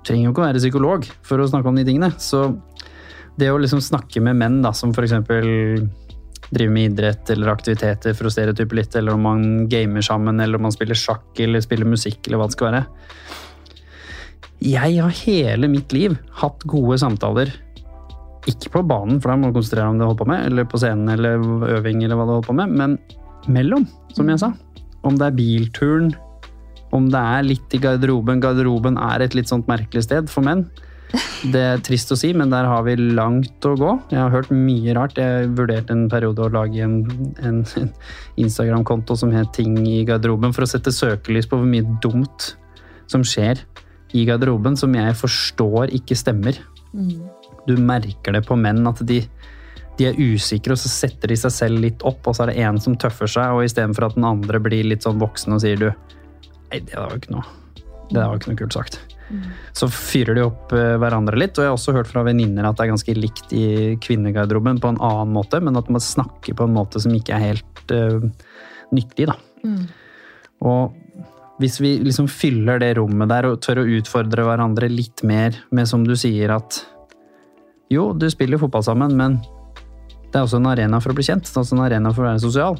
Du 0.00 0.08
trenger 0.08 0.24
jo 0.24 0.32
ikke 0.32 0.42
å 0.42 0.46
være 0.48 0.62
psykolog 0.62 1.04
for 1.28 1.42
å 1.42 1.48
snakke 1.50 1.68
om 1.68 1.76
de 1.76 1.84
tingene. 1.84 2.08
Så 2.16 2.46
det 3.38 3.50
å 3.52 3.60
liksom 3.60 3.82
snakke 3.84 4.22
med 4.24 4.38
menn 4.40 4.62
da, 4.64 4.72
som 4.72 4.94
f.eks. 4.96 5.12
driver 6.50 6.72
med 6.72 6.94
idrett 6.94 7.30
eller 7.30 7.52
aktiviteter 7.52 8.16
for 8.16 8.26
å 8.26 8.32
stereotype 8.32 8.74
litt, 8.80 8.96
eller 8.96 9.14
om 9.14 9.28
man 9.28 9.46
gamer 9.70 10.02
sammen, 10.02 10.40
eller 10.40 10.58
om 10.58 10.66
man 10.70 10.74
spiller 10.74 10.98
sjakk 10.98 11.38
eller 11.38 11.62
spiller 11.64 11.88
musikk, 11.88 12.24
eller 12.26 12.40
hva 12.40 12.48
det 12.48 12.56
skal 12.56 12.70
være. 12.70 12.84
Jeg 14.60 14.96
har 15.00 15.20
hele 15.22 15.68
mitt 15.72 15.92
liv 15.96 16.16
hatt 16.42 16.64
gode 16.68 16.98
samtaler. 17.00 17.52
Ikke 18.48 18.72
på 18.72 18.82
banen, 18.88 19.20
for 19.20 19.32
da 19.32 19.36
må 19.36 19.50
du 19.50 19.58
konsentrere 19.58 19.84
deg 19.84 19.92
om 19.92 19.98
det 19.98 20.04
du 20.04 20.08
holder 20.08 20.22
på 20.22 20.30
med, 20.30 20.44
eller 20.48 20.68
på 20.68 20.80
scenen 20.80 21.12
eller 21.12 21.44
øving, 21.76 22.04
eller 22.04 22.16
hva 22.16 22.26
du 22.26 22.34
holder 22.38 22.48
på 22.48 22.56
med, 22.56 22.76
men 22.80 22.96
mellom, 23.52 23.84
som 24.16 24.30
jeg 24.32 24.40
sa. 24.40 24.52
Om 25.04 25.16
det 25.20 25.26
er 25.26 25.36
bilturen, 25.36 26.12
om 26.96 27.08
det 27.12 27.20
er 27.20 27.46
litt 27.46 27.74
i 27.76 27.80
garderoben. 27.82 28.40
Garderoben 28.42 28.96
er 29.00 29.24
et 29.24 29.36
litt 29.36 29.50
sånt 29.50 29.68
merkelig 29.70 30.06
sted 30.08 30.30
for 30.32 30.46
menn. 30.46 30.64
Det 31.50 31.60
er 31.60 31.82
trist 31.82 32.12
å 32.14 32.18
si, 32.18 32.30
men 32.36 32.52
der 32.52 32.68
har 32.68 32.84
vi 32.86 32.94
langt 32.98 33.66
å 33.66 33.74
gå. 33.78 33.94
Jeg 34.12 34.20
har 34.20 34.32
hørt 34.34 34.52
mye 34.54 34.94
rart. 34.96 35.18
Jeg 35.18 35.50
vurderte 35.58 35.94
en 35.96 36.06
periode 36.12 36.44
å 36.46 36.52
lage 36.54 36.82
en, 36.84 37.00
en, 37.42 37.62
en 37.80 37.92
Instagram-konto 38.44 39.16
som 39.18 39.34
het 39.34 39.52
Ting 39.56 39.78
i 39.88 40.02
garderoben, 40.08 40.54
for 40.56 40.66
å 40.66 40.70
sette 40.70 40.94
søkelys 40.94 41.50
på 41.50 41.58
hvor 41.58 41.68
mye 41.68 41.86
dumt 42.04 42.52
som 43.10 43.24
skjer 43.26 43.64
i 44.14 44.26
garderoben, 44.26 44.78
som 44.78 44.94
jeg 44.94 45.16
forstår 45.18 45.94
ikke 45.98 46.18
stemmer. 46.18 46.58
Du 47.68 47.76
merker 47.76 48.36
det 48.36 48.44
på 48.48 48.56
menn 48.58 48.86
at 48.88 49.02
de, 49.06 49.20
de 49.98 50.08
er 50.08 50.18
usikre, 50.18 50.76
og 50.76 50.80
så 50.80 50.90
setter 50.92 51.32
de 51.32 51.38
seg 51.38 51.54
selv 51.54 51.84
litt 51.84 52.04
opp, 52.08 52.24
og 52.26 52.36
så 52.36 52.46
er 52.46 52.52
det 52.52 52.64
en 52.64 52.80
som 52.82 52.96
tøffer 52.98 53.30
seg, 53.30 53.54
og 53.54 53.66
istedenfor 53.66 54.08
at 54.08 54.18
den 54.18 54.28
andre 54.28 54.62
blir 54.62 54.88
litt 54.88 55.06
sånn 55.06 55.20
voksen 55.20 55.56
og 55.56 55.64
sier 55.64 55.80
du 55.80 55.90
Nei, 56.70 56.78
det 56.86 56.94
var 56.94 57.10
jo 57.10 57.18
ikke 57.18 57.32
noe 57.34 57.46
Det 58.12 58.20
var 58.20 58.28
jo 58.30 58.38
ikke 58.38 58.52
noe 58.52 58.58
kult 58.60 58.76
sagt. 58.76 59.00
Så 59.74 59.86
fyrer 59.90 60.36
de 60.38 60.42
opp 60.44 60.72
eh, 60.74 60.96
hverandre 60.98 61.38
litt, 61.38 61.58
og 61.58 61.64
jeg 61.64 61.70
har 61.70 61.76
også 61.76 61.94
hørt 61.94 62.10
fra 62.10 62.24
venninner 62.26 62.66
at 62.66 62.78
det 62.78 62.86
er 62.86 62.92
ganske 62.92 63.14
likt 63.18 63.52
i 63.54 63.66
kvinnegarderoben 64.02 64.80
på 64.82 64.90
en 64.90 65.00
annen 65.06 65.34
måte, 65.34 65.60
men 65.62 65.78
at 65.78 65.90
man 65.92 66.02
snakker 66.02 66.56
på 66.58 66.66
en 66.66 66.74
måte 66.74 67.02
som 67.02 67.14
ikke 67.14 67.36
er 67.36 67.44
helt 67.52 67.94
uh, 67.94 68.26
nyttig, 68.94 69.28
da. 69.30 69.36
Og 70.66 70.96
hvis 71.60 71.78
vi 71.82 71.94
liksom 72.02 72.28
fyller 72.32 72.80
det 72.80 72.94
rommet 72.98 73.30
der 73.30 73.50
og 73.50 73.60
tør 73.64 73.82
å 73.82 73.88
utfordre 73.98 74.46
hverandre 74.48 74.88
litt 74.90 75.22
mer 75.26 75.58
med, 75.70 75.88
som 75.88 76.06
du 76.06 76.14
sier, 76.18 76.52
at 76.56 76.82
jo, 77.90 78.10
du 78.14 78.28
spiller 78.30 78.60
fotball 78.60 78.84
sammen, 78.86 79.16
men 79.18 79.40
det 80.30 80.38
er 80.38 80.44
også 80.44 80.60
en 80.60 80.70
arena 80.70 81.00
for 81.02 81.12
å 81.12 81.18
bli 81.18 81.26
kjent. 81.26 81.48
Det 81.48 81.56
er 81.56 81.64
også 81.64 81.76
en 81.76 81.86
arena 81.88 82.12
for 82.14 82.22
å 82.22 82.30
være 82.30 82.42
sosial. 82.42 82.78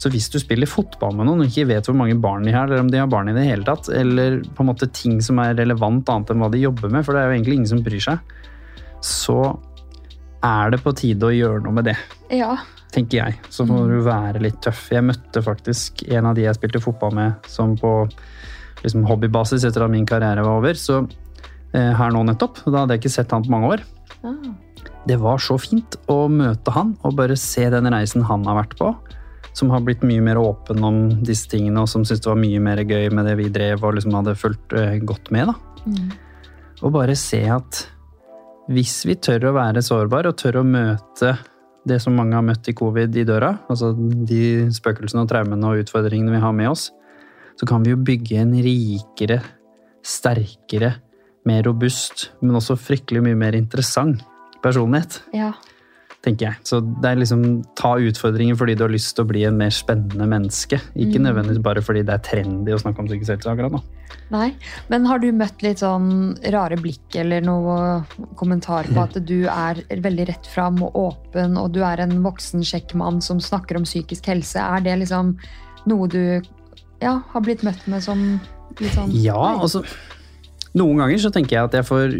Så 0.00 0.10
hvis 0.12 0.26
du 0.32 0.38
spiller 0.40 0.68
fotball 0.68 1.14
med 1.16 1.28
noen 1.28 1.44
og 1.44 1.50
ikke 1.50 1.68
vet 1.70 1.86
hvor 1.88 1.96
mange 1.96 2.16
barn 2.20 2.44
de 2.44 2.54
har, 2.54 2.66
eller 2.68 2.82
om 2.82 2.90
de 2.92 2.98
har 3.00 3.10
barn 3.10 3.30
i 3.30 3.36
det 3.36 3.44
hele 3.46 3.66
tatt, 3.68 3.88
eller 3.92 4.40
på 4.56 4.64
en 4.64 4.70
måte 4.72 4.88
ting 4.92 5.20
som 5.24 5.38
er 5.44 5.54
relevant 5.58 6.08
annet 6.12 6.32
enn 6.32 6.42
hva 6.42 6.50
de 6.52 6.64
jobber 6.64 6.92
med, 6.92 7.04
for 7.06 7.14
det 7.14 7.22
er 7.22 7.30
jo 7.30 7.36
egentlig 7.36 7.58
ingen 7.60 7.70
som 7.70 7.84
bryr 7.84 8.04
seg, 8.04 8.34
så 9.04 9.38
er 10.44 10.74
det 10.74 10.80
på 10.84 10.92
tide 10.96 11.28
å 11.28 11.32
gjøre 11.32 11.62
noe 11.64 11.76
med 11.78 11.88
det. 11.88 11.96
Ja, 12.34 12.56
tenker 12.94 13.20
jeg. 13.20 13.38
Så 13.52 13.66
må 13.68 13.82
du 13.88 13.96
være 14.04 14.42
litt 14.44 14.60
tøff. 14.64 14.86
Jeg 14.92 15.04
møtte 15.06 15.42
faktisk 15.44 16.04
en 16.08 16.30
av 16.30 16.36
de 16.36 16.46
jeg 16.46 16.58
spilte 16.58 16.82
fotball 16.84 17.16
med, 17.16 17.48
som 17.50 17.76
på 17.80 17.94
liksom, 18.82 19.06
hobbybasis 19.08 19.64
etter 19.68 19.86
at 19.86 19.92
min 19.92 20.08
karriere 20.08 20.44
var 20.44 20.60
over. 20.60 20.78
Så 20.78 21.00
eh, 21.72 21.92
her 21.96 22.14
nå 22.14 22.24
nettopp, 22.28 22.60
da 22.66 22.82
hadde 22.82 22.96
jeg 22.96 23.04
ikke 23.04 23.16
sett 23.16 23.34
han 23.34 23.46
på 23.46 23.52
mange 23.54 23.72
år. 23.76 23.84
Ah. 24.24 24.54
Det 25.04 25.18
var 25.20 25.42
så 25.42 25.56
fint 25.60 25.98
å 26.10 26.24
møte 26.32 26.72
han 26.74 26.94
og 27.04 27.16
bare 27.18 27.36
se 27.38 27.66
den 27.72 27.90
reisen 27.92 28.24
han 28.24 28.46
har 28.48 28.62
vært 28.62 28.76
på. 28.80 28.90
Som 29.54 29.70
har 29.70 29.84
blitt 29.86 30.02
mye 30.02 30.22
mer 30.24 30.40
åpen 30.40 30.82
om 30.82 30.96
disse 31.22 31.46
tingene, 31.52 31.84
og 31.84 31.90
som 31.90 32.02
syntes 32.02 32.24
det 32.24 32.30
var 32.32 32.40
mye 32.40 32.62
mer 32.62 32.80
gøy 32.82 33.12
med 33.14 33.28
det 33.28 33.36
vi 33.38 33.52
drev 33.54 33.84
og 33.86 33.94
liksom 33.94 34.16
hadde 34.18 34.34
fulgt 34.40 34.74
eh, 34.74 34.96
godt 35.06 35.30
med. 35.34 35.52
da. 35.52 35.84
Mm. 35.86 36.08
Og 36.82 36.94
bare 36.96 37.14
se 37.18 37.44
at 37.52 37.84
hvis 38.72 39.02
vi 39.06 39.14
tør 39.20 39.50
å 39.50 39.56
være 39.58 39.84
sårbare 39.84 40.32
og 40.32 40.40
tør 40.40 40.62
å 40.62 40.66
møte 40.66 41.36
det 41.84 42.00
som 42.00 42.16
mange 42.16 42.34
har 42.34 42.44
møtt 42.44 42.66
i 42.70 42.74
covid 42.76 43.14
i 43.20 43.26
døra, 43.28 43.52
altså 43.70 43.92
de 43.94 44.70
spøkelsene 44.72 45.22
og 45.22 45.30
traumene 45.30 45.70
og 45.70 45.84
utfordringene 45.84 46.32
vi 46.32 46.42
har 46.42 46.54
med 46.56 46.72
oss, 46.72 46.88
så 47.60 47.68
kan 47.68 47.84
vi 47.84 47.92
jo 47.92 48.00
bygge 48.00 48.40
en 48.40 48.54
rikere, 48.64 49.38
sterkere, 50.04 50.94
mer 51.46 51.62
robust, 51.66 52.30
men 52.40 52.56
også 52.56 52.76
fryktelig 52.80 53.22
mye 53.22 53.36
mer 53.36 53.52
interessant 53.58 54.22
personlighet, 54.64 55.20
Ja. 55.34 55.52
tenker 56.24 56.46
jeg. 56.46 56.56
Så 56.64 56.78
det 57.02 57.04
er 57.10 57.16
liksom 57.20 57.64
ta 57.76 57.96
utfordringen 58.00 58.56
fordi 58.56 58.74
du 58.78 58.84
har 58.84 58.88
lyst 58.88 59.14
til 59.14 59.24
å 59.26 59.28
bli 59.28 59.42
en 59.44 59.58
mer 59.58 59.68
spennende 59.68 60.24
menneske, 60.26 60.80
ikke 60.96 61.18
Mm. 61.20 61.26
nødvendigvis 61.26 61.62
bare 61.62 61.82
fordi 61.82 62.02
det 62.06 62.14
er 62.14 62.18
trendy 62.24 62.72
å 62.72 62.80
snakke 62.80 62.98
om 63.00 63.06
psykisk 63.06 63.28
helse 63.36 63.44
akkurat 63.52 63.72
nå. 63.72 63.82
Nei, 64.30 64.54
men 64.88 65.04
har 65.04 65.18
du 65.18 65.30
møtt 65.32 65.60
litt 65.62 65.78
sånn 65.80 66.38
rare 66.50 66.76
blikk 66.76 67.14
eller 67.14 67.42
noe 67.42 68.06
kommentar 68.36 68.84
på 68.84 69.02
at 69.02 69.26
du 69.26 69.44
er 69.44 69.74
veldig 69.90 70.28
rett 70.28 70.46
fram 70.46 70.80
og 70.82 70.94
åpen, 70.94 71.58
og 71.58 71.72
du 71.72 71.82
er 71.84 72.00
en 72.00 72.22
voksen 72.22 72.60
sjekkmann 72.64 73.20
som 73.22 73.38
snakker 73.38 73.76
om 73.76 73.84
psykisk 73.84 74.24
helse? 74.24 74.56
Er 74.56 74.80
det 74.80 74.98
liksom 75.00 75.36
noe 75.86 76.08
du 76.08 76.40
ja, 77.02 77.18
har 77.34 77.40
blitt 77.42 77.62
møtt 77.62 77.86
med 77.86 78.02
som 78.02 78.40
litt 78.80 78.92
sånn 78.92 79.10
Ja, 79.12 79.58
altså 79.60 79.84
Noen 80.74 81.02
ganger 81.02 81.20
så 81.22 81.30
tenker 81.34 81.56
jeg 81.58 81.68
at 81.68 81.76
jeg 81.78 81.86
får 81.86 82.14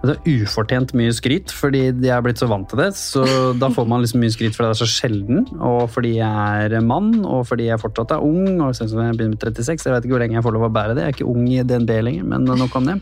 altså, 0.00 0.14
ufortjent 0.30 0.92
mye 0.98 1.12
skryt, 1.14 1.52
fordi 1.54 1.82
jeg 1.90 2.12
er 2.14 2.22
blitt 2.24 2.40
så 2.40 2.48
vant 2.50 2.68
til 2.70 2.80
det. 2.80 2.90
Så 2.98 3.24
da 3.60 3.70
får 3.72 3.88
man 3.90 4.04
liksom 4.04 4.22
mye 4.22 4.34
skryt 4.34 4.54
fordi 4.56 4.68
det 4.68 4.76
er 4.76 4.80
så 4.82 4.88
sjelden, 4.90 5.42
og 5.58 5.88
fordi 5.94 6.16
jeg 6.20 6.70
er 6.70 6.86
mann, 6.86 7.12
og 7.24 7.44
fordi 7.50 7.68
jeg 7.70 7.82
fortsatt 7.82 8.14
er 8.16 8.24
ung. 8.26 8.60
og 8.60 8.76
selv 8.78 8.94
om 8.94 9.04
Jeg 9.08 9.18
begynner 9.18 9.36
med 9.36 9.58
36, 9.58 9.86
jeg 9.88 9.96
vet 9.96 10.06
ikke 10.06 10.16
hvor 10.16 10.24
lenge 10.24 10.38
jeg 10.38 10.46
får 10.46 10.56
lov 10.58 10.68
å 10.68 10.72
bære 10.78 10.94
det. 10.94 11.04
Jeg 11.04 11.12
er 11.12 11.18
ikke 11.18 11.32
ung 11.34 11.48
i 11.50 11.62
DNB 11.62 11.92
lenger, 12.06 12.30
men 12.34 12.44
nok 12.44 12.76
om 12.80 12.92
det. 12.92 13.00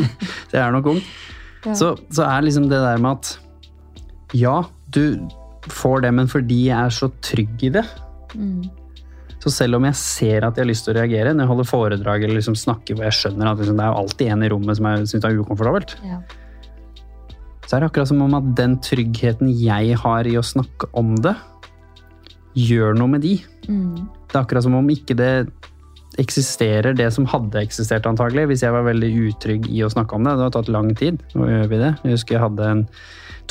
Så 0.48 0.56
jeg 0.56 0.64
er 0.64 0.72
nok 0.72 0.92
ung. 0.94 1.02
Ja. 1.66 1.74
Så, 1.76 1.94
så 2.08 2.24
er 2.24 2.46
liksom 2.46 2.70
det 2.70 2.80
der 2.80 3.00
med 3.02 3.20
at 3.20 3.36
ja, 4.32 4.62
du 4.94 5.28
får 5.68 6.06
det, 6.06 6.14
men 6.16 6.28
fordi 6.30 6.70
jeg 6.70 6.86
er 6.86 6.94
så 6.94 7.10
trygg 7.20 7.66
i 7.68 7.74
det, 7.80 7.84
Mm. 8.30 8.62
Så 9.40 9.50
selv 9.52 9.78
om 9.78 9.86
jeg 9.88 9.96
ser 9.96 10.44
at 10.44 10.56
jeg 10.58 10.64
har 10.66 10.68
lyst 10.68 10.84
til 10.84 10.92
å 10.92 10.98
reagere 11.00 11.32
når 11.32 11.46
jeg 11.46 11.50
holder 11.54 11.68
foredrag 11.70 12.24
eller 12.26 12.36
liksom 12.36 12.58
snakker 12.60 12.96
hvor 12.98 13.06
jeg 13.08 13.16
skjønner 13.16 13.48
at 13.50 13.62
liksom, 13.62 13.78
det 13.78 13.86
er 13.86 13.92
jo 13.94 14.00
alltid 14.02 14.32
en 14.34 14.44
i 14.44 14.50
rommet 14.52 14.76
som 14.78 14.88
jeg 14.90 15.06
syns 15.14 15.24
er 15.28 15.38
ukomfortabelt, 15.40 15.96
Ja. 16.04 16.18
så 17.66 17.76
er 17.76 17.80
det 17.80 17.90
akkurat 17.90 18.10
som 18.10 18.20
om 18.26 18.34
at 18.36 18.50
den 18.58 18.76
tryggheten 18.84 19.52
jeg 19.56 19.96
har 20.02 20.28
i 20.28 20.36
å 20.36 20.44
snakke 20.44 20.90
om 20.98 21.14
det, 21.24 21.36
gjør 22.58 22.96
noe 22.98 23.12
med 23.14 23.22
de. 23.22 23.36
Mm. 23.70 24.08
Det 24.26 24.34
er 24.34 24.42
akkurat 24.42 24.64
som 24.66 24.74
om 24.74 24.88
ikke 24.90 25.14
det 25.16 25.32
eksisterer 26.18 26.96
det 26.96 27.08
som 27.14 27.28
hadde 27.30 27.62
eksistert 27.62 28.06
antagelig, 28.08 28.48
hvis 28.50 28.64
jeg 28.66 28.74
var 28.74 28.86
veldig 28.88 29.10
utrygg 29.28 29.68
i 29.70 29.84
å 29.86 29.90
snakke 29.92 30.16
om 30.16 30.26
det. 30.26 30.36
Det 30.36 30.46
har 30.48 30.54
tatt 30.56 30.72
lang 30.72 30.92
tid, 30.98 31.20
Nå 31.38 31.48
gjør 31.48 31.70
vi 31.70 31.82
det. 31.82 31.92
Jeg 32.02 32.18
husker 32.18 32.36
jeg 32.36 32.44
hadde 32.48 32.70
en 32.74 32.86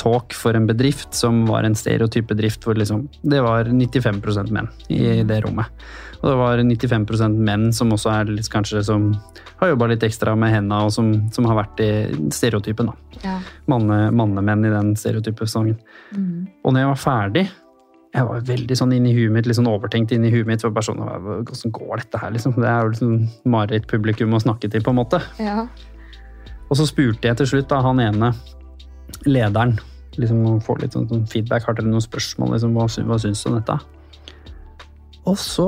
talk 0.00 0.32
for 0.36 0.56
en 0.56 0.68
bedrift 0.68 1.12
som 1.16 1.42
var 1.48 1.66
en 1.66 1.76
stereotype 1.76 2.34
drift 2.38 2.64
hvor 2.64 2.78
liksom, 2.78 3.04
det 3.20 3.42
var 3.44 3.68
95% 3.68 4.52
menn 4.54 4.70
i 4.88 5.20
det 5.28 5.42
rommet. 5.44 5.68
Og 6.20 6.28
det 6.28 6.36
var 6.36 6.60
95% 6.60 7.38
menn 7.48 7.70
som 7.72 7.92
også 7.92 8.12
er 8.12 8.32
litt 8.32 8.48
kanskje 8.52 8.82
som 8.84 9.10
har 9.60 9.72
jobba 9.72 9.90
litt 9.92 10.04
ekstra 10.04 10.34
med 10.36 10.52
henda, 10.54 10.82
og 10.84 10.92
som, 10.92 11.12
som 11.32 11.48
har 11.48 11.58
vært 11.62 11.80
i 11.84 11.90
stereotypen. 12.32 12.88
da. 12.92 13.20
Ja. 13.24 13.38
Manne, 13.68 14.06
mannemenn 14.16 14.64
i 14.64 14.72
den 14.72 14.94
stereotype 15.00 15.48
sangen. 15.48 15.76
Mm. 16.16 16.48
Og 16.64 16.72
når 16.72 16.84
jeg 16.84 16.90
var 16.92 17.02
ferdig 17.04 17.44
jeg 18.14 18.26
var 18.26 18.40
veldig 18.40 18.76
sånn 18.76 18.92
inni 18.96 19.12
huet 19.14 19.30
mitt, 19.32 19.46
litt 19.46 19.56
sånn 19.56 19.68
overtenkt 19.70 20.10
inni 20.12 20.30
huet 20.32 20.46
mitt. 20.46 20.62
bare 20.62 20.82
sånn, 20.82 20.98
Hvordan 20.98 21.72
går 21.72 21.96
dette 22.02 22.18
her, 22.18 22.30
liksom? 22.34 22.54
Det 22.56 22.66
er 22.66 22.82
jo 22.82 22.88
liksom 22.90 23.28
marerittpublikum 23.46 24.34
å 24.34 24.40
snakke 24.42 24.70
til, 24.70 24.82
på 24.82 24.90
en 24.90 24.96
måte. 25.04 25.22
ja. 25.38 25.66
Og 26.70 26.76
så 26.78 26.86
spurte 26.86 27.26
jeg 27.26 27.36
til 27.36 27.46
slutt 27.50 27.68
da 27.68 27.80
han 27.82 27.98
ene 27.98 28.28
lederen 29.26 29.72
liksom 30.16 30.60
få 30.62 30.76
litt 30.80 30.92
sånn, 30.94 31.08
sånn 31.10 31.24
feedback. 31.26 31.64
Har 31.66 31.74
dere 31.74 31.86
noen 31.90 32.00
spørsmål? 32.04 32.52
Liksom, 32.54 32.74
hva, 32.76 32.84
hva 33.08 33.18
syns 33.18 33.42
du 33.42 33.48
om 33.50 33.56
dette? 33.58 33.74
Og 35.26 35.34
så 35.36 35.66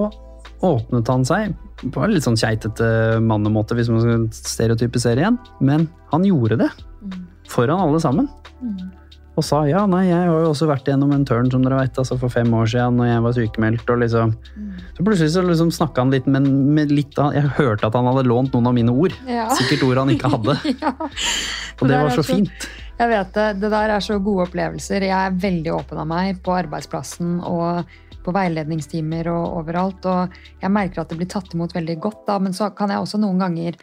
åpnet 0.62 1.08
han 1.10 1.24
seg 1.26 1.56
på 1.90 2.04
en 2.04 2.12
litt 2.14 2.22
sånn 2.22 2.38
keitete 2.38 3.18
mannemåte, 3.18 3.74
hvis 3.74 3.90
man 3.90 4.00
skal 4.04 4.28
stereotypisere 4.54 5.18
igjen. 5.24 5.38
Men 5.60 5.88
han 6.12 6.22
gjorde 6.28 6.58
det 6.62 6.70
Mm. 7.02 7.26
foran 7.50 7.80
alle 7.82 7.98
sammen. 7.98 8.28
Mm. 8.62 8.92
Og 9.32 9.44
sa 9.46 9.62
ja, 9.64 9.86
nei, 9.88 10.02
jeg 10.10 10.18
har 10.18 10.28
jo 10.28 10.50
også 10.50 10.66
vært 10.68 10.88
gjennom 10.90 11.14
en 11.16 11.24
tørn 11.24 11.48
som 11.52 11.62
dere 11.64 11.78
vet, 11.78 11.96
altså 12.02 12.18
for 12.20 12.32
fem 12.32 12.50
år 12.52 12.68
siden 12.68 12.98
når 13.00 13.08
jeg 13.08 13.22
var 13.24 13.36
sykemeldt. 13.38 13.92
og 13.94 14.02
liksom... 14.02 14.34
Mm. 14.56 14.68
Så 14.92 15.06
plutselig 15.06 15.32
så 15.32 15.44
liksom 15.46 15.70
snakka 15.72 16.04
han 16.04 16.12
litt, 16.12 16.28
men 16.28 16.48
med 16.76 16.92
litt 16.92 17.16
av, 17.16 17.32
jeg 17.32 17.48
hørte 17.56 17.88
at 17.88 17.96
han 17.96 18.10
hadde 18.10 18.26
lånt 18.28 18.52
noen 18.52 18.68
av 18.68 18.76
mine 18.76 18.92
ord. 18.92 19.16
Ja. 19.24 19.48
Sikkert 19.56 19.86
ord 19.88 20.02
han 20.02 20.12
ikke 20.12 20.32
hadde. 20.34 20.58
ja. 20.84 20.92
Og 20.98 21.86
det 21.86 21.94
det 21.94 22.02
var 22.02 22.12
så, 22.12 22.20
så 22.20 22.34
fint. 22.34 22.68
Jeg 22.98 23.08
vet 23.08 23.32
det. 23.34 23.48
Det 23.62 23.72
der 23.72 23.96
er 23.96 24.04
så 24.04 24.20
gode 24.22 24.46
opplevelser. 24.50 25.08
Jeg 25.08 25.16
er 25.16 25.40
veldig 25.48 25.72
åpen 25.78 26.04
av 26.04 26.08
meg 26.12 26.44
på 26.44 26.52
arbeidsplassen 26.54 27.38
og 27.48 27.96
på 28.22 28.36
veiledningstimer 28.36 29.32
og 29.32 29.58
overalt. 29.62 30.06
Og 30.12 30.36
jeg 30.60 30.76
merker 30.76 31.02
at 31.02 31.10
det 31.10 31.18
blir 31.22 31.32
tatt 31.32 31.56
imot 31.56 31.72
veldig 31.74 31.96
godt, 32.04 32.22
da. 32.28 32.36
Men 32.42 32.54
så 32.56 32.68
kan 32.76 32.92
jeg 32.92 33.02
også 33.02 33.20
noen 33.22 33.40
ganger 33.42 33.80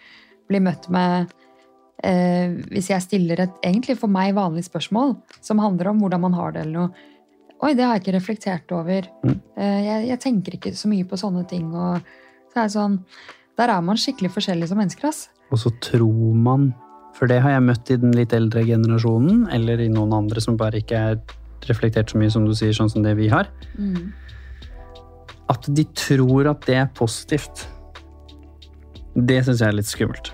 bli 0.50 0.62
møtt 0.64 0.88
med 0.94 1.34
eh, 2.04 2.50
Hvis 2.72 2.90
jeg 2.90 3.02
stiller 3.02 3.40
et 3.44 3.62
egentlig 3.64 3.98
for 4.00 4.08
meg 4.12 4.36
vanlig 4.36 4.66
spørsmål 4.68 5.16
som 5.42 5.60
handler 5.60 5.92
om 5.92 6.00
hvordan 6.02 6.22
man 6.22 6.34
har 6.34 6.52
det, 6.56 6.62
eller 6.66 6.80
noe. 6.80 7.08
Oi, 7.62 7.74
det 7.76 7.84
har 7.84 7.98
jeg 7.98 8.06
ikke 8.06 8.16
reflektert 8.16 8.72
over. 8.72 9.08
Mm. 9.26 9.40
Eh, 9.58 9.80
jeg, 9.84 10.08
jeg 10.08 10.20
tenker 10.24 10.56
ikke 10.56 10.72
så 10.80 10.88
mye 10.88 11.04
på 11.04 11.18
sånne 11.20 11.44
ting. 11.50 11.66
Og 11.76 12.00
så 12.54 12.64
er 12.64 12.70
sånn 12.72 13.00
Der 13.60 13.68
er 13.74 13.82
man 13.84 13.98
skikkelig 14.00 14.32
forskjellig 14.32 14.70
som 14.70 14.80
mennesker, 14.80 15.10
ass. 15.10 15.26
Og 15.52 15.60
så 15.60 15.72
tror 15.84 16.36
man, 16.40 16.70
for 17.18 17.28
det 17.28 17.42
har 17.44 17.52
jeg 17.58 17.66
møtt 17.66 17.92
i 17.92 17.98
den 18.00 18.14
litt 18.16 18.32
eldre 18.32 18.64
generasjonen, 18.64 19.50
eller 19.52 19.82
i 19.84 19.90
noen 19.92 20.14
andre 20.16 20.40
som 20.40 20.56
bare 20.56 20.80
ikke 20.80 20.96
er 20.96 21.20
reflektert 21.68 22.14
så 22.14 22.18
mye 22.22 22.32
som 22.32 22.46
du 22.48 22.54
sier, 22.56 22.72
sånn 22.72 22.90
som 22.90 23.04
det 23.04 23.18
vi 23.18 23.28
har, 23.28 23.50
Mm. 23.76 24.14
at 25.50 25.68
de 25.76 25.84
tror 25.84 26.48
at 26.48 26.62
det 26.66 26.76
er 26.76 26.88
positivt. 26.96 27.68
Det 29.18 29.44
syns 29.44 29.60
jeg 29.60 29.68
er 29.68 29.76
litt 29.76 29.90
skummelt. 29.90 30.32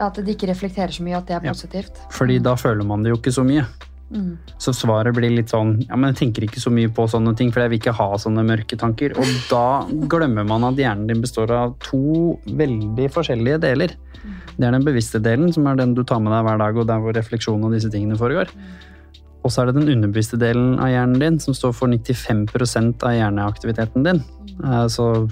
At 0.00 0.14
de 0.14 0.34
ikke 0.34 0.48
reflekterer 0.50 0.92
så 0.94 1.02
mye, 1.02 1.16
at 1.18 1.26
det 1.26 1.36
er 1.36 1.44
Ja. 1.44 1.52
positivt. 1.52 1.98
Fordi 2.10 2.38
da 2.42 2.54
føler 2.54 2.84
man 2.86 3.02
det 3.02 3.10
jo 3.10 3.16
ikke 3.16 3.32
så 3.34 3.44
mye. 3.44 3.66
Mm. 4.10 4.38
Så 4.58 4.72
svaret 4.72 5.12
blir 5.14 5.28
litt 5.36 5.50
sånn 5.50 5.86
ja, 5.86 5.94
men 5.96 6.14
jeg 6.14 6.32
tenker 6.32 6.46
ikke 6.46 6.60
så 6.62 6.70
mye 6.72 6.88
på 6.88 7.04
sånne 7.10 7.36
ting, 7.36 7.50
for 7.52 7.60
jeg 7.60 7.70
vil 7.70 7.78
ikke 7.78 7.92
ha 7.98 8.14
sånne 8.16 8.44
mørke 8.46 8.78
tanker. 8.78 9.12
Og 9.18 9.26
da 9.50 9.84
glemmer 10.08 10.46
man 10.48 10.64
at 10.64 10.76
hjernen 10.76 11.06
din 11.08 11.20
består 11.20 11.50
av 11.50 11.74
to 11.80 12.38
veldig 12.46 13.10
forskjellige 13.12 13.60
deler. 13.60 13.88
Det 14.58 14.66
er 14.66 14.72
den 14.72 14.84
bevisste 14.84 15.20
delen, 15.20 15.52
som 15.52 15.66
er 15.66 15.76
den 15.76 15.92
du 15.94 16.02
tar 16.04 16.20
med 16.20 16.32
deg 16.32 16.42
hver 16.46 16.58
dag, 16.58 16.76
og 16.76 16.86
der 16.86 16.98
hvor 16.98 17.12
refleksjon 17.14 17.62
og 17.64 17.72
disse 17.72 17.90
tingene 17.90 18.16
foregår. 18.16 18.48
Og 19.44 19.52
så 19.52 19.62
er 19.62 19.66
det 19.66 19.76
den 19.76 19.92
underbevisste 19.92 20.38
delen 20.40 20.78
av 20.80 20.88
hjernen 20.88 21.20
din, 21.20 21.38
som 21.38 21.54
står 21.54 21.72
for 21.74 21.86
95% 21.88 23.04
av 23.06 23.12
hjerneaktiviteten 23.12 24.02
din. 24.04 24.24
Så 24.88 25.30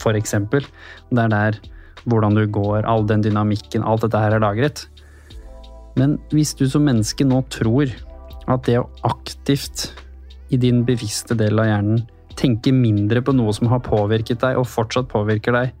for 0.00 0.12
eksempel, 0.18 0.64
det 1.12 1.22
er 1.24 1.28
der 1.28 1.60
hvordan 2.10 2.36
du 2.36 2.44
går, 2.50 2.84
all 2.88 3.06
den 3.08 3.24
dynamikken, 3.24 3.84
alt 3.84 4.04
dette 4.04 4.20
her 4.20 4.36
er 4.36 4.42
lagret. 4.44 4.86
Men 5.98 6.18
hvis 6.34 6.54
du 6.58 6.66
som 6.70 6.84
menneske 6.86 7.26
nå 7.26 7.42
tror 7.54 7.92
at 8.50 8.66
det 8.66 8.80
å 8.80 8.88
aktivt 9.06 9.92
i 10.52 10.58
din 10.60 10.82
bevisste 10.86 11.36
del 11.38 11.58
av 11.62 11.70
hjernen 11.70 12.02
tenke 12.38 12.74
mindre 12.74 13.22
på 13.24 13.32
noe 13.34 13.54
som 13.54 13.70
har 13.70 13.82
påvirket 13.84 14.42
deg, 14.42 14.58
og 14.58 14.68
fortsatt 14.68 15.08
påvirker 15.10 15.54
deg, 15.54 15.74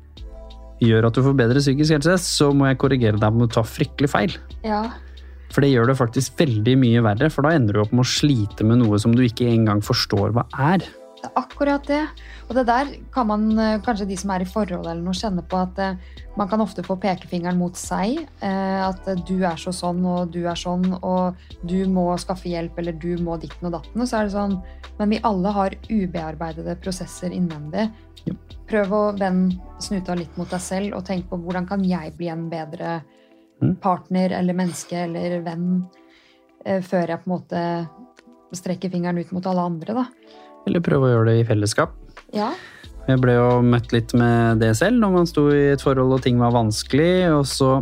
gjør 0.84 1.08
at 1.08 1.16
du 1.16 1.22
får 1.24 1.36
bedre 1.38 1.62
psykisk 1.62 1.96
helse, 1.96 2.18
så 2.22 2.50
må 2.54 2.68
jeg 2.68 2.80
korrigere 2.82 3.20
deg 3.20 3.34
om 3.34 3.42
du 3.42 3.50
tar 3.50 3.66
fryktelig 3.66 4.10
feil. 4.12 4.36
Ja. 4.66 4.86
For 5.54 5.62
det 5.62 5.70
gjør 5.70 5.90
det 5.90 5.98
faktisk 5.98 6.38
veldig 6.40 6.74
mye 6.80 7.02
verre, 7.04 7.30
for 7.30 7.46
da 7.46 7.54
ender 7.54 7.76
du 7.76 7.82
opp 7.84 7.94
med 7.94 8.06
å 8.06 8.10
slite 8.10 8.66
med 8.66 8.80
noe 8.82 8.98
som 9.02 9.14
du 9.14 9.22
ikke 9.26 9.46
engang 9.50 9.82
forstår 9.84 10.34
hva 10.34 10.46
er. 10.72 10.86
Det 11.24 11.30
er 11.30 11.40
akkurat 11.40 11.86
det. 11.88 12.02
Og 12.50 12.56
det 12.58 12.66
der 12.68 12.90
kan 13.14 13.26
man, 13.30 13.46
eh, 13.58 13.78
kanskje 13.80 14.06
de 14.10 14.16
som 14.20 14.30
er 14.34 14.42
i 14.44 14.48
forhold 14.48 14.84
eller 14.84 15.00
noe, 15.00 15.16
kjenne 15.16 15.40
på 15.48 15.56
at 15.56 15.78
eh, 15.80 15.94
man 16.36 16.50
kan 16.50 16.60
ofte 16.60 16.84
få 16.84 16.98
pekefingeren 17.00 17.56
mot 17.56 17.78
seg. 17.80 18.18
eh, 18.44 18.80
At 18.84 19.08
du 19.24 19.38
er 19.40 19.56
så 19.56 19.72
sånn, 19.72 20.04
og 20.04 20.32
du 20.34 20.42
er 20.44 20.58
sånn, 20.58 20.84
og 21.02 21.34
du 21.64 21.86
må 21.88 22.10
skaffe 22.20 22.50
hjelp, 22.52 22.76
eller 22.78 22.92
du 22.92 23.16
må 23.24 23.38
ditten 23.40 23.70
og 23.70 23.72
datten. 23.78 24.02
Og 24.02 24.06
så 24.10 24.20
er 24.20 24.28
det 24.28 24.36
sånn 24.36 24.62
Men 24.98 25.10
vi 25.10 25.18
alle 25.24 25.50
har 25.50 25.70
ubearbeidede 25.90 26.76
prosesser 26.80 27.32
innvendig. 27.34 27.88
Prøv 28.68 28.92
å 28.92 29.18
vende 29.18 29.56
snuta 29.80 30.14
litt 30.14 30.36
mot 30.38 30.48
deg 30.48 30.60
selv, 30.60 30.94
og 30.94 31.04
tenk 31.04 31.26
på 31.28 31.40
hvordan 31.40 31.66
kan 31.66 31.82
jeg 31.82 32.16
bli 32.16 32.28
en 32.28 32.48
bedre 32.50 33.02
Mm. 33.62 33.76
partner 33.80 34.32
eller 34.32 34.52
menneske 34.52 34.92
eller 34.92 35.40
venn 35.40 35.86
før 36.64 37.06
jeg 37.08 37.20
på 37.22 37.28
en 37.28 37.34
måte 37.38 37.60
strekker 38.52 38.90
fingeren 38.90 39.18
ut 39.18 39.32
mot 39.32 39.46
alle 39.46 39.60
andre, 39.60 39.94
da. 39.94 40.04
Eller 40.68 40.84
prøve 40.84 41.08
å 41.08 41.12
gjøre 41.12 41.32
det 41.32 41.40
i 41.40 41.48
fellesskap. 41.48 41.94
Ja. 42.34 42.52
Jeg 43.04 43.20
ble 43.20 43.34
jo 43.36 43.48
møtt 43.64 43.92
litt 43.92 44.14
med 44.16 44.62
det 44.62 44.70
selv 44.78 44.96
når 45.02 45.12
man 45.12 45.28
sto 45.28 45.50
i 45.52 45.74
et 45.74 45.82
forhold 45.84 46.16
og 46.16 46.22
ting 46.24 46.40
var 46.40 46.54
vanskelig. 46.54 47.12
Og 47.36 47.44
så 47.48 47.76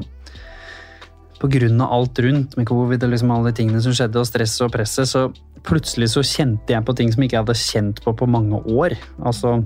av 1.43 1.89
alt 1.91 2.19
rundt 2.23 2.57
med 2.57 2.69
covid 2.69 3.03
og 3.03 3.11
liksom 3.11 3.31
alle 3.35 3.51
de 3.51 3.59
tingene 3.59 3.81
som 3.83 3.95
skjedde, 3.95 4.21
og 4.21 4.29
stresset 4.29 4.63
og 4.67 4.75
presset, 4.77 5.09
så 5.11 5.27
plutselig 5.67 6.13
så 6.13 6.23
kjente 6.23 6.71
jeg 6.75 6.85
på 6.87 6.95
ting 6.95 7.11
som 7.11 7.23
ikke 7.23 7.35
jeg 7.35 7.43
hadde 7.43 7.59
kjent 7.59 8.03
på 8.05 8.15
på 8.15 8.29
mange 8.31 8.61
år. 8.71 8.95
Altså 9.27 9.61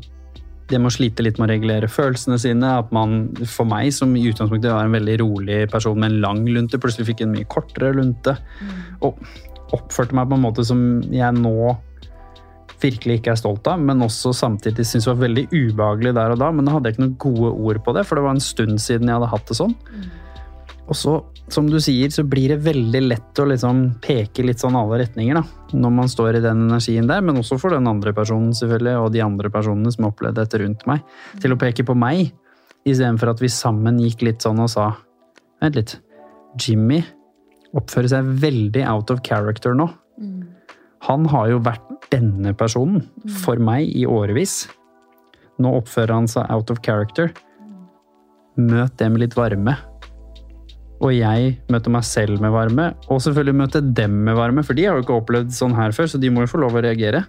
det 0.71 0.81
med 0.81 0.91
å 0.91 0.97
slite 0.97 1.23
litt 1.23 1.39
med 1.39 1.47
å 1.47 1.53
regulere 1.53 1.91
følelsene 1.91 2.39
sine. 2.43 2.71
At 2.81 2.93
man, 2.95 3.29
for 3.45 3.69
meg 3.69 3.93
som 3.95 4.15
i 4.17 4.25
utgangspunktet 4.27 4.73
var 4.73 4.87
en 4.87 4.97
veldig 4.97 5.19
rolig 5.23 5.61
person 5.73 5.99
med 5.99 6.13
en 6.15 6.23
lang 6.25 6.43
lunte, 6.49 6.81
plutselig 6.83 7.11
fikk 7.13 7.23
en 7.25 7.35
mye 7.37 7.49
kortere 7.53 7.93
lunte. 7.97 8.37
Og 9.07 9.21
oppførte 9.77 10.17
meg 10.17 10.31
på 10.31 10.39
en 10.39 10.47
måte 10.47 10.67
som 10.67 10.81
jeg 11.13 11.39
nå 11.39 11.77
virkelig 12.83 13.21
ikke 13.21 13.33
er 13.35 13.41
stolt 13.41 13.67
av, 13.71 13.81
men 13.83 14.05
også 14.05 14.33
samtidig 14.37 14.85
syntes 14.87 15.09
var 15.11 15.23
veldig 15.23 15.47
ubehagelig 15.53 16.13
der 16.17 16.35
og 16.35 16.41
da. 16.43 16.51
Men 16.55 16.69
da 16.69 16.77
hadde 16.77 16.91
jeg 16.91 16.97
ikke 16.97 17.05
noen 17.05 17.19
gode 17.23 17.51
ord 17.71 17.83
på 17.87 17.97
det, 17.97 18.05
for 18.09 18.19
det 18.19 18.27
var 18.27 18.37
en 18.37 18.45
stund 18.45 18.81
siden 18.83 19.11
jeg 19.11 19.19
hadde 19.19 19.33
hatt 19.33 19.51
det 19.51 19.59
sånn. 19.59 19.75
Og 20.87 20.95
så, 20.95 21.17
som 21.51 21.67
du 21.71 21.81
sier, 21.83 22.13
så 22.15 22.23
blir 22.27 22.53
det 22.53 22.61
veldig 22.63 23.03
lett 23.09 23.41
å 23.43 23.49
liksom 23.51 23.83
peke 24.05 24.45
litt 24.47 24.63
sånn 24.63 24.79
alle 24.79 25.01
retninger, 25.03 25.41
da. 25.41 25.73
Når 25.75 25.95
man 25.97 26.11
står 26.11 26.39
i 26.39 26.45
den 26.45 26.69
energien 26.69 27.09
der, 27.11 27.25
men 27.27 27.41
også 27.41 27.59
for 27.59 27.75
den 27.75 27.89
andre 27.91 28.15
personen, 28.15 28.53
selvfølgelig, 28.55 28.95
og 29.03 29.11
de 29.17 29.25
andre 29.25 29.51
personene 29.51 29.91
som 29.95 30.07
opplevde 30.11 30.45
dette 30.45 30.63
rundt 30.63 30.87
meg. 30.87 31.03
Til 31.43 31.57
å 31.57 31.59
peke 31.61 31.87
på 31.87 31.97
meg, 31.99 32.31
istedenfor 32.87 33.35
at 33.35 33.43
vi 33.43 33.51
sammen 33.51 33.99
gikk 34.05 34.23
litt 34.29 34.47
sånn 34.47 34.63
og 34.63 34.71
sa 34.73 34.93
Vent 35.57 35.73
litt. 35.79 35.95
Jimmy 36.61 36.99
oppfører 37.77 38.11
seg 38.13 38.27
veldig 38.43 38.83
out 38.85 39.11
of 39.11 39.23
character 39.25 39.73
nå. 39.77 39.89
Han 41.07 41.27
har 41.31 41.51
jo 41.53 41.63
vært 41.63 42.09
denne 42.13 42.53
personen 42.59 43.05
for 43.43 43.61
meg 43.63 43.91
i 43.95 44.05
årevis. 44.07 44.65
Nå 45.63 45.73
oppfører 45.81 46.15
han 46.15 46.31
seg 46.31 46.49
out 46.53 46.71
of 46.73 46.83
character. 46.85 47.33
Møt 48.57 48.97
det 49.01 49.11
med 49.13 49.23
litt 49.25 49.37
varme. 49.39 49.77
Og 51.05 51.13
jeg 51.13 51.59
møter 51.69 51.93
meg 51.93 52.07
selv 52.09 52.41
med 52.41 52.55
varme, 52.55 52.87
og 53.13 53.21
selvfølgelig 53.21 53.59
møter 53.59 53.83
dem 53.85 54.15
med 54.25 54.39
varme, 54.39 54.63
for 54.65 54.79
de 54.79 54.87
har 54.87 54.97
jo 54.97 55.05
ikke 55.05 55.19
opplevd 55.19 55.53
sånn 55.53 55.77
her 55.77 55.93
før, 55.93 56.09
så 56.09 56.21
de 56.23 56.31
må 56.33 56.47
jo 56.47 56.53
få 56.55 56.63
lov 56.63 56.79
å 56.79 56.83
reagere. 56.87 57.21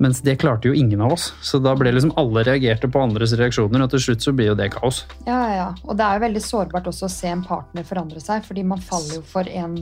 Mens 0.00 0.22
det 0.24 0.38
klarte 0.40 0.70
jo 0.70 0.72
ingen 0.74 1.00
av 1.04 1.12
oss, 1.12 1.26
så 1.44 1.58
da 1.60 1.74
ble 1.76 1.90
liksom 1.92 2.14
alle 2.16 2.40
reagerte 2.46 2.88
på 2.88 3.02
andres 3.04 3.34
reaksjoner, 3.36 3.82
og 3.84 3.90
til 3.92 4.00
slutt 4.00 4.24
så 4.24 4.32
blir 4.32 4.46
jo 4.48 4.54
det 4.56 4.70
kaos. 4.72 5.02
Ja, 5.26 5.40
ja. 5.52 5.66
Og 5.84 5.98
det 5.98 6.06
er 6.06 6.16
jo 6.16 6.22
veldig 6.24 6.40
sårbart 6.40 6.88
også 6.88 7.04
å 7.04 7.12
se 7.12 7.28
en 7.28 7.42
partner 7.44 7.84
forandre 7.84 8.22
seg, 8.24 8.46
fordi 8.46 8.64
man 8.64 8.80
faller 8.80 9.18
jo 9.18 9.24
for 9.28 9.44
en, 9.52 9.74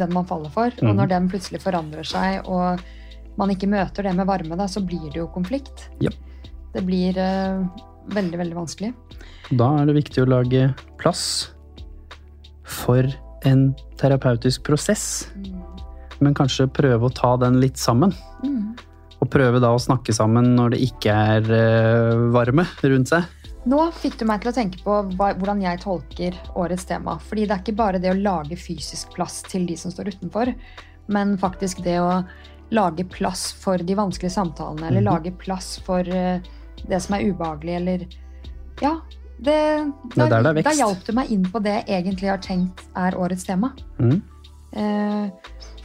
den 0.00 0.14
man 0.16 0.24
faller 0.24 0.48
for. 0.54 0.72
Og 0.80 0.88
Mhm. 0.88 0.96
når 0.96 1.08
den 1.12 1.28
plutselig 1.28 1.60
forandrer 1.60 2.06
seg, 2.08 2.48
og 2.48 2.80
man 3.36 3.50
ikke 3.52 3.68
møter 3.68 4.02
det 4.08 4.14
med 4.16 4.26
varme, 4.26 4.56
da, 4.56 4.64
så 4.64 4.80
blir 4.80 5.04
det 5.12 5.20
jo 5.20 5.28
konflikt. 5.28 5.90
Ja. 6.00 6.10
Det 6.72 6.86
blir 6.86 7.12
uh, 7.20 7.60
veldig, 8.08 8.38
veldig 8.40 8.56
vanskelig. 8.56 8.94
Da 9.52 9.68
er 9.82 9.86
det 9.86 9.94
viktig 10.00 10.24
å 10.24 10.28
lage 10.28 10.74
plass 10.96 11.50
for 12.64 13.04
en 13.44 13.74
terapeutisk 14.00 14.64
prosess, 14.64 15.28
men 16.20 16.34
kanskje 16.34 16.66
prøve 16.72 17.08
å 17.08 17.14
ta 17.14 17.36
den 17.36 17.60
litt 17.60 17.76
sammen. 17.76 18.12
Mm. 18.42 18.76
Og 19.18 19.30
prøve 19.32 19.58
da 19.60 19.72
å 19.74 19.80
snakke 19.82 20.14
sammen 20.14 20.52
når 20.54 20.76
det 20.76 20.80
ikke 20.86 21.10
er 21.34 21.48
eh, 21.50 22.20
varme 22.34 22.64
rundt 22.84 23.10
seg. 23.10 23.24
Nå 23.68 23.80
fikk 23.92 24.16
du 24.20 24.24
meg 24.24 24.40
til 24.40 24.52
å 24.52 24.54
tenke 24.56 24.78
på 24.84 24.94
hva, 25.18 25.32
hvordan 25.36 25.60
jeg 25.64 25.80
tolker 25.82 26.36
årets 26.56 26.86
tema. 26.88 27.18
Fordi 27.20 27.44
det 27.48 27.56
er 27.56 27.64
ikke 27.64 27.76
bare 27.80 27.98
det 28.00 28.12
å 28.14 28.20
lage 28.22 28.56
fysisk 28.56 29.10
plass 29.16 29.42
til 29.50 29.66
de 29.68 29.76
som 29.76 29.90
står 29.92 30.12
utenfor, 30.14 30.54
men 31.12 31.34
faktisk 31.40 31.82
det 31.84 31.98
å 32.00 32.22
lage 32.70 33.04
plass 33.10 33.48
for 33.56 33.80
de 33.80 33.94
vanskelige 33.98 34.34
samtalene, 34.36 34.86
eller 34.88 35.00
Mhm. 35.02 35.08
lage 35.10 35.32
plass 35.40 35.78
for 35.84 36.00
eh, 36.00 36.40
det 36.86 37.02
som 37.02 37.16
er 37.18 37.24
ubehagelig, 37.32 37.76
eller 37.76 38.06
Ja. 38.80 39.00
Det, 39.40 39.92
Det 40.16 40.30
der 40.30 40.42
det 40.42 40.58
er 40.58 40.62
Da 40.62 40.70
hjalp 40.74 41.04
du 41.06 41.12
meg 41.12 41.30
inn 41.30 41.44
på 41.44 41.62
det 41.62 41.86
jeg 41.86 42.04
egentlig 42.04 42.28
har 42.28 42.38
tenkt 42.38 42.80
er 42.96 43.12
årets 43.14 43.44
tema. 43.46 43.72
Mm. 43.98 44.20
Eh, 44.72 45.30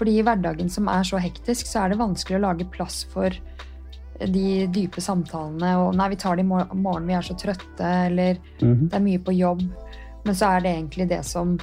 fordi 0.03 0.17
i 0.19 0.23
hverdagen 0.27 0.69
som 0.69 0.89
er 0.91 1.03
så 1.07 1.17
hektisk, 1.23 1.65
så 1.69 1.85
er 1.85 1.93
det 1.93 1.97
vanskelig 2.01 2.35
å 2.41 2.43
lage 2.43 2.65
plass 2.71 3.05
for 3.09 3.31
de 4.19 4.67
dype 4.71 5.01
samtalene. 5.01 5.71
Og 5.79 5.95
nei, 5.95 6.09
vi 6.11 6.17
tar 6.19 6.35
det 6.37 6.43
i 6.43 6.47
morgen, 6.47 7.07
vi 7.07 7.13
er 7.15 7.23
så 7.23 7.35
trøtte, 7.39 7.87
eller 8.09 8.37
Mhm. 8.61 8.89
det 8.89 8.93
er 8.99 8.99
mye 9.07 9.19
på 9.23 9.31
jobb. 9.37 9.63
Men 10.25 10.35
så 10.35 10.57
er 10.57 10.59
det 10.61 10.75
egentlig 10.75 11.07
det 11.09 11.23
som 11.25 11.57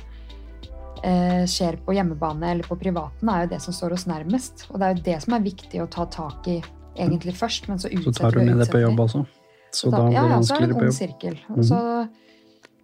eh, 1.03 1.45
skjer 1.49 1.78
på 1.84 1.95
hjemmebane 1.97 2.51
eller 2.51 2.62
på 2.64 2.76
privaten, 2.76 3.28
er 3.30 3.47
jo 3.47 3.51
det 3.55 3.61
som 3.62 3.72
står 3.72 3.93
oss 3.93 4.05
nærmest. 4.07 4.66
Og 4.70 4.78
det 4.80 4.86
er 4.86 4.95
jo 4.95 5.03
det 5.03 5.22
som 5.22 5.34
er 5.34 5.41
viktig 5.41 5.80
å 5.80 5.88
ta 5.91 6.05
tak 6.07 6.47
i 6.49 6.62
egentlig 6.97 7.32
først, 7.34 7.68
men 7.68 7.78
så 7.78 7.88
Så 8.05 8.12
tar 8.12 8.30
du 8.32 8.41
med 8.45 8.59
det 8.59 8.68
på 8.70 8.80
jobb 8.80 8.99
altså? 9.01 9.26
Så 9.72 9.91
Da- 9.91 9.97
da 9.99 10.05
blir 10.05 10.12
ja, 10.14 10.22
det 10.22 10.30
ja, 10.30 10.38
så 10.41 10.55
er 10.57 10.61
det 10.61 10.68
en 10.70 10.76
ung 10.76 10.82
ond 10.82 10.93
sirkel. 10.93 11.38
Og 11.51 11.59
så 11.64 12.09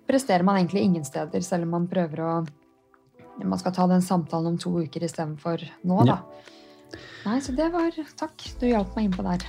presterer 0.08 0.44
man 0.44 0.56
egentlig 0.64 0.82
ingen 0.82 1.04
steder, 1.04 1.40
selv 1.42 1.62
om 1.64 1.70
man 1.70 1.88
prøver 1.88 2.16
å 2.18 2.46
Man 3.44 3.60
skal 3.60 3.74
ta 3.76 3.86
den 3.90 4.04
samtalen 4.04 4.54
om 4.54 4.58
to 4.60 4.72
uker 4.80 5.04
istedenfor 5.04 5.62
nå, 5.86 6.02
da. 6.08 6.20
Nei, 7.26 7.38
så 7.42 7.52
det 7.56 7.68
var 7.74 7.94
Takk. 8.16 8.44
Du 8.60 8.68
hjalp 8.68 8.94
meg 8.96 9.08
inn 9.08 9.16
på 9.16 9.24
der. 9.26 9.42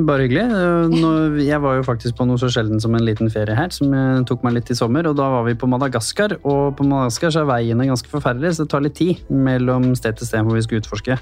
Bare 0.00 0.24
hyggelig. 0.24 0.44
Eh, 0.48 1.38
jeg 1.46 1.60
var 1.62 1.78
jo 1.78 1.86
faktisk 1.86 2.18
på 2.18 2.26
noe 2.28 2.40
så 2.40 2.50
sjelden 2.52 2.82
som 2.82 2.94
en 2.96 3.04
liten 3.06 3.30
ferie 3.32 3.56
her, 3.56 3.72
som 3.74 3.94
tok 4.28 4.44
meg 4.46 4.58
litt 4.58 4.72
i 4.72 4.78
sommer. 4.78 5.08
Og 5.10 5.16
da 5.18 5.28
var 5.36 5.46
vi 5.48 5.56
på 5.58 5.68
Madagaskar, 5.70 6.38
og 6.40 6.76
på 6.78 6.86
Madagaskar 6.88 7.34
så 7.34 7.44
er 7.44 7.50
veiene 7.52 7.88
ganske 7.88 8.10
forferdelige, 8.12 8.58
så 8.58 8.66
det 8.66 8.72
tar 8.74 8.84
litt 8.84 8.98
tid 8.98 9.32
mellom 9.32 9.92
sted 9.98 10.18
til 10.18 10.30
sted 10.30 10.46
hvor 10.46 10.58
vi 10.58 10.64
skulle 10.66 10.84
utforske. 10.84 11.18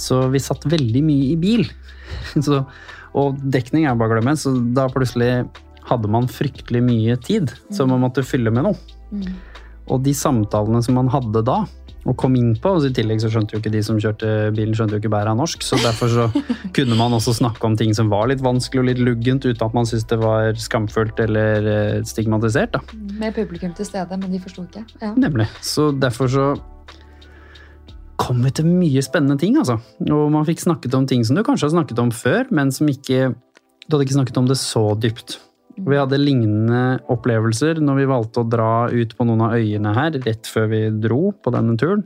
Så 0.00 0.22
vi 0.32 0.40
satt 0.42 0.66
veldig 0.68 1.04
mye 1.04 1.28
i 1.32 1.36
bil. 1.40 1.66
Så, 2.46 2.62
og 3.16 3.38
dekning 3.54 3.86
er 3.88 3.96
bare 3.96 4.12
å 4.12 4.16
glemme, 4.16 4.34
så 4.40 4.52
da 4.76 4.86
plutselig 4.92 5.46
hadde 5.88 6.10
man 6.12 6.28
fryktelig 6.30 6.82
mye 6.84 7.16
tid 7.20 7.50
som 7.72 7.90
man 7.92 8.02
måtte 8.04 8.24
fylle 8.24 8.52
med 8.54 8.66
noe. 8.68 8.96
Mm. 9.12 9.32
Og 9.90 10.02
de 10.04 10.14
samtalene 10.14 10.82
som 10.84 10.98
man 10.98 11.10
hadde 11.10 11.42
da, 11.46 11.62
og 12.02 12.16
kom 12.18 12.34
inn 12.34 12.54
på, 12.58 12.72
og 12.74 12.86
i 12.86 12.90
tillegg 12.94 13.20
så 13.22 13.30
skjønte 13.30 13.54
jo 13.54 13.60
ikke 13.60 13.72
de 13.72 13.82
som 13.86 13.98
kjørte 14.02 14.50
bilen, 14.56 14.74
skjønte 14.74 14.96
jo 14.96 15.02
ikke 15.02 15.12
bæret 15.12 15.30
av 15.30 15.38
norsk, 15.38 15.62
så 15.62 15.78
derfor 15.84 16.10
så 16.10 16.24
kunne 16.76 16.98
man 16.98 17.14
også 17.14 17.36
snakke 17.38 17.62
om 17.68 17.76
ting 17.78 17.94
som 17.94 18.10
var 18.10 18.26
litt 18.30 18.42
vanskelig 18.42 18.82
og 18.82 18.88
litt 18.90 19.02
luggent, 19.02 19.46
uten 19.46 19.66
at 19.68 19.76
man 19.76 19.86
syntes 19.88 20.08
det 20.10 20.18
var 20.22 20.58
skamfullt 20.58 21.22
eller 21.22 21.68
eh, 21.70 22.00
stigmatisert. 22.08 22.74
da. 22.74 22.82
Med 23.20 23.36
publikum 23.38 23.74
til 23.78 23.86
stede, 23.86 24.18
men 24.18 24.34
de 24.34 24.42
forsto 24.42 24.66
ikke. 24.66 24.84
Ja. 25.02 25.12
Nemlig. 25.14 25.46
Så 25.62 25.92
derfor 25.94 26.32
så 26.32 26.48
kom 28.22 28.42
vi 28.44 28.52
til 28.54 28.66
mye 28.68 29.02
spennende 29.02 29.38
ting, 29.38 29.56
altså. 29.60 29.78
Og 30.02 30.26
man 30.34 30.46
fikk 30.46 30.62
snakket 30.62 30.94
om 30.98 31.06
ting 31.10 31.24
som 31.26 31.38
du 31.38 31.44
kanskje 31.46 31.68
har 31.68 31.76
snakket 31.76 32.02
om 32.02 32.12
før, 32.14 32.50
men 32.50 32.74
som 32.74 32.90
ikke 32.90 33.32
Du 33.82 33.96
hadde 33.96 34.04
ikke 34.06 34.14
snakket 34.14 34.36
om 34.38 34.46
det 34.46 34.56
så 34.60 34.92
dypt. 34.94 35.40
Vi 35.76 35.98
hadde 35.98 36.20
lignende 36.20 37.00
opplevelser 37.12 37.80
når 37.82 38.00
vi 38.00 38.08
valgte 38.10 38.42
å 38.42 38.48
dra 38.48 38.72
ut 38.92 39.14
på 39.16 39.26
noen 39.28 39.44
av 39.46 39.56
øyene 39.56 39.94
her 39.96 40.16
rett 40.26 40.48
før 40.48 40.68
vi 40.72 40.82
dro 41.02 41.32
på 41.32 41.52
denne 41.54 41.76
turen. 41.80 42.04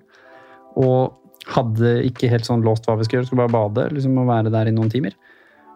Og 0.78 1.16
hadde 1.54 2.00
ikke 2.08 2.30
helt 2.30 2.46
sånn 2.46 2.64
låst 2.66 2.86
hva 2.86 2.96
vi 2.98 3.06
skulle 3.06 3.22
gjøre, 3.22 3.30
skulle 3.30 3.46
bare 3.46 3.54
bade 3.54 3.88
liksom, 3.94 4.16
og 4.18 4.30
være 4.30 4.52
der 4.54 4.70
i 4.70 4.74
noen 4.74 4.90
timer. 4.92 5.16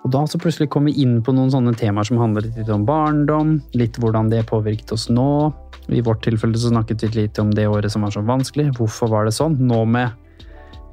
Og 0.00 0.12
da 0.14 0.22
så 0.28 0.40
plutselig 0.40 0.70
kom 0.72 0.86
vi 0.88 0.94
inn 1.02 1.18
på 1.24 1.34
noen 1.36 1.50
sånne 1.52 1.74
temaer 1.76 2.08
som 2.08 2.20
handlet 2.20 2.48
litt 2.56 2.70
om 2.72 2.86
barndom, 2.88 3.58
litt 3.76 3.98
hvordan 4.00 4.30
det 4.32 4.46
påvirket 4.48 4.94
oss 4.96 5.10
nå. 5.12 5.50
I 5.92 6.00
vårt 6.06 6.24
tilfelle 6.24 6.56
så 6.58 6.72
snakket 6.72 7.04
vi 7.04 7.12
litt 7.18 7.38
om 7.42 7.52
det 7.52 7.68
året 7.68 7.92
som 7.92 8.06
var 8.06 8.14
så 8.14 8.24
vanskelig. 8.24 8.70
Hvorfor 8.78 9.12
var 9.12 9.28
det 9.28 9.36
sånn? 9.36 9.58
Nå 9.60 9.84
med 9.90 10.16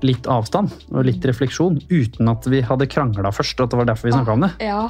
litt 0.05 0.27
avstand 0.29 0.73
og 0.91 1.07
litt 1.07 1.23
refleksjon, 1.25 1.79
uten 1.89 2.29
at 2.29 2.45
vi 2.51 2.59
hadde 2.61 2.89
krangla 2.91 3.31
først. 3.33 3.63
at 3.63 3.71
det 3.71 3.79
var 3.79 3.87
derfor 3.89 4.09
vi 4.09 4.13
snakket 4.13 4.35
om 4.35 4.45
det. 4.45 4.51
ja. 4.61 4.83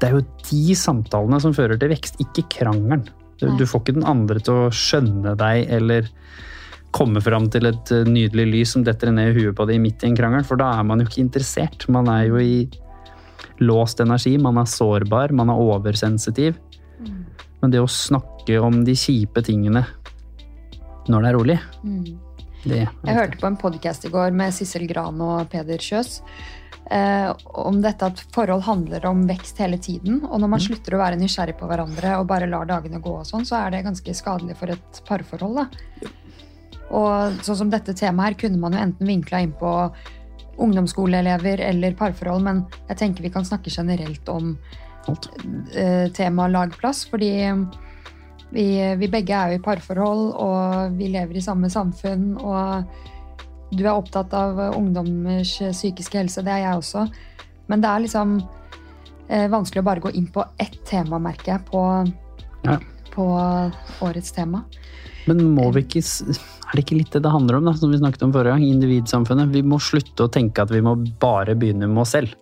Det 0.00 0.08
er 0.08 0.18
jo 0.18 0.24
de 0.50 0.76
samtalene 0.76 1.38
som 1.40 1.54
fører 1.56 1.78
til 1.80 1.92
vekst, 1.92 2.18
ikke 2.22 2.44
krangelen. 2.58 3.06
Du, 3.40 3.48
du 3.56 3.64
får 3.68 3.82
ikke 3.82 3.96
den 3.98 4.08
andre 4.08 4.40
til 4.40 4.66
å 4.66 4.72
skjønne 4.72 5.34
deg 5.36 5.70
eller 5.76 6.08
komme 6.96 7.20
fram 7.20 7.50
til 7.52 7.68
et 7.68 7.92
eh, 7.92 8.08
nydelig 8.08 8.46
lys 8.52 8.74
som 8.76 8.84
detter 8.86 9.12
ned 9.12 9.32
i 9.32 9.36
huet 9.36 9.56
på 9.56 9.66
deg 9.68 9.80
midt 9.82 10.04
i 10.04 10.10
en 10.10 10.16
krangel, 10.16 10.44
for 10.48 10.60
da 10.60 10.70
er 10.78 10.86
man 10.88 11.02
jo 11.02 11.08
ikke 11.08 11.24
interessert. 11.24 11.84
Man 11.92 12.08
er 12.12 12.26
jo 12.30 12.40
i 12.40 12.66
låst 13.60 14.00
energi, 14.04 14.36
man 14.40 14.60
er 14.60 14.68
sårbar, 14.68 15.34
man 15.36 15.52
er 15.52 15.60
oversensitiv. 15.60 16.56
Mm. 17.00 17.24
Men 17.62 17.72
det 17.72 17.82
å 17.82 17.90
snakke 17.90 18.60
om 18.62 18.82
de 18.86 18.96
kjipe 18.96 19.44
tingene 19.44 19.84
når 21.06 21.22
det 21.22 21.28
er 21.28 21.36
rolig, 21.36 21.58
Mm. 21.86 22.18
det 22.64 22.78
Jeg 22.82 23.14
hørte 23.14 23.38
på 23.38 23.46
en 23.46 23.56
podkast 23.56 24.04
i 24.06 24.10
går 24.10 24.32
med 24.34 24.54
Sissel 24.54 24.88
Gran 24.90 25.20
og 25.22 25.48
Peder 25.52 25.78
Kjøs 25.78 26.20
om 26.86 27.80
dette 27.82 28.06
at 28.06 28.20
forhold 28.34 28.62
handler 28.62 29.06
om 29.08 29.24
vekst 29.26 29.58
hele 29.58 29.78
tiden. 29.82 30.20
Og 30.28 30.38
når 30.38 30.50
man 30.52 30.62
slutter 30.62 30.94
å 30.94 31.00
være 31.00 31.18
nysgjerrig 31.18 31.56
på 31.58 31.66
hverandre 31.66 32.12
og 32.20 32.28
bare 32.30 32.46
lar 32.50 32.68
dagene 32.68 33.00
gå, 33.02 33.16
og 33.20 33.26
sånn, 33.26 33.46
så 33.48 33.58
er 33.58 33.74
det 33.74 33.86
ganske 33.86 34.14
skadelig 34.14 34.54
for 34.60 34.70
et 34.70 35.00
parforhold. 35.08 35.58
Da. 35.58 36.12
Og 36.94 37.40
sånn 37.46 37.58
som 37.64 37.72
dette 37.72 37.96
temaet 37.98 38.30
her 38.30 38.38
kunne 38.44 38.60
man 38.62 38.76
jo 38.76 38.84
enten 38.84 39.10
vinkla 39.10 39.42
inn 39.42 39.56
på 39.58 39.72
ungdomsskoleelever 40.62 41.60
eller 41.60 41.96
parforhold, 41.98 42.44
men 42.46 42.62
jeg 42.88 43.00
tenker 43.02 43.26
vi 43.26 43.32
kan 43.34 43.44
snakke 43.44 43.72
generelt 43.72 44.28
om 44.32 44.54
eh, 45.74 46.06
tema 46.16 46.46
lagplass, 46.48 47.04
fordi 47.10 47.32
vi, 48.54 48.66
vi 48.96 49.10
begge 49.10 49.34
er 49.36 49.52
jo 49.52 49.58
i 49.58 49.64
parforhold, 49.64 50.30
og 50.38 50.96
vi 50.96 51.10
lever 51.12 51.36
i 51.36 51.44
samme 51.44 51.70
samfunn, 51.72 52.30
og 52.38 52.86
du 53.72 53.84
er 53.84 53.94
opptatt 53.94 54.34
av 54.36 54.58
ungdommers 54.76 55.56
psykiske 55.72 56.20
helse, 56.20 56.44
det 56.46 56.52
er 56.54 56.64
jeg 56.66 56.82
også. 56.82 57.06
Men 57.70 57.82
det 57.82 57.90
er 57.90 58.04
liksom 58.04 58.36
eh, 59.28 59.46
vanskelig 59.50 59.82
å 59.82 59.88
bare 59.88 60.04
gå 60.04 60.12
inn 60.14 60.28
på 60.32 60.44
ett 60.62 60.78
tema, 60.86 61.18
merker 61.22 61.56
jeg, 61.56 61.64
på, 61.70 61.82
Ja. 62.66 62.78
på 63.14 63.26
årets 64.06 64.32
tema. 64.36 64.64
Men 65.26 65.42
må 65.56 65.72
vi 65.74 65.82
ikke 65.82 66.02
Er 66.02 66.74
det 66.74 66.84
ikke 66.84 66.98
litt 66.98 67.10
det 67.14 67.22
det 67.22 67.30
handler 67.30 67.58
om, 67.58 67.66
da, 67.66 67.72
som 67.74 67.90
vi 67.90 67.98
snakket 67.98 68.22
om 68.22 68.32
forrige 68.34 68.54
gang? 68.54 68.62
Individsamfunnet. 68.62 69.50
Vi 69.54 69.62
må 69.62 69.78
slutte 69.82 70.26
å 70.26 70.30
tenke 70.30 70.62
at 70.62 70.70
vi 70.70 70.80
må 70.82 70.96
bare 71.20 71.54
begynne 71.58 71.86
med 71.86 72.02
oss 72.02 72.14
selv. 72.14 72.34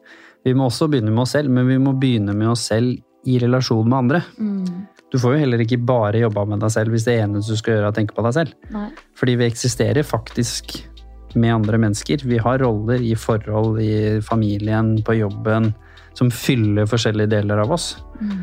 Vi 0.45 0.53
må 0.57 0.69
også 0.69 0.89
begynne 0.93 1.13
med 1.13 1.25
oss 1.25 1.35
selv, 1.37 1.53
men 1.53 1.69
vi 1.69 1.77
må 1.81 1.93
begynne 1.97 2.35
med 2.37 2.49
oss 2.53 2.69
selv 2.69 2.97
i 3.29 3.39
relasjon 3.41 3.89
med 3.89 3.99
andre. 3.99 4.23
Mm. 4.39 4.87
Du 5.13 5.19
får 5.21 5.37
jo 5.37 5.43
heller 5.45 5.63
ikke 5.65 5.79
bare 5.87 6.21
jobba 6.25 6.45
med 6.49 6.61
deg 6.65 6.73
selv 6.75 6.93
hvis 6.93 7.05
det 7.07 7.19
eneste 7.23 7.55
du 7.55 7.61
skal 7.61 7.77
gjøre 7.77 7.87
er 7.87 7.93
å 7.93 7.97
tenke 7.97 8.17
på 8.17 8.25
deg 8.27 8.35
selv. 8.37 8.57
Nei. 8.75 8.89
Fordi 9.17 9.37
vi 9.41 9.47
eksisterer 9.47 10.09
faktisk 10.09 10.75
med 11.35 11.55
andre 11.55 11.79
mennesker. 11.79 12.25
Vi 12.25 12.39
har 12.39 12.59
roller 12.63 13.03
i 13.03 13.15
forhold, 13.19 13.81
i 13.83 14.21
familien, 14.25 14.97
på 15.05 15.17
jobben, 15.19 15.73
som 16.15 16.31
fyller 16.31 16.87
forskjellige 16.87 17.33
deler 17.35 17.63
av 17.65 17.73
oss. 17.75 17.97
Mm. 18.21 18.43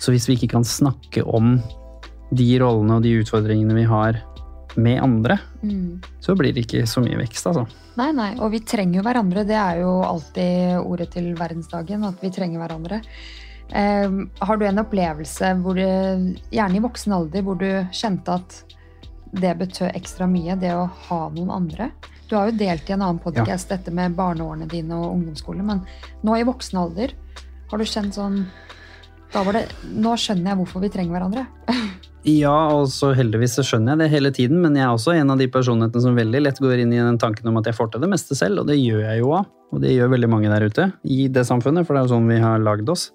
Så 0.00 0.14
hvis 0.14 0.28
vi 0.28 0.38
ikke 0.38 0.54
kan 0.56 0.64
snakke 0.64 1.22
om 1.28 1.58
de 2.32 2.48
rollene 2.62 2.96
og 2.96 3.04
de 3.04 3.18
utfordringene 3.20 3.76
vi 3.76 3.84
har 3.90 4.22
med 4.76 5.02
andre, 5.02 5.38
Mm. 5.62 6.00
så 6.20 6.32
blir 6.38 6.54
det 6.54 6.62
ikke 6.64 6.86
så 6.86 7.02
mye 7.04 7.18
vekst, 7.18 7.46
altså. 7.50 7.66
Nei, 7.98 8.12
nei, 8.16 8.30
og 8.40 8.52
vi 8.54 8.60
trenger 8.64 9.00
jo 9.00 9.02
hverandre. 9.04 9.44
Det 9.44 9.56
er 9.58 9.80
jo 9.82 9.90
alltid 10.06 10.78
ordet 10.80 11.10
til 11.10 11.34
verdensdagen, 11.36 12.04
at 12.06 12.22
vi 12.22 12.30
trenger 12.30 12.62
hverandre. 12.62 13.02
Eh, 13.72 14.08
har 14.40 14.56
du 14.56 14.64
en 14.64 14.80
opplevelse, 14.80 15.50
hvor 15.60 15.74
det, 15.74 16.38
gjerne 16.50 16.78
i 16.78 16.80
voksen 16.80 17.12
alder, 17.12 17.42
hvor 17.42 17.58
du 17.58 17.68
kjente 17.92 18.38
at 18.40 18.62
det 19.32 19.58
betød 19.58 19.92
ekstra 19.94 20.26
mye, 20.30 20.56
det 20.58 20.72
å 20.74 20.88
ha 21.10 21.20
noen 21.34 21.50
andre? 21.50 21.90
Du 22.30 22.36
har 22.36 22.46
jo 22.46 22.54
delt 22.54 22.86
i 22.86 22.94
en 22.94 23.02
annen 23.02 23.18
podkast 23.18 23.72
dette 23.72 23.90
med 23.90 24.14
barneårene 24.14 24.68
dine 24.70 24.94
og 24.94 25.16
ungdomsskole, 25.16 25.64
men 25.66 25.80
nå 26.22 26.36
i 26.38 26.44
voksen 26.46 26.78
alder, 26.78 27.16
har 27.72 27.80
du 27.80 27.86
kjent 27.86 28.14
sånn 28.14 28.44
da 29.30 29.42
var 29.46 29.54
det, 29.54 29.64
Nå 29.94 30.16
skjønner 30.18 30.52
jeg 30.52 30.58
hvorfor 30.58 30.82
vi 30.82 30.92
trenger 30.94 31.18
hverandre. 31.18 31.48
Ja, 32.20 32.52
og 32.76 32.90
så 32.92 33.14
heldigvis 33.16 33.54
så 33.56 33.62
skjønner 33.64 33.94
jeg 33.94 34.00
det 34.02 34.08
hele 34.12 34.28
tiden, 34.36 34.58
men 34.60 34.74
jeg 34.76 34.84
er 34.84 34.90
også 34.92 35.14
en 35.16 35.32
av 35.32 35.38
de 35.40 35.46
personlighetene 35.48 36.02
som 36.04 36.18
veldig 36.18 36.42
lett 36.42 36.58
går 36.60 36.82
inn 36.82 36.90
i 36.92 36.98
den 37.00 37.16
tanken 37.16 37.48
om 37.48 37.56
at 37.56 37.70
jeg 37.70 37.78
får 37.78 37.94
til 37.94 38.02
det 38.04 38.10
meste 38.12 38.36
selv, 38.36 38.60
og 38.60 38.68
det 38.68 38.76
gjør 38.76 39.06
jeg 39.06 39.22
jo 39.22 39.30
òg. 39.38 39.46
Og 39.72 39.80
det 39.80 39.94
gjør 39.94 40.10
veldig 40.12 40.28
mange 40.28 40.50
der 40.52 40.66
ute 40.68 40.90
i 41.08 41.30
det 41.32 41.46
samfunnet, 41.48 41.88
for 41.88 41.96
det 41.96 42.02
er 42.02 42.10
jo 42.10 42.12
sånn 42.12 42.28
vi 42.28 42.36
har 42.42 42.60
lagd 42.60 42.92
oss. 42.92 43.06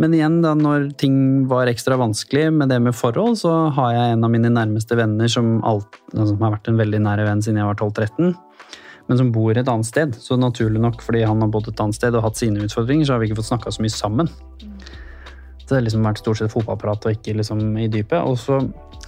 Men 0.00 0.14
igjen, 0.16 0.38
da 0.40 0.54
når 0.56 0.90
ting 1.00 1.16
var 1.50 1.68
ekstra 1.68 1.98
vanskelig 2.00 2.46
med 2.56 2.70
det 2.72 2.78
med 2.80 2.96
forhold, 2.96 3.36
så 3.42 3.52
har 3.76 3.92
jeg 3.92 4.14
en 4.14 4.24
av 4.24 4.32
mine 4.32 4.48
nærmeste 4.52 4.96
venner 4.96 5.28
som, 5.28 5.58
alt, 5.66 5.98
altså, 6.14 6.30
som 6.32 6.46
har 6.46 6.54
vært 6.54 6.70
en 6.72 6.80
veldig 6.80 7.02
nære 7.04 7.26
venn 7.28 7.42
siden 7.44 7.60
jeg 7.60 7.68
var 7.68 7.76
12-13, 7.76 8.30
men 9.10 9.20
som 9.20 9.32
bor 9.34 9.58
et 9.58 9.68
annet 9.68 9.88
sted. 9.88 10.16
Så 10.16 10.38
naturlig 10.40 10.80
nok, 10.80 11.04
fordi 11.04 11.26
han 11.28 11.44
har 11.44 11.52
bodd 11.52 11.68
et 11.68 11.82
annet 11.84 11.98
sted 11.98 12.16
og 12.16 12.24
hatt 12.24 12.40
sine 12.40 12.64
utfordringer, 12.64 13.04
så 13.04 13.16
har 13.16 13.20
vi 13.20 13.28
ikke 13.28 13.42
fått 13.42 13.50
snakka 13.50 13.74
så 13.76 13.84
mye 13.84 13.92
sammen. 13.92 14.32
Det 15.60 15.76
har 15.76 15.84
liksom 15.84 16.06
vært 16.08 16.22
stort 16.22 16.40
sett 16.40 16.54
fotballprat 16.54 17.04
og 17.06 17.18
ikke 17.18 17.36
liksom 17.38 17.60
i 17.78 17.90
dypet. 17.92 18.24
Og 18.24 18.40
så 18.40 18.58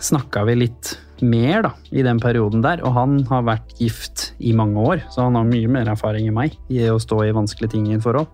snakka 0.02 0.44
vi 0.46 0.60
litt 0.60 0.92
mer 1.22 1.64
da, 1.64 1.72
i 1.94 2.04
den 2.04 2.20
perioden 2.22 2.62
der, 2.64 2.82
og 2.84 2.94
han 2.98 3.20
har 3.30 3.46
vært 3.46 3.76
gift 3.80 4.32
i 4.42 4.52
mange 4.58 4.82
år, 4.82 5.02
så 5.14 5.28
han 5.28 5.38
har 5.38 5.46
mye 5.48 5.70
mer 5.70 5.90
erfaring 5.94 6.28
enn 6.28 6.36
meg 6.36 6.56
i 6.70 6.82
å 6.90 6.98
stå 7.00 7.22
i 7.24 7.34
vanskelige 7.34 7.76
ting 7.76 7.86
i 7.88 7.96
et 7.96 8.04
forhold. 8.04 8.28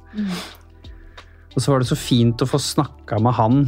Og 1.59 1.65
så 1.65 1.75
var 1.75 1.83
det 1.83 1.91
så 1.91 1.99
fint 1.99 2.45
å 2.45 2.47
få 2.47 2.61
snakka 2.63 3.19
med 3.19 3.35
han 3.35 3.65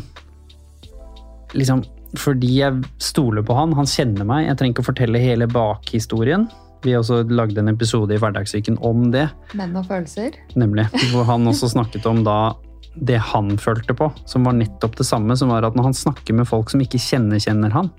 liksom 1.59 1.83
fordi 2.19 2.57
jeg 2.57 2.83
stoler 3.03 3.45
på 3.47 3.55
han. 3.55 3.75
Han 3.79 3.87
kjenner 3.87 4.27
meg. 4.27 4.49
Jeg 4.49 4.59
trenger 4.59 4.75
ikke 4.75 4.83
å 4.83 4.89
fortelle 4.89 5.23
hele 5.23 5.47
bakhistorien. 5.51 6.49
Vi 6.83 6.95
har 6.95 7.05
også 7.05 7.21
lagd 7.31 7.59
en 7.61 7.71
episode 7.71 8.15
i 8.15 8.19
Hverdagssyken 8.19 8.81
om 8.87 9.11
det. 9.15 9.29
Menn 9.59 9.77
og 9.79 9.87
følelser. 9.87 10.35
Nemlig. 10.59 10.89
Hvor 11.13 11.29
han 11.29 11.47
også 11.47 11.71
snakket 11.71 12.09
om 12.11 12.25
da 12.27 12.57
det 12.99 13.21
han 13.31 13.53
følte 13.63 13.95
på, 13.95 14.09
som 14.27 14.49
var 14.49 14.57
nettopp 14.59 14.97
det 14.99 15.07
samme. 15.07 15.37
Som 15.39 15.53
var 15.55 15.69
at 15.69 15.79
når 15.79 15.91
han 15.93 15.99
snakker 16.01 16.35
med 16.41 16.51
folk 16.51 16.73
som 16.73 16.83
ikke 16.83 16.99
kjenner 16.99 17.43
kjenner 17.43 17.75
han, 17.77 17.93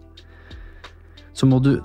så 1.34 1.48
må 1.48 1.64
du 1.64 1.78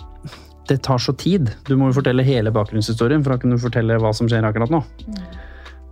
Det 0.66 0.80
tar 0.82 0.98
så 0.98 1.12
tid. 1.14 1.52
Du 1.68 1.76
må 1.78 1.86
jo 1.92 1.94
fortelle 2.00 2.24
hele 2.26 2.50
bakgrunnshistorien 2.50 3.22
for 3.22 3.36
å 3.36 3.38
kunne 3.38 3.54
fortelle 3.62 4.00
hva 4.02 4.11
som 4.11 4.26
skjer 4.26 4.42
akkurat 4.42 4.72
nå. 4.74 4.80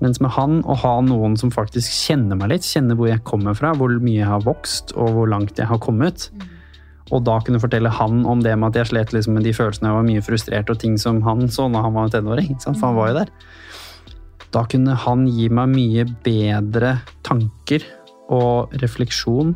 Mens 0.03 0.19
med 0.21 0.35
han, 0.35 0.59
å 0.67 0.75
ha 0.83 0.97
noen 1.07 1.37
som 1.39 1.53
faktisk 1.55 1.93
kjenner 2.09 2.39
meg 2.39 2.51
litt, 2.51 2.67
kjenner 2.67 2.99
hvor 2.99 3.09
jeg 3.09 3.23
kommer 3.27 3.55
fra, 3.57 3.73
hvor 3.79 3.95
mye 4.03 4.19
jeg 4.19 4.31
har 4.31 4.43
vokst 4.45 4.93
og 4.99 5.15
hvor 5.15 5.31
langt 5.31 5.61
jeg 5.61 5.71
har 5.71 5.81
kommet, 5.83 6.29
og 7.13 7.25
da 7.27 7.37
kunne 7.45 7.61
fortelle 7.61 7.93
han 7.93 8.23
om 8.29 8.41
det 8.43 8.55
med 8.57 8.73
at 8.73 8.81
jeg 8.81 8.91
slet 8.93 9.13
liksom 9.15 9.37
med 9.37 9.45
de 9.47 9.53
følelsene 9.55 9.91
jeg 9.91 9.99
var 9.99 10.07
mye 10.07 10.25
frustrert 10.25 10.71
og 10.73 10.81
ting 10.81 10.97
som 11.01 11.21
han 11.27 11.47
så 11.53 11.69
da 11.73 11.85
han 11.85 11.95
var 11.97 12.09
en 12.09 12.15
tenåring. 12.15 12.55
sant? 12.63 12.81
For 12.81 12.91
han 12.91 12.99
var 12.99 13.11
jo 13.11 13.19
der. 13.21 13.33
Da 14.55 14.65
kunne 14.71 14.97
han 15.05 15.27
gi 15.29 15.51
meg 15.53 15.73
mye 15.75 16.07
bedre 16.25 16.97
tanker 17.27 17.85
og 18.33 18.73
refleksjon 18.81 19.53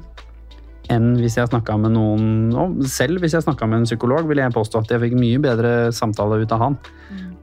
enn 0.93 1.09
hvis 1.20 1.36
jeg 1.36 1.51
snakka 1.51 1.74
med 1.80 1.93
noen 1.93 2.86
Selv 2.89 3.20
hvis 3.20 3.34
jeg 3.36 3.45
snakka 3.45 3.66
med 3.68 3.82
en 3.82 3.89
psykolog, 3.89 4.28
ville 4.28 4.45
jeg 4.45 4.55
påstå 4.55 4.82
at 4.82 4.95
jeg 4.95 5.03
fikk 5.03 5.16
mye 5.20 5.41
bedre 5.45 5.72
samtale 5.95 6.41
ut 6.43 6.55
av 6.55 6.64
han 6.64 6.78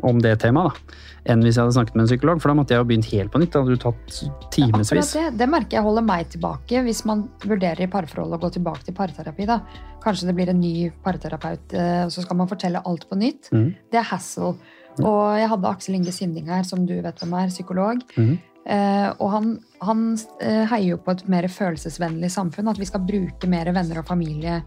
om 0.06 0.20
det 0.22 0.36
temaet 0.42 0.74
da, 0.74 0.98
enn 1.26 1.42
hvis 1.42 1.58
jeg 1.58 1.66
hadde 1.66 1.76
snakket 1.76 1.98
med 1.98 2.06
en 2.06 2.10
psykolog. 2.12 2.42
For 2.42 2.52
da 2.52 2.58
måtte 2.60 2.76
jeg 2.76 2.84
jo 2.84 2.88
begynt 2.92 3.10
helt 3.10 3.34
på 3.34 3.42
nytt. 3.42 3.52
Da 3.54 3.64
hadde 3.64 3.76
du 3.76 3.82
tatt 3.82 4.20
timevis. 4.54 4.94
Akkurat 4.94 5.14
det, 5.18 5.26
det 5.42 5.50
merker 5.50 5.80
jeg 5.80 5.88
holder 5.88 6.06
meg 6.06 6.32
tilbake 6.34 6.86
hvis 6.86 7.04
man 7.10 7.26
vurderer 7.44 7.86
i 7.86 7.92
parforhold 7.92 8.38
å 8.38 8.42
gå 8.42 8.52
tilbake 8.58 8.88
til 8.88 8.98
parterapi. 8.98 9.50
da. 9.50 9.60
Kanskje 10.06 10.30
det 10.30 10.36
blir 10.38 10.52
en 10.54 10.62
ny 10.62 10.90
parterapeut, 11.06 11.74
eh, 11.74 12.02
og 12.06 12.14
så 12.14 12.26
skal 12.26 12.38
man 12.38 12.50
fortelle 12.52 12.84
alt 12.86 13.08
på 13.10 13.18
nytt. 13.18 13.50
Mm. 13.56 13.70
Det 13.92 14.02
er 14.02 14.10
hassle. 14.12 14.54
Og 15.02 15.24
jeg 15.40 15.50
hadde 15.52 15.72
Aksel 15.72 15.98
Inge 15.98 16.14
Sinding 16.16 16.52
her, 16.54 16.64
som 16.68 16.86
du 16.88 16.94
vet 17.04 17.18
hvem 17.20 17.34
er, 17.40 17.50
psykolog. 17.52 18.04
Mm. 18.16 18.36
Uh, 18.66 19.12
og 19.22 19.28
han, 19.30 19.50
han 19.86 20.06
eh, 20.42 20.64
heier 20.72 20.96
jo 20.96 21.02
på 21.06 21.14
et 21.14 21.28
mer 21.30 21.46
følelsesvennlig 21.52 22.32
samfunn. 22.34 22.72
At 22.72 22.82
vi 22.82 22.88
skal 22.90 23.04
bruke 23.06 23.50
mer 23.50 23.70
venner 23.76 24.02
og 24.02 24.08
familie 24.10 24.62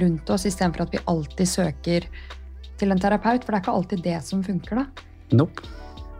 rundt 0.00 0.30
oss, 0.34 0.46
istedenfor 0.48 0.86
at 0.86 0.94
vi 0.94 1.02
alltid 1.10 1.50
søker 1.50 2.08
til 2.80 2.94
en 2.94 3.02
terapeut. 3.02 3.44
For 3.44 3.52
det 3.52 3.60
er 3.60 3.64
ikke 3.66 3.78
alltid 3.78 4.06
det 4.06 4.20
som 4.26 4.42
funker, 4.46 4.82
da. 4.82 5.08
Nope. 5.34 5.66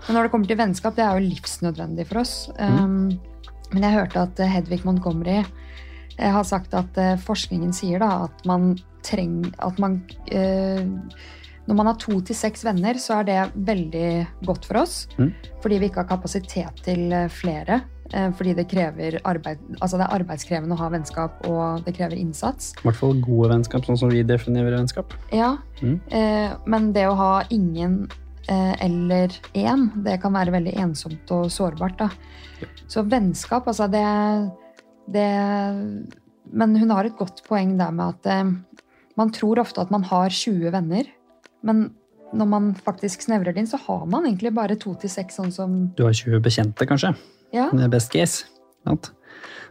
Men 0.07 0.17
når 0.19 0.27
det 0.27 0.33
kommer 0.35 0.51
til 0.51 0.59
vennskap, 0.61 0.97
det 0.97 1.05
er 1.05 1.17
jo 1.19 1.29
livsnødvendig 1.31 2.07
for 2.11 2.21
oss. 2.21 2.35
Mm. 2.59 3.19
men 3.73 3.83
jeg 3.83 3.97
hørte 3.97 4.21
at 4.29 4.41
eh, 4.41 4.51
Hedvig 4.53 4.85
Montgomery 4.85 5.39
eh, 5.41 6.31
har 6.31 6.45
sagt 6.45 6.75
at 6.75 6.99
eh, 7.01 7.17
forskningen 7.19 7.73
sier 7.75 7.99
da 8.05 8.25
at 8.29 8.45
man 8.47 8.75
trenger 9.05 9.51
At 9.61 9.77
man 9.79 9.99
Når 11.67 11.75
man 11.77 11.87
har 11.87 11.97
to 12.01 12.21
til 12.21 12.37
seks 12.37 12.63
venner, 12.65 12.95
så 13.01 13.19
er 13.21 13.25
det 13.29 13.53
veldig 13.67 14.27
godt 14.45 14.65
for 14.69 14.81
oss. 14.83 14.95
Mm. 15.19 15.31
Fordi 15.61 15.79
vi 15.81 15.89
ikke 15.91 16.03
har 16.03 16.09
kapasitet 16.09 16.81
til 16.85 17.13
flere. 17.33 17.83
Fordi 18.37 18.53
det 18.55 18.67
krever 18.69 19.17
arbeid 19.25 19.59
Altså 19.81 19.97
det 19.97 20.05
er 20.07 20.17
arbeidskrevende 20.19 20.77
å 20.77 20.81
ha 20.83 20.89
vennskap, 20.93 21.41
og 21.49 21.85
det 21.87 21.95
krever 21.97 22.17
innsats. 22.21 22.73
I 22.81 22.85
hvert 22.89 23.01
fall 23.01 23.21
gode 23.25 23.49
vennskap, 23.55 23.85
sånn 23.89 23.97
som 24.01 24.13
vi 24.13 24.23
definerer 24.23 24.77
vennskap. 24.77 25.13
Ja, 25.33 25.57
Mm. 25.83 26.01
eh, 26.13 26.53
men 26.67 26.93
det 26.93 27.07
å 27.09 27.17
ha 27.17 27.43
ingen 27.51 28.09
eller 28.51 29.33
én, 29.57 29.89
det 30.05 30.19
kan 30.23 30.35
være 30.35 30.53
veldig 30.55 30.75
ensomt 30.83 31.31
og 31.35 31.51
sårbart. 31.53 31.99
da. 31.99 32.11
Så 32.91 33.05
vennskap, 33.09 33.67
altså 33.71 33.89
det, 33.91 34.05
det 35.13 35.29
Men 36.53 36.77
hun 36.77 36.91
har 36.91 37.09
et 37.09 37.17
godt 37.17 37.43
poeng 37.49 37.77
der 37.79 37.91
med 37.91 38.15
at 38.15 38.27
eh, 38.31 38.53
man 39.17 39.31
tror 39.33 39.63
ofte 39.63 39.81
at 39.81 39.91
man 39.91 40.05
har 40.05 40.29
20 40.29 40.73
venner, 40.75 41.09
men 41.63 41.87
når 42.35 42.47
man 42.51 42.71
faktisk 42.75 43.23
snevrer 43.23 43.55
det 43.55 43.63
inn, 43.63 43.71
så 43.71 43.79
har 43.87 44.07
man 44.11 44.27
egentlig 44.27 44.53
bare 44.55 44.77
to 44.77 44.95
til 44.99 45.11
seks, 45.11 45.39
sånn 45.39 45.53
som 45.55 45.77
Du 45.97 46.05
har 46.05 46.13
20 46.13 46.43
bekjente, 46.45 46.87
kanskje. 46.87 47.15
Ja. 47.55 47.71
Best 47.89 48.13
case. 48.13 48.49
Sant? 48.85 49.14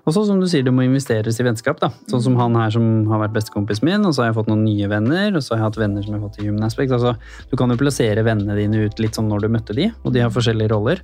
Og 0.04 0.12
så 0.12 0.26
som 0.28 0.39
du 0.41 0.47
sier, 0.51 0.66
det 0.68 0.74
må 0.76 0.84
investeres 0.84 1.38
i 1.39 1.45
vennskap. 1.47 1.80
da. 1.80 1.89
Sånn 2.12 2.24
som 2.26 2.36
han 2.36 2.58
her 2.60 2.74
som 2.76 3.08
har 3.08 3.22
vært 3.22 3.38
bestekompisen 3.38 3.88
min, 3.88 4.04
og 4.04 4.12
så 4.12 4.24
har 4.24 4.32
jeg 4.32 4.38
fått 4.41 4.49
noen 4.51 4.66
nye 4.66 4.89
venner, 4.91 5.30
og 5.32 5.43
så 5.43 5.54
har 5.54 5.62
jeg 5.62 5.68
hatt 5.70 5.80
venner 5.80 6.04
som 6.04 6.16
jeg 6.16 6.20
har 6.20 6.28
fått 6.28 6.41
i 6.41 6.47
Human 6.49 6.68
Aspect. 6.68 6.91
Altså, 6.97 7.14
du 7.47 7.56
kan 7.60 7.72
jo 7.72 7.80
plassere 7.80 8.26
vennene 8.28 8.58
dine 8.60 8.84
ut 8.84 8.99
litt 8.99 9.16
sånn 9.16 9.32
når 9.32 9.45
du 9.45 9.54
møtte 9.56 9.78
de, 9.78 9.88
og 10.04 10.12
de 10.12 10.26
har 10.26 10.34
forskjellige 10.34 10.74
roller. 10.74 10.99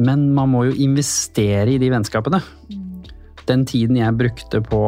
Men 0.00 0.30
man 0.32 0.48
må 0.54 0.64
jo 0.70 0.78
investere 0.80 1.74
i 1.74 1.78
de 1.82 1.92
vennskapene. 1.92 2.40
Den 3.50 3.68
tiden 3.68 4.00
jeg 4.00 4.16
brukte 4.16 4.62
på 4.64 4.82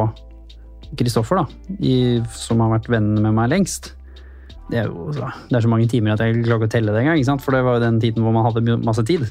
Kristoffer, 0.97 1.43
da, 1.43 1.77
i, 1.85 1.95
som 2.33 2.65
har 2.65 2.73
vært 2.79 2.89
vennene 2.97 3.29
med 3.29 3.37
meg 3.37 3.53
lengst, 3.53 3.93
det 4.71 4.85
er 4.85 4.89
jo 4.89 5.11
det 5.13 5.57
er 5.57 5.65
så 5.65 5.71
mange 5.71 5.89
timer 5.91 6.15
at 6.15 6.23
jeg 6.23 6.37
ikke 6.37 6.47
klarer 6.47 6.69
å 6.69 6.71
telle 6.71 6.93
det 6.95 7.01
engang. 7.03 7.19
ikke? 7.21 7.43
For 7.43 7.57
det 7.57 7.65
var 7.67 7.77
jo 7.77 7.85
den 7.85 8.01
tiden 8.03 8.25
hvor 8.25 8.35
man 8.35 8.47
hadde 8.47 8.79
masse 8.87 9.03
tid. 9.05 9.27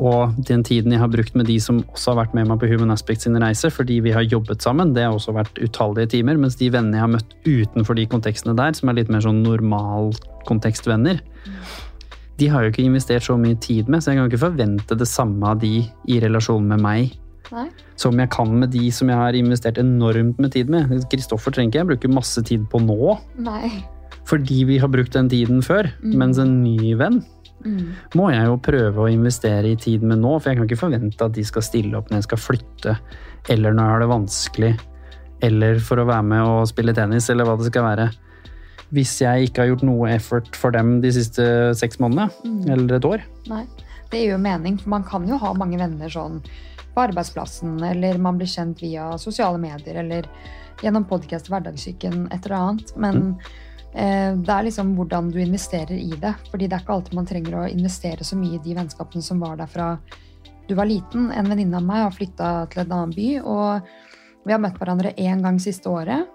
Og 0.00 0.32
den 0.48 0.62
tiden 0.64 0.94
jeg 0.94 1.02
har 1.02 1.10
brukt 1.12 1.34
med 1.36 1.46
de 1.50 1.58
som 1.60 1.82
også 1.92 2.12
har 2.12 2.22
vært 2.22 2.36
med 2.36 2.48
meg 2.48 2.60
på 2.62 2.68
Human 2.70 2.94
Aspect 2.94 3.26
sin 3.26 3.36
reise, 3.40 3.68
fordi 3.70 4.00
vi 4.04 4.14
har 4.14 4.24
jobbet 4.24 4.64
sammen, 4.64 4.94
det 4.96 5.04
har 5.04 5.16
også 5.16 5.34
vært 5.36 5.60
utallige 5.60 6.14
timer. 6.16 6.40
Mens 6.40 6.56
de 6.60 6.70
vennene 6.72 6.98
jeg 6.98 7.04
har 7.04 7.12
møtt 7.12 7.36
utenfor 7.44 7.98
de 7.98 8.06
kontekstene 8.08 8.56
der, 8.58 8.72
som 8.78 8.88
er 8.88 9.00
litt 9.00 9.12
mer 9.12 9.24
sånn 9.24 9.42
normalkontekstvenner, 9.44 11.20
de 12.40 12.48
har 12.48 12.64
jo 12.64 12.72
ikke 12.72 12.86
investert 12.86 13.26
så 13.26 13.36
mye 13.38 13.58
tid 13.62 13.90
med, 13.92 14.02
så 14.02 14.12
jeg 14.12 14.18
kan 14.18 14.30
ikke 14.30 14.46
forvente 14.46 14.96
det 14.98 15.08
samme 15.10 15.52
av 15.52 15.60
de 15.62 15.82
i 15.84 16.20
relasjon 16.22 16.64
med 16.72 16.80
meg 16.82 17.12
Nei. 17.52 17.66
som 18.00 18.16
jeg 18.18 18.30
kan 18.32 18.54
med 18.58 18.72
de 18.72 18.88
som 18.94 19.10
jeg 19.12 19.20
har 19.20 19.36
investert 19.36 19.78
enormt 19.78 20.40
med 20.40 20.54
tid 20.54 20.72
med. 20.72 20.90
Kristoffer 21.12 21.52
trenger 21.52 21.70
ikke 21.70 21.82
jeg 21.82 21.90
bruke 21.92 22.14
masse 22.16 22.42
tid 22.48 22.64
på 22.72 22.80
nå. 22.82 23.18
Nei. 23.44 23.84
fordi 24.24 24.62
vi 24.64 24.78
har 24.78 24.88
brukt 24.88 25.12
den 25.12 25.28
tiden 25.28 25.62
før. 25.62 25.90
Mm. 26.00 26.12
Mens 26.18 26.38
en 26.38 26.62
ny 26.62 26.94
venn 26.96 27.20
Mm. 27.64 27.92
må 28.18 28.30
jeg 28.32 28.46
jo 28.48 28.56
prøve 28.58 29.04
å 29.04 29.10
investere 29.12 29.70
i 29.72 29.76
tid 29.76 30.02
med 30.02 30.18
nå, 30.18 30.32
for 30.40 30.50
jeg 30.50 30.58
kan 30.58 30.66
ikke 30.68 30.80
forvente 30.80 31.24
at 31.24 31.32
de 31.36 31.44
skal 31.44 31.62
stille 31.62 31.94
opp 31.98 32.10
når 32.10 32.20
jeg 32.22 32.28
skal 32.30 32.38
flytte, 32.38 32.96
eller 33.48 33.72
når 33.72 33.82
jeg 33.84 33.92
har 33.92 34.00
det 34.04 34.10
vanskelig, 34.12 34.72
eller 35.42 35.78
for 35.82 36.02
å 36.02 36.06
være 36.06 36.22
med 36.22 36.42
og 36.46 36.68
spille 36.70 36.94
tennis, 36.94 37.30
eller 37.30 37.44
hva 37.48 37.56
det 37.58 37.70
skal 37.70 37.86
være. 37.86 38.08
Hvis 38.92 39.14
jeg 39.22 39.48
ikke 39.48 39.62
har 39.64 39.70
gjort 39.72 39.86
noe 39.88 40.10
effort 40.12 40.56
for 40.58 40.70
dem 40.74 41.00
de 41.00 41.10
siste 41.14 41.42
seks 41.78 41.98
månedene, 41.98 42.28
Mm. 42.44 42.70
eller 42.70 42.96
et 42.96 43.04
år. 43.08 43.22
Nei, 43.48 43.64
det 44.10 44.20
gir 44.20 44.32
jo 44.32 44.38
mening, 44.38 44.78
for 44.78 44.90
man 44.90 45.04
kan 45.04 45.26
jo 45.26 45.38
ha 45.38 45.52
mange 45.54 45.78
venner 45.78 46.08
sånn 46.08 46.42
på 46.94 47.08
arbeidsplassen, 47.08 47.80
eller 47.82 48.18
man 48.18 48.36
blir 48.38 48.46
kjent 48.46 48.80
via 48.82 49.16
sosiale 49.16 49.58
medier, 49.58 49.96
eller 49.96 50.26
gjennom 50.82 51.06
podkast 51.08 51.48
Hverdagssyken, 51.48 52.26
et 52.32 52.44
eller 52.44 52.56
annet. 52.58 52.96
Men 52.96 53.38
eh, 53.40 53.50
det 53.92 54.52
er 54.54 54.64
liksom 54.64 54.94
hvordan 54.96 55.26
du 55.28 55.36
investerer 55.42 55.98
i 56.00 56.14
det. 56.16 56.32
Fordi 56.48 56.64
det 56.64 56.76
er 56.78 56.84
ikke 56.84 56.94
alltid 56.94 57.16
man 57.18 57.26
trenger 57.28 57.56
å 57.60 57.64
investere 57.68 58.24
så 58.24 58.38
mye 58.40 58.56
i 58.56 58.62
de 58.64 58.76
vennskapene 58.78 59.24
som 59.24 59.42
var 59.42 59.58
der 59.60 59.68
fra 59.68 59.88
du 60.68 60.74
var 60.74 60.88
liten. 60.88 61.30
En 61.32 61.48
venninne 61.48 61.76
av 61.76 61.84
meg 61.86 62.06
har 62.06 62.14
flytta 62.14 62.52
til 62.72 62.84
en 62.84 62.94
annen 62.96 63.16
by, 63.16 63.28
og 63.44 64.46
vi 64.46 64.54
har 64.54 64.62
møtt 64.62 64.78
hverandre 64.80 65.14
én 65.20 65.42
gang 65.44 65.58
siste 65.62 65.90
året. 65.90 66.28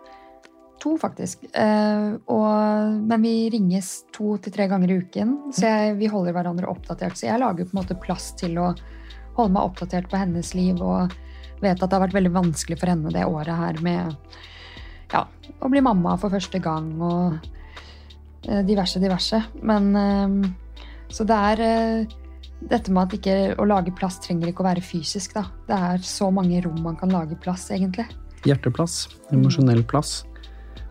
To, 0.84 0.94
faktisk. 1.02 1.48
Eh, 1.58 2.10
og, 2.30 2.98
men 3.10 3.24
vi 3.24 3.34
ringes 3.54 4.04
to 4.14 4.36
til 4.44 4.54
tre 4.54 4.68
ganger 4.70 4.94
i 4.94 5.00
uken, 5.02 5.34
så 5.56 5.66
jeg, 5.66 5.96
vi 6.02 6.12
holder 6.12 6.36
hverandre 6.38 6.70
oppdatert. 6.70 7.18
Så 7.18 7.32
jeg 7.32 7.42
lager 7.42 7.66
på 7.66 7.74
en 7.74 7.82
måte 7.82 7.98
plass 7.98 8.30
til 8.38 8.60
å 8.62 8.74
holde 9.38 9.54
meg 9.56 9.64
oppdatert 9.64 10.10
på 10.12 10.22
hennes 10.22 10.54
liv, 10.58 10.78
og 10.78 11.16
vet 11.64 11.82
at 11.82 11.88
det 11.88 11.96
har 11.96 12.06
vært 12.06 12.20
veldig 12.20 12.36
vanskelig 12.36 12.78
for 12.78 12.94
henne 12.94 13.14
det 13.14 13.26
året 13.26 13.58
her 13.58 13.82
med 13.86 14.14
ja, 15.14 15.24
å 15.62 15.72
bli 15.72 15.82
mamma 15.84 16.16
for 16.20 16.34
første 16.34 16.60
gang 16.64 16.90
og 17.02 17.38
eh, 18.48 18.64
diverse, 18.68 19.02
diverse. 19.04 19.42
Men 19.62 19.92
eh, 19.96 20.38
Så 21.14 21.24
det 21.28 21.38
er 21.52 21.64
eh, 21.64 22.16
dette 22.68 22.92
med 22.92 23.08
at 23.08 23.18
ikke 23.18 23.36
å 23.62 23.68
lage 23.70 23.94
plass 23.96 24.20
trenger 24.24 24.52
ikke 24.52 24.66
å 24.66 24.70
være 24.70 24.86
fysisk, 24.86 25.38
da. 25.38 25.46
Det 25.68 25.82
er 25.92 26.06
så 26.06 26.30
mange 26.34 26.62
rom 26.66 26.80
man 26.84 26.98
kan 27.00 27.14
lage 27.14 27.38
plass, 27.40 27.70
egentlig. 27.72 28.08
Hjerteplass, 28.48 29.06
emosjonell 29.34 29.84
plass. 29.88 30.24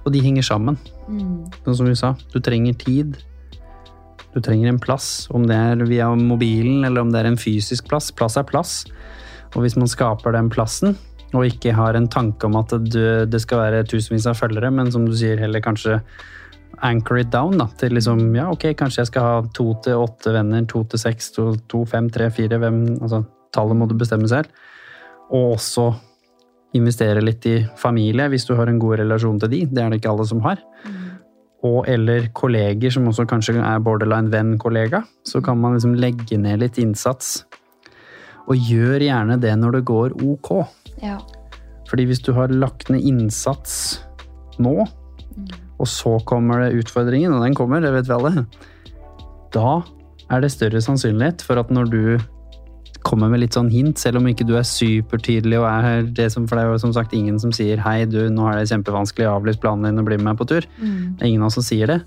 Og 0.06 0.12
de 0.14 0.22
henger 0.22 0.46
sammen. 0.46 0.78
Mm. 1.10 1.48
Sånn 1.64 1.80
som 1.80 1.88
vi 1.88 1.96
sa, 1.98 2.14
du 2.32 2.38
trenger 2.44 2.76
tid. 2.78 3.16
Du 4.36 4.38
trenger 4.44 4.70
en 4.70 4.78
plass, 4.78 5.26
om 5.34 5.46
det 5.48 5.56
er 5.56 5.82
via 5.88 6.10
mobilen 6.14 6.84
eller 6.86 7.02
om 7.02 7.10
det 7.10 7.22
er 7.22 7.30
en 7.32 7.40
fysisk 7.40 7.88
plass. 7.90 8.12
Plass 8.14 8.36
er 8.38 8.46
plass. 8.46 8.78
Og 9.56 9.64
hvis 9.64 9.78
man 9.80 9.90
skaper 9.90 10.36
den 10.36 10.50
plassen, 10.52 10.94
og 11.36 11.46
ikke 11.48 11.74
har 11.76 11.98
en 11.98 12.08
tanke 12.10 12.48
om 12.48 12.56
at 12.58 12.72
du, 12.80 13.02
det 13.28 13.40
skal 13.42 13.62
være 13.62 13.84
tusenvis 13.90 14.28
av 14.30 14.38
følgere, 14.38 14.72
men 14.72 14.90
som 14.92 15.06
du 15.06 15.14
sier, 15.16 15.38
heller 15.40 15.62
kanskje 15.64 16.00
anchor 16.84 17.20
it 17.20 17.30
down 17.32 17.56
da, 17.60 17.68
til 17.80 17.94
liksom, 17.96 18.24
ja, 18.36 18.48
ok, 18.52 18.70
kanskje 18.76 19.02
jeg 19.02 19.12
skal 19.12 19.28
ha 19.28 19.36
to 19.56 19.70
til 19.84 20.02
åtte 20.02 20.34
venner, 20.34 20.66
to 20.68 20.82
til 20.90 21.00
seks, 21.00 21.30
to, 21.36 21.52
to 21.70 21.84
fem, 21.88 22.10
tre, 22.12 22.28
fire, 22.34 22.60
hvem, 22.60 22.82
altså 22.98 23.22
tallet 23.54 23.78
må 23.78 23.88
du 23.88 23.96
bestemme 23.96 24.28
selv. 24.28 24.50
Og 25.32 25.56
også 25.56 25.88
investere 26.76 27.22
litt 27.24 27.46
i 27.48 27.56
familie, 27.80 28.28
hvis 28.28 28.44
du 28.48 28.54
har 28.58 28.68
en 28.68 28.80
god 28.82 29.00
relasjon 29.00 29.40
til 29.40 29.52
de. 29.52 29.62
Det 29.70 29.82
er 29.82 29.90
det 29.90 30.02
ikke 30.02 30.12
alle 30.12 30.28
som 30.28 30.42
har 30.44 30.60
og 31.66 31.86
eller 31.88 32.28
kolleger 32.36 32.92
som 32.92 33.06
også 33.08 33.26
kanskje 33.28 33.56
er 33.60 33.82
borderline 33.84 34.32
venn-kollega, 34.32 35.02
så 35.24 35.40
kan 35.40 35.58
man 35.60 35.76
liksom 35.76 35.96
legge 35.98 36.38
ned 36.40 36.60
litt 36.62 36.78
innsats. 36.82 37.44
Og 38.46 38.68
gjør 38.68 39.02
gjerne 39.02 39.38
det 39.42 39.54
når 39.58 39.78
det 39.78 39.86
går 39.88 40.16
ok. 40.22 40.52
Ja. 41.02 41.18
Fordi 41.90 42.06
hvis 42.08 42.22
du 42.24 42.32
har 42.36 42.52
lagt 42.52 42.90
ned 42.90 43.04
innsats 43.06 44.00
nå, 44.62 44.86
og 45.76 45.90
så 45.90 46.16
kommer 46.28 46.64
det 46.64 46.80
utfordringen, 46.80 47.34
og 47.36 47.44
den 47.44 47.54
kommer, 47.56 47.82
det 47.84 47.92
vet 47.94 48.08
vi 48.08 48.16
alle, 48.16 48.46
da 49.54 49.82
er 50.32 50.42
det 50.42 50.54
større 50.54 50.80
sannsynlighet 50.82 51.44
for 51.46 51.60
at 51.60 51.70
når 51.70 51.92
du 51.92 52.00
kommer 53.06 53.30
med 53.30 53.44
litt 53.44 53.54
sånn 53.54 53.70
hint, 53.70 54.00
selv 54.02 54.18
om 54.18 54.26
ikke 54.26 54.46
du 54.48 54.56
er 54.58 54.66
supertydelig 54.66 55.60
og 55.60 55.68
er 55.68 56.08
det 56.16 56.26
som, 56.34 56.48
for 56.48 56.58
det 56.58 56.64
er 56.64 56.72
jo 56.72 56.82
som 56.82 56.94
sagt 56.96 57.14
ingen 57.14 57.38
som 57.38 57.52
sier 57.54 57.78
hei, 57.84 58.00
du, 58.10 58.18
nå 58.32 58.48
er 58.50 58.58
det 58.58 58.70
kjempevanskelig, 58.72 59.28
avlys 59.30 59.60
planen 59.62 59.86
din 59.86 60.02
og 60.02 60.08
bli 60.08 60.18
med 60.18 60.32
meg 60.32 60.40
på 60.40 60.48
tur. 60.50 60.66
Mm. 60.80 61.14
Det 61.14 61.22
er 61.22 61.30
ingen 61.30 61.44
av 61.44 61.52
oss 61.52 61.58
som 61.60 61.66
sier 61.68 61.92
det. 61.92 62.00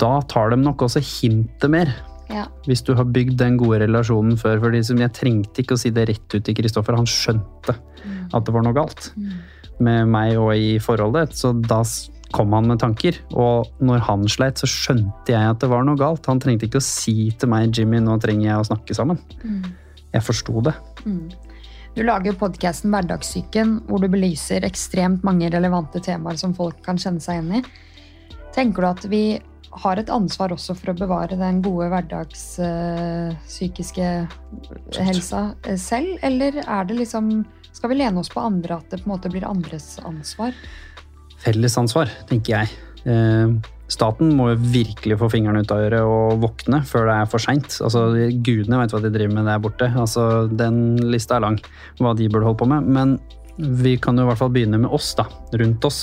Da 0.00 0.14
tar 0.32 0.54
de 0.54 0.60
nok 0.62 0.86
også 0.86 1.02
hintet 1.04 1.68
mer. 1.72 1.92
Ja. 2.30 2.46
Hvis 2.64 2.82
du 2.86 2.94
har 2.96 3.08
bygd 3.08 3.36
den 3.40 3.58
gode 3.60 3.82
relasjonen 3.84 4.38
før. 4.40 4.62
For 4.62 4.74
jeg 4.74 5.12
trengte 5.16 5.62
ikke 5.62 5.76
å 5.76 5.80
si 5.80 5.92
det 5.94 6.08
rett 6.10 6.36
ut 6.36 6.44
til 6.46 6.56
Kristoffer. 6.56 6.96
Han 6.96 7.08
skjønte 7.08 7.76
at 8.34 8.46
det 8.46 8.54
var 8.54 8.64
noe 8.64 8.76
galt 8.76 9.10
med 9.82 10.10
meg 10.10 10.38
og 10.38 10.52
i 10.56 10.76
forholdet. 10.82 11.34
Så 11.36 11.52
da 11.66 11.82
kom 12.34 12.54
han 12.56 12.68
med 12.70 12.80
tanker. 12.82 13.20
Og 13.36 13.70
når 13.84 14.04
han 14.08 14.26
sleit, 14.30 14.60
så 14.60 14.68
skjønte 14.70 15.34
jeg 15.34 15.54
at 15.54 15.62
det 15.62 15.70
var 15.70 15.86
noe 15.86 16.00
galt. 16.00 16.26
Han 16.30 16.42
trengte 16.42 16.68
ikke 16.68 16.82
å 16.82 16.86
si 16.86 17.30
til 17.38 17.52
meg, 17.52 17.74
Jimmy, 17.76 18.00
nå 18.02 18.18
trenger 18.22 18.48
jeg 18.48 18.60
å 18.60 18.68
snakke 18.72 18.96
sammen. 18.96 19.20
Jeg 20.14 20.24
forsto 20.24 20.62
det. 20.64 20.74
Mm. 21.04 21.26
Du 21.94 22.02
lager 22.02 22.34
podkasten 22.34 22.90
Hverdagssyken, 22.90 23.76
hvor 23.86 24.02
du 24.02 24.08
belyser 24.10 24.66
ekstremt 24.66 25.22
mange 25.26 25.46
relevante 25.54 26.02
temaer 26.02 26.38
som 26.40 26.54
folk 26.56 26.80
kan 26.82 26.98
kjenne 26.98 27.22
seg 27.22 27.38
igjen 27.38 27.60
i. 27.60 28.40
Tenker 28.54 28.82
du 28.82 28.88
at 28.88 29.04
vi 29.10 29.22
har 29.82 29.98
et 29.98 30.10
ansvar 30.12 30.52
også 30.54 30.74
for 30.78 30.90
å 30.92 30.98
bevare 30.98 31.36
den 31.40 31.62
gode 31.64 31.86
hverdagspsykiske 31.92 34.08
helsa 35.00 35.40
uh, 35.66 35.78
selv, 35.80 36.10
eller 36.22 36.52
er 36.62 36.82
det 36.88 36.96
liksom 37.02 37.24
Skal 37.74 37.90
vi 37.90 37.96
lene 37.98 38.20
oss 38.20 38.30
på 38.30 38.40
andre, 38.40 38.74
at 38.78 38.90
det 38.90 38.98
på 39.02 39.06
en 39.08 39.14
måte 39.16 39.32
blir 39.32 39.48
andres 39.48 39.98
ansvar? 40.06 40.52
Felles 41.42 41.78
ansvar, 41.80 42.06
tenker 42.30 42.50
jeg. 42.54 42.66
Uh, 43.04 43.48
Staten 43.90 44.30
må 44.38 44.46
jo 44.52 44.60
virkelig 44.72 45.18
få 45.20 45.28
fingrene 45.32 45.60
ut 45.60 45.72
av 45.74 45.82
øret 45.84 46.02
og 46.08 46.42
våkne 46.42 46.78
før 46.88 47.02
det 47.10 47.16
er 47.20 47.30
for 47.30 47.42
seint. 47.42 47.70
Altså, 47.84 48.00
gudene 48.46 48.80
vet 48.80 48.92
hva 48.94 49.00
de 49.04 49.12
driver 49.12 49.34
med 49.36 49.48
der 49.50 49.62
borte. 49.62 49.86
Altså, 49.92 50.22
den 50.48 50.76
lista 51.12 51.36
er 51.36 51.44
lang, 51.44 51.58
hva 52.00 52.10
de 52.16 52.30
burde 52.32 52.46
holde 52.48 52.60
på 52.62 52.70
med. 52.70 52.80
Men 52.96 53.08
vi 53.58 53.96
kan 54.00 54.18
jo 54.18 54.24
i 54.24 54.30
hvert 54.30 54.40
fall 54.40 54.54
begynne 54.54 54.80
med 54.80 54.94
oss, 54.94 55.12
da. 55.18 55.26
Rundt 55.60 55.84
oss. 55.86 55.98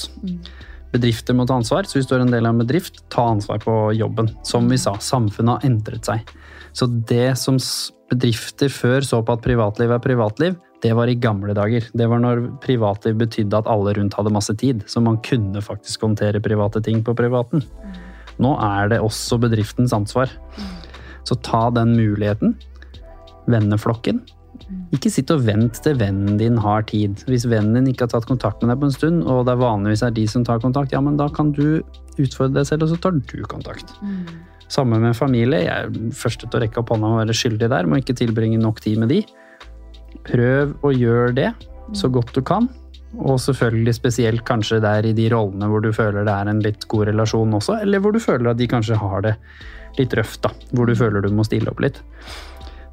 Bedrifter 0.92 1.36
må 1.38 1.46
ta 1.48 1.56
ansvar, 1.56 1.88
så 1.88 1.98
hvis 1.98 2.10
du 2.10 2.18
er 2.18 2.26
en 2.26 2.34
del 2.34 2.48
av 2.48 2.56
en 2.56 2.64
bedrift, 2.66 3.00
ta 3.14 3.30
ansvar 3.32 3.62
på 3.64 3.76
jobben. 3.96 4.28
Som 4.48 4.68
vi 4.72 4.80
sa, 4.82 4.98
samfunnet 5.00 5.62
har 5.62 5.70
endret 5.70 6.08
seg. 6.10 6.34
Så 6.76 6.88
det 7.08 7.38
som 7.40 7.60
bedrifter 8.12 8.72
før 8.72 9.06
så 9.08 9.22
på 9.24 9.38
at 9.38 9.46
privatliv 9.46 9.94
er 9.96 10.04
privatliv, 10.04 10.58
det 10.82 10.92
var 10.98 11.08
i 11.08 11.16
gamle 11.16 11.54
dager. 11.56 11.86
Det 11.94 12.08
var 12.10 12.20
når 12.24 12.44
privatliv 12.64 13.20
betydde 13.22 13.60
at 13.60 13.70
alle 13.70 13.94
rundt 13.96 14.18
hadde 14.18 14.34
masse 14.34 14.56
tid, 14.60 14.84
så 14.90 15.04
man 15.04 15.20
kunne 15.24 15.62
faktisk 15.64 16.04
håndtere 16.08 16.42
private 16.44 16.82
ting 16.84 17.04
på 17.06 17.16
privaten. 17.16 17.64
Nå 18.42 18.56
er 18.66 18.92
det 18.92 19.02
også 19.04 19.38
bedriftens 19.42 19.94
ansvar. 19.94 20.32
Så 21.24 21.38
ta 21.46 21.70
den 21.76 21.94
muligheten. 21.96 22.56
Venneflokken. 23.52 24.24
Ikke 24.96 25.12
sitt 25.14 25.32
og 25.34 25.44
vent 25.48 25.80
til 25.84 25.98
vennen 26.00 26.38
din 26.40 26.60
har 26.62 26.86
tid. 26.90 27.24
Hvis 27.30 27.48
vennen 27.50 27.80
din 27.80 27.92
ikke 27.94 28.08
har 28.08 28.14
tatt 28.14 28.30
kontakt 28.30 28.62
med 28.62 28.74
deg 28.74 28.82
på 28.82 28.90
en 28.90 28.96
stund, 28.96 29.24
og 29.26 29.46
det 29.48 29.56
er 29.56 29.64
vanligvis 29.64 30.06
er 30.08 30.16
de 30.16 30.28
som 30.30 30.46
tar 30.48 30.62
kontakt, 30.64 30.96
ja, 30.96 31.02
men 31.04 31.20
da 31.20 31.28
kan 31.34 31.52
du 31.56 31.82
utfordre 32.20 32.60
deg 32.60 32.70
selv, 32.70 32.86
og 32.86 32.94
så 32.94 33.00
tar 33.02 33.18
du 33.18 33.44
kontakt. 33.50 33.96
Samme 34.72 35.00
med 35.04 35.18
familie. 35.18 35.66
Jeg 35.66 35.88
er 35.88 36.12
første 36.16 36.48
til 36.48 36.60
å 36.60 36.64
rekke 36.64 36.80
opp 36.80 36.94
hånda 36.94 37.10
og 37.10 37.24
være 37.24 37.36
skyldig 37.36 37.72
der. 37.74 37.90
Må 37.90 38.00
ikke 38.00 38.16
tilbringe 38.16 38.60
nok 38.62 38.80
tid 38.84 39.02
med 39.02 39.12
de. 39.12 39.24
Prøv 40.28 40.78
å 40.86 40.94
gjøre 40.96 41.34
det 41.36 41.50
så 41.98 42.08
godt 42.12 42.32
du 42.38 42.44
kan. 42.46 42.70
Og 43.20 43.42
selvfølgelig 43.44 43.98
spesielt 43.98 44.46
kanskje 44.48 44.80
der 44.84 45.04
i 45.10 45.16
de 45.16 45.28
rollene 45.34 45.68
hvor 45.68 45.84
du 45.84 45.92
føler 45.96 46.24
det 46.24 46.32
er 46.32 46.48
en 46.48 46.62
litt 46.64 46.86
god 46.92 47.10
relasjon 47.10 47.58
også, 47.58 47.82
eller 47.84 48.00
hvor 48.00 48.16
du 48.16 48.22
føler 48.24 48.54
at 48.54 48.60
de 48.62 48.70
kanskje 48.72 49.00
har 49.02 49.26
det 49.26 49.34
litt 49.98 50.14
røft, 50.16 50.46
da. 50.46 50.54
Hvor 50.72 50.88
du 50.88 50.96
føler 50.96 51.26
du 51.26 51.34
må 51.36 51.44
stille 51.44 51.68
opp 51.72 51.84
litt. 51.84 52.00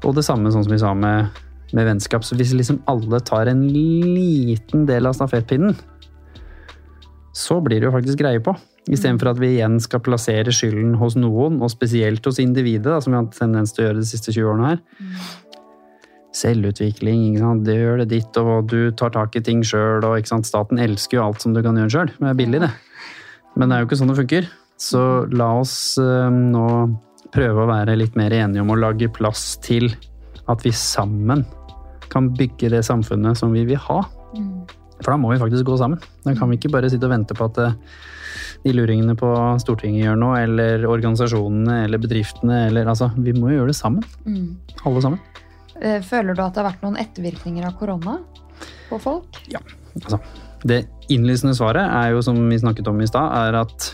Og 0.03 0.15
det 0.17 0.25
samme 0.27 0.51
sånn 0.51 0.65
som 0.65 0.73
vi 0.73 0.81
sa 0.81 0.91
med, 0.95 1.39
med 1.75 1.87
vennskap. 1.87 2.25
Så 2.25 2.37
hvis 2.39 2.55
liksom 2.55 2.81
alle 2.89 3.21
tar 3.25 3.49
en 3.51 3.65
liten 3.67 4.85
del 4.89 5.09
av 5.09 5.17
stafettpinnen, 5.17 5.77
så 7.35 7.59
blir 7.63 7.79
det 7.79 7.89
jo 7.89 7.95
faktisk 7.95 8.21
greie 8.21 8.41
på. 8.43 8.55
Istedenfor 8.89 9.33
at 9.33 9.41
vi 9.41 9.51
igjen 9.57 9.77
skal 9.83 10.01
plassere 10.01 10.53
skylden 10.55 10.95
hos 10.99 11.17
noen, 11.19 11.59
og 11.61 11.71
spesielt 11.71 12.25
hos 12.25 12.39
individet, 12.41 12.89
da, 12.89 12.97
som 13.03 13.13
vi 13.13 13.19
har 13.19 13.27
hatt 13.27 13.37
tendens 13.37 13.75
til 13.75 13.83
å 13.83 13.89
gjøre 13.89 14.01
de 14.01 14.09
siste 14.09 14.33
20 14.33 14.49
årene 14.49 14.71
her. 14.71 14.81
Selvutvikling, 16.39 17.37
det 17.65 17.75
gjør 17.77 18.01
det 18.03 18.09
ditt, 18.15 18.39
og 18.41 18.69
du 18.71 18.89
tar 18.97 19.13
tak 19.13 19.37
i 19.37 19.43
ting 19.45 19.61
sjøl. 19.65 20.05
Staten 20.25 20.81
elsker 20.81 21.19
jo 21.19 21.27
alt 21.27 21.45
som 21.45 21.53
du 21.53 21.61
kan 21.65 21.77
gjøre 21.77 21.93
sjøl. 21.93 22.15
Det 22.17 22.31
er 22.31 22.41
billig, 22.41 22.63
det. 22.65 22.71
Men 23.57 23.69
det 23.69 23.77
er 23.77 23.83
jo 23.83 23.89
ikke 23.89 23.99
sånn 24.01 24.13
det 24.13 24.19
funker. 24.21 24.49
Så 24.79 25.03
la 25.35 25.51
oss 25.59 25.75
eh, 25.99 26.29
nå 26.31 26.65
prøve 27.33 27.65
å 27.65 27.69
være 27.69 27.97
litt 27.99 28.15
mer 28.17 28.33
enige 28.33 28.63
om 28.63 28.71
å 28.73 28.79
lage 28.79 29.09
plass 29.13 29.51
til 29.61 29.91
at 30.49 30.63
vi 30.65 30.71
sammen 30.73 31.43
kan 32.11 32.31
bygge 32.37 32.71
det 32.73 32.83
samfunnet 32.87 33.37
som 33.39 33.53
vi 33.55 33.65
vil 33.69 33.79
ha. 33.89 34.01
For 34.99 35.13
da 35.13 35.17
må 35.19 35.31
vi 35.31 35.39
faktisk 35.41 35.67
gå 35.67 35.77
sammen. 35.79 35.99
Da 36.25 36.35
kan 36.35 36.49
vi 36.51 36.59
ikke 36.59 36.71
bare 36.73 36.89
sitte 36.91 37.07
og 37.07 37.13
vente 37.13 37.35
på 37.37 37.47
at 37.47 37.59
eh, 37.63 37.77
de 38.65 38.73
luringene 38.75 39.15
på 39.19 39.29
Stortinget 39.63 40.03
gjør 40.03 40.19
noe, 40.19 40.41
eller 40.43 40.83
organisasjonene 40.89 41.85
eller 41.85 42.01
bedriftene. 42.03 42.65
Eller, 42.67 42.89
altså, 42.91 43.11
vi 43.15 43.33
må 43.37 43.53
jo 43.53 43.61
gjøre 43.61 43.71
det 43.71 43.79
sammen. 43.79 44.03
Mm. 44.25 44.57
Alle 44.83 45.05
sammen. 45.05 45.23
Eh, 45.79 46.01
Føler 46.03 46.35
du 46.35 46.43
at 46.43 46.55
det 46.55 46.63
har 46.63 46.71
vært 46.73 46.83
noen 46.83 46.99
ettervirkninger 46.99 47.69
av 47.69 47.77
korona 47.79 48.19
på 48.89 48.99
folk? 48.99 49.39
Altså, 49.55 50.19
det 50.67 50.83
innlysende 51.13 51.55
svaret 51.55 51.87
er 51.87 52.11
jo, 52.13 52.23
som 52.25 52.37
vi 52.49 52.59
snakket 52.59 52.91
om 52.91 52.99
i 52.99 53.07
stad, 53.07 53.31
er 53.47 53.61
at 53.61 53.91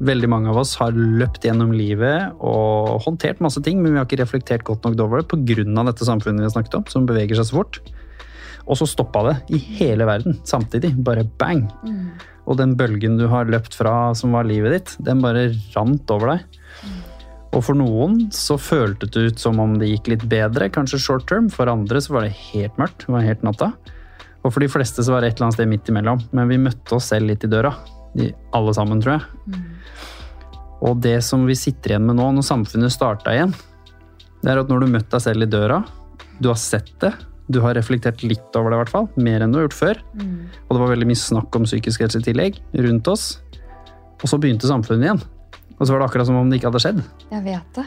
Veldig 0.00 0.30
mange 0.32 0.48
av 0.48 0.58
oss 0.62 0.74
har 0.80 0.96
løpt 0.96 1.44
gjennom 1.44 1.74
livet 1.76 2.36
og 2.40 3.02
håndtert 3.04 3.42
masse 3.44 3.60
ting, 3.64 3.82
men 3.82 3.92
vi 3.92 4.00
har 4.00 4.08
ikke 4.08 4.22
reflektert 4.22 4.64
godt 4.64 4.86
nok 4.86 5.00
over 5.04 5.20
det 5.20 5.28
pga. 5.28 5.84
dette 5.84 6.08
samfunnet 6.08 6.40
vi 6.40 6.48
har 6.48 6.54
snakket 6.54 6.78
om, 6.78 6.86
som 6.88 7.08
beveger 7.08 7.36
seg 7.36 7.50
så 7.50 7.58
fort. 7.60 7.80
Og 8.66 8.78
så 8.78 8.86
stoppa 8.88 9.22
det 9.26 9.36
i 9.56 9.58
hele 9.80 10.06
verden 10.08 10.38
samtidig. 10.44 10.94
Bare 11.04 11.24
bang! 11.24 11.66
Mm. 11.84 12.10
Og 12.48 12.56
den 12.58 12.74
bølgen 12.78 13.18
du 13.18 13.26
har 13.30 13.50
løpt 13.50 13.76
fra 13.76 14.14
som 14.16 14.32
var 14.34 14.48
livet 14.48 14.74
ditt, 14.74 14.96
den 15.04 15.20
bare 15.22 15.50
rant 15.76 16.10
over 16.10 16.34
deg. 16.34 16.58
Og 17.50 17.64
for 17.66 17.74
noen 17.74 18.28
så 18.34 18.56
føltes 18.60 19.10
det 19.14 19.22
ut 19.26 19.42
som 19.42 19.58
om 19.62 19.74
det 19.80 19.90
gikk 19.90 20.12
litt 20.12 20.26
bedre, 20.30 20.70
kanskje 20.70 21.00
short 21.02 21.26
term. 21.30 21.48
For 21.50 21.70
andre 21.70 22.02
så 22.02 22.14
var 22.14 22.26
det 22.26 22.36
helt 22.52 22.78
mørkt. 22.78 23.06
Det 23.06 23.14
var 23.14 23.26
helt 23.26 23.42
natta. 23.46 23.72
Og 24.40 24.54
for 24.54 24.62
de 24.62 24.70
fleste 24.70 25.02
så 25.04 25.12
var 25.12 25.22
det 25.22 25.32
et 25.32 25.38
eller 25.38 25.50
annet 25.50 25.58
sted 25.58 25.70
midt 25.70 25.90
imellom. 25.90 26.22
Men 26.36 26.50
vi 26.50 26.60
møtte 26.62 26.96
oss 26.96 27.10
selv 27.10 27.30
litt 27.30 27.44
i 27.44 27.50
døra. 27.50 27.74
De, 28.14 28.30
alle 28.56 28.74
sammen, 28.74 29.02
tror 29.02 29.18
jeg. 29.18 29.58
Og 30.80 31.00
det 31.04 31.18
som 31.24 31.42
vi 31.48 31.56
sitter 31.58 31.94
igjen 31.94 32.06
med 32.08 32.16
nå, 32.16 32.30
når 32.36 32.46
samfunnet 32.46 32.92
starta 32.94 33.34
igjen, 33.36 33.52
det 34.40 34.52
er 34.54 34.62
at 34.62 34.70
når 34.72 34.80
du 34.86 34.92
møtte 34.94 35.12
deg 35.12 35.24
selv 35.26 35.44
i 35.44 35.50
døra, 35.52 35.82
du 36.40 36.48
har 36.48 36.56
sett 36.60 36.92
det, 37.02 37.12
du 37.50 37.58
har 37.60 37.74
reflektert 37.76 38.22
litt 38.24 38.54
over 38.56 38.70
det 38.72 38.78
i 38.78 38.80
hvert 38.84 38.92
fall, 38.94 39.08
mer 39.20 39.42
enn 39.44 39.52
du 39.52 39.58
har 39.58 39.66
gjort 39.66 39.76
før, 39.80 39.98
Mm. 40.14 40.46
og 40.68 40.70
det 40.76 40.80
var 40.80 40.92
veldig 40.94 41.08
mye 41.10 41.20
snakk 41.20 41.56
om 41.56 41.64
psykisk 41.66 42.00
helse 42.00 42.18
i 42.22 42.22
tillegg 42.30 42.60
rundt 42.86 43.08
oss, 43.08 43.40
og 44.22 44.28
så 44.30 44.38
begynte 44.40 44.68
samfunnet 44.70 45.04
igjen. 45.04 45.22
Og 45.80 45.86
så 45.86 45.92
var 45.92 46.00
det 46.00 46.08
akkurat 46.10 46.26
som 46.28 46.36
om 46.36 46.48
det 46.50 46.60
ikke 46.60 46.70
hadde 46.70 46.80
skjedd. 46.84 47.02
Jeg 47.32 47.44
vet 47.44 47.74
det. 47.74 47.86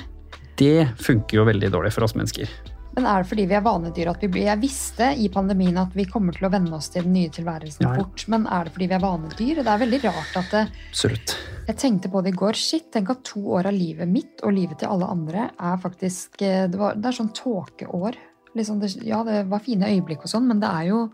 Det 0.58 0.88
funker 1.02 1.38
jo 1.40 1.46
veldig 1.46 1.70
dårlig 1.72 1.94
for 1.94 2.04
oss 2.04 2.14
mennesker. 2.18 2.50
Men 2.94 3.08
er 3.10 3.24
det 3.24 3.30
fordi 3.32 3.46
vi 3.50 3.56
er 3.58 3.64
vanedyr 3.66 4.12
at 4.12 4.22
vi 4.22 4.30
blir 4.36 4.46
Jeg 4.46 4.62
visste 4.62 5.08
i 5.18 5.30
pandemien 5.34 5.80
at 5.82 5.96
vi 5.98 6.06
kommer 6.10 6.36
til 6.36 6.46
å 6.46 6.52
venne 6.54 6.76
oss 6.78 6.92
til 6.94 7.08
den 7.08 7.16
nye 7.16 7.32
tilværelsen 7.34 7.88
Ja, 7.88 7.96
ja. 7.96 8.04
fort. 8.04 8.26
Men 8.30 8.46
er 8.46 8.68
det 8.68 8.76
fordi 8.76 8.90
vi 8.92 8.98
er 8.98 9.04
vanedyr? 9.04 9.62
Det 9.64 9.72
er 9.74 9.82
veldig 9.82 10.02
rart 10.06 10.38
at 10.44 10.54
det, 10.54 10.64
Absolutt. 10.92 11.36
Jeg 11.64 11.80
tenkte 11.80 12.12
på 12.12 12.22
det 12.22 12.34
i 12.34 12.38
går. 12.38 12.60
Shit, 12.60 12.90
tenk 12.94 13.10
at 13.14 13.24
to 13.26 13.42
år 13.58 13.72
av 13.72 13.76
livet 13.76 14.10
mitt 14.10 14.44
og 14.44 14.54
livet 14.54 14.82
til 14.82 14.92
alle 14.94 15.10
andre 15.10 15.48
er 15.56 15.82
faktisk 15.82 16.44
eh, 16.44 16.68
Det, 16.70 16.80
var, 16.80 17.00
det 17.00 17.10
er 17.10 17.18
sånn 17.18 17.34
tåkeår. 17.34 18.20
Liksom 18.54 18.84
det, 18.84 18.92
ja, 19.08 19.24
det 19.26 19.46
var 19.50 19.64
fine 19.66 19.90
øyeblikk 19.90 20.28
og 20.28 20.34
sånn, 20.36 20.46
men 20.52 20.62
det 20.62 20.70
er 20.70 20.92
jo 20.92 21.08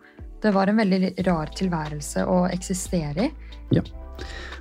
Det 0.44 0.52
var 0.56 0.72
en 0.72 0.80
veldig 0.80 1.14
rar 1.28 1.50
tilværelse 1.56 2.24
å 2.28 2.46
eksistere 2.48 3.28
i. 3.28 3.32
Ja. 3.76 3.84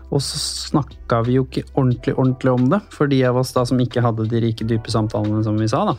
Og 0.09 0.23
så 0.25 0.39
snakka 0.41 1.21
vi 1.27 1.37
jo 1.37 1.45
ikke 1.45 1.67
ordentlig, 1.75 2.15
ordentlig 2.17 2.55
om 2.55 2.65
det, 2.73 2.81
for 2.95 3.11
de 3.11 3.21
av 3.29 3.39
oss 3.39 3.53
da 3.55 3.63
som 3.69 3.79
ikke 3.83 4.03
hadde 4.03 4.27
de 4.31 4.41
rike, 4.43 4.67
dype 4.67 4.91
samtalene 4.91 5.43
som 5.47 5.59
vi 5.61 5.69
sa, 5.71 5.85
da. 5.93 5.95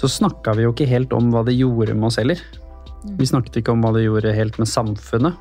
Så 0.00 0.08
snakka 0.08 0.54
vi 0.56 0.64
jo 0.64 0.72
ikke 0.72 0.88
helt 0.88 1.12
om 1.12 1.28
hva 1.32 1.44
det 1.44 1.58
gjorde 1.58 1.92
med 1.92 2.08
oss 2.08 2.16
heller. 2.20 2.40
Vi 3.18 3.28
snakket 3.28 3.60
ikke 3.60 3.74
om 3.74 3.84
hva 3.84 3.92
det 3.96 4.06
gjorde 4.06 4.32
helt 4.36 4.56
med 4.60 4.68
samfunnet. 4.68 5.36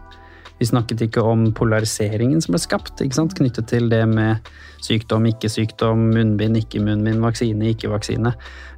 Vi 0.60 0.68
snakket 0.68 1.06
ikke 1.06 1.24
om 1.24 1.46
polariseringen 1.56 2.42
som 2.44 2.52
ble 2.52 2.60
skapt, 2.60 3.00
knyttet 3.00 3.70
til 3.72 3.88
det 3.92 4.02
med 4.12 4.44
sykdom, 4.84 5.30
ikke 5.30 5.48
sykdom, 5.52 6.10
munnbind, 6.12 6.60
ikke 6.60 6.82
munnbind, 6.84 7.24
vaksine, 7.24 7.72
ikke 7.72 7.92
vaksine. 7.94 8.34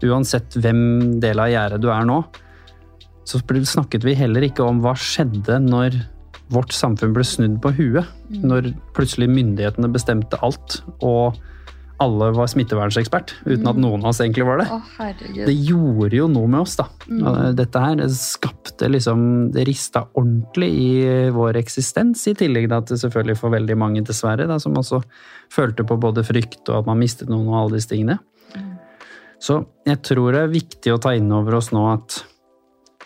Uansett 0.05 0.57
hvem 0.61 1.17
del 1.23 1.41
av 1.41 1.49
gjerdet 1.49 1.81
du 1.81 1.89
er 1.89 2.05
nå, 2.05 2.21
så 3.25 3.41
snakket 3.41 4.05
vi 4.05 4.13
heller 4.17 4.45
ikke 4.45 4.65
om 4.65 4.83
hva 4.83 4.93
skjedde 4.97 5.57
når 5.65 5.97
vårt 6.53 6.73
samfunn 6.75 7.15
ble 7.15 7.25
snudd 7.25 7.57
på 7.63 7.73
huet. 7.79 8.05
Når 8.29 8.73
plutselig 8.93 9.31
myndighetene 9.33 9.89
bestemte 9.89 10.37
alt, 10.45 10.83
og 11.01 11.39
alle 12.01 12.31
var 12.33 12.49
smittevernsekspert, 12.49 13.35
uten 13.45 13.67
at 13.69 13.77
noen 13.79 14.01
av 14.01 14.09
oss 14.11 14.21
egentlig 14.23 14.47
var 14.47 14.61
det. 14.61 14.67
Å. 14.73 15.09
Det 15.45 15.53
gjorde 15.53 16.17
jo 16.17 16.27
noe 16.31 16.49
med 16.49 16.63
oss, 16.63 16.75
da. 16.79 16.87
Dette 17.57 17.83
her 17.83 17.99
det 17.99 18.09
skapte 18.15 18.89
liksom 18.89 19.51
Det 19.53 19.65
rista 19.67 20.03
ordentlig 20.17 20.69
i 20.71 20.89
vår 21.35 21.59
eksistens, 21.61 22.23
i 22.31 22.33
tillegg 22.37 22.65
til 22.67 22.77
at 22.79 22.89
det 22.89 22.99
selvfølgelig 23.03 23.37
for 23.37 23.53
veldig 23.53 23.77
mange, 23.77 24.03
dessverre, 24.07 24.47
da, 24.49 24.57
som 24.61 24.77
også 24.79 25.03
følte 25.53 25.85
på 25.87 25.99
både 26.01 26.25
frykt 26.25 26.65
og 26.71 26.81
at 26.81 26.89
man 26.89 27.01
mistet 27.01 27.29
noen 27.29 27.51
og 27.51 27.59
alle 27.59 27.79
disse 27.79 27.91
tingene. 27.93 28.17
Så 29.41 29.63
jeg 29.89 29.97
tror 30.05 30.35
det 30.35 30.43
er 30.43 30.51
viktig 30.53 30.91
å 30.93 30.99
ta 31.01 31.15
inn 31.17 31.31
over 31.33 31.57
oss 31.57 31.71
nå 31.73 31.87
at 31.89 32.19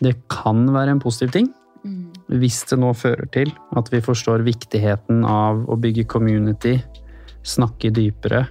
det 0.04 0.18
kan 0.32 0.66
være 0.76 0.96
en 0.96 1.00
positiv 1.00 1.32
ting. 1.32 1.48
Mm. 1.86 2.12
Hvis 2.42 2.64
det 2.68 2.80
nå 2.82 2.90
fører 2.98 3.30
til 3.32 3.54
at 3.80 3.92
vi 3.94 4.02
forstår 4.04 4.44
viktigheten 4.44 5.24
av 5.30 5.64
å 5.72 5.78
bygge 5.80 6.08
community, 6.12 6.76
snakke 7.46 7.94
dypere, 7.96 8.44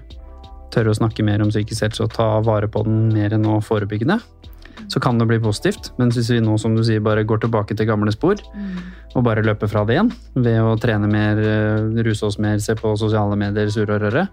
tørre 0.75 0.93
å 0.93 0.99
snakke 0.99 1.25
mer 1.27 1.43
om 1.45 1.53
psykisk 1.53 1.87
helse 1.87 2.05
og 2.05 2.15
ta 2.17 2.29
vare 2.45 2.69
på 2.71 2.83
den 2.87 3.09
mer 3.15 3.35
enn 3.37 3.47
å 3.49 3.61
forebyggende, 3.65 4.19
så 4.91 5.01
kan 5.01 5.19
det 5.19 5.29
bli 5.31 5.39
positivt. 5.41 5.93
Men 5.99 6.11
hvis 6.13 6.29
vi 6.35 6.41
nå, 6.45 6.59
som 6.61 6.75
du 6.77 6.83
sier, 6.85 7.01
bare 7.05 7.25
går 7.25 7.45
tilbake 7.45 7.77
til 7.77 7.89
gamle 7.89 8.13
spor 8.13 8.37
Mm. 8.55 8.83
og 9.15 9.25
bare 9.25 9.45
løper 9.47 9.71
fra 9.71 9.85
det 9.85 9.97
igjen 9.97 10.13
ved 10.35 10.61
å 10.61 10.75
trene 10.81 11.09
mer, 11.09 11.39
eh, 11.39 12.03
ruse 12.05 12.27
oss 12.27 12.39
mer, 12.39 12.59
se 12.59 12.75
på 12.75 12.97
sosiale 12.99 13.37
medier, 13.37 13.71
surre 13.71 13.97
og 13.97 14.03
røre, 14.03 14.29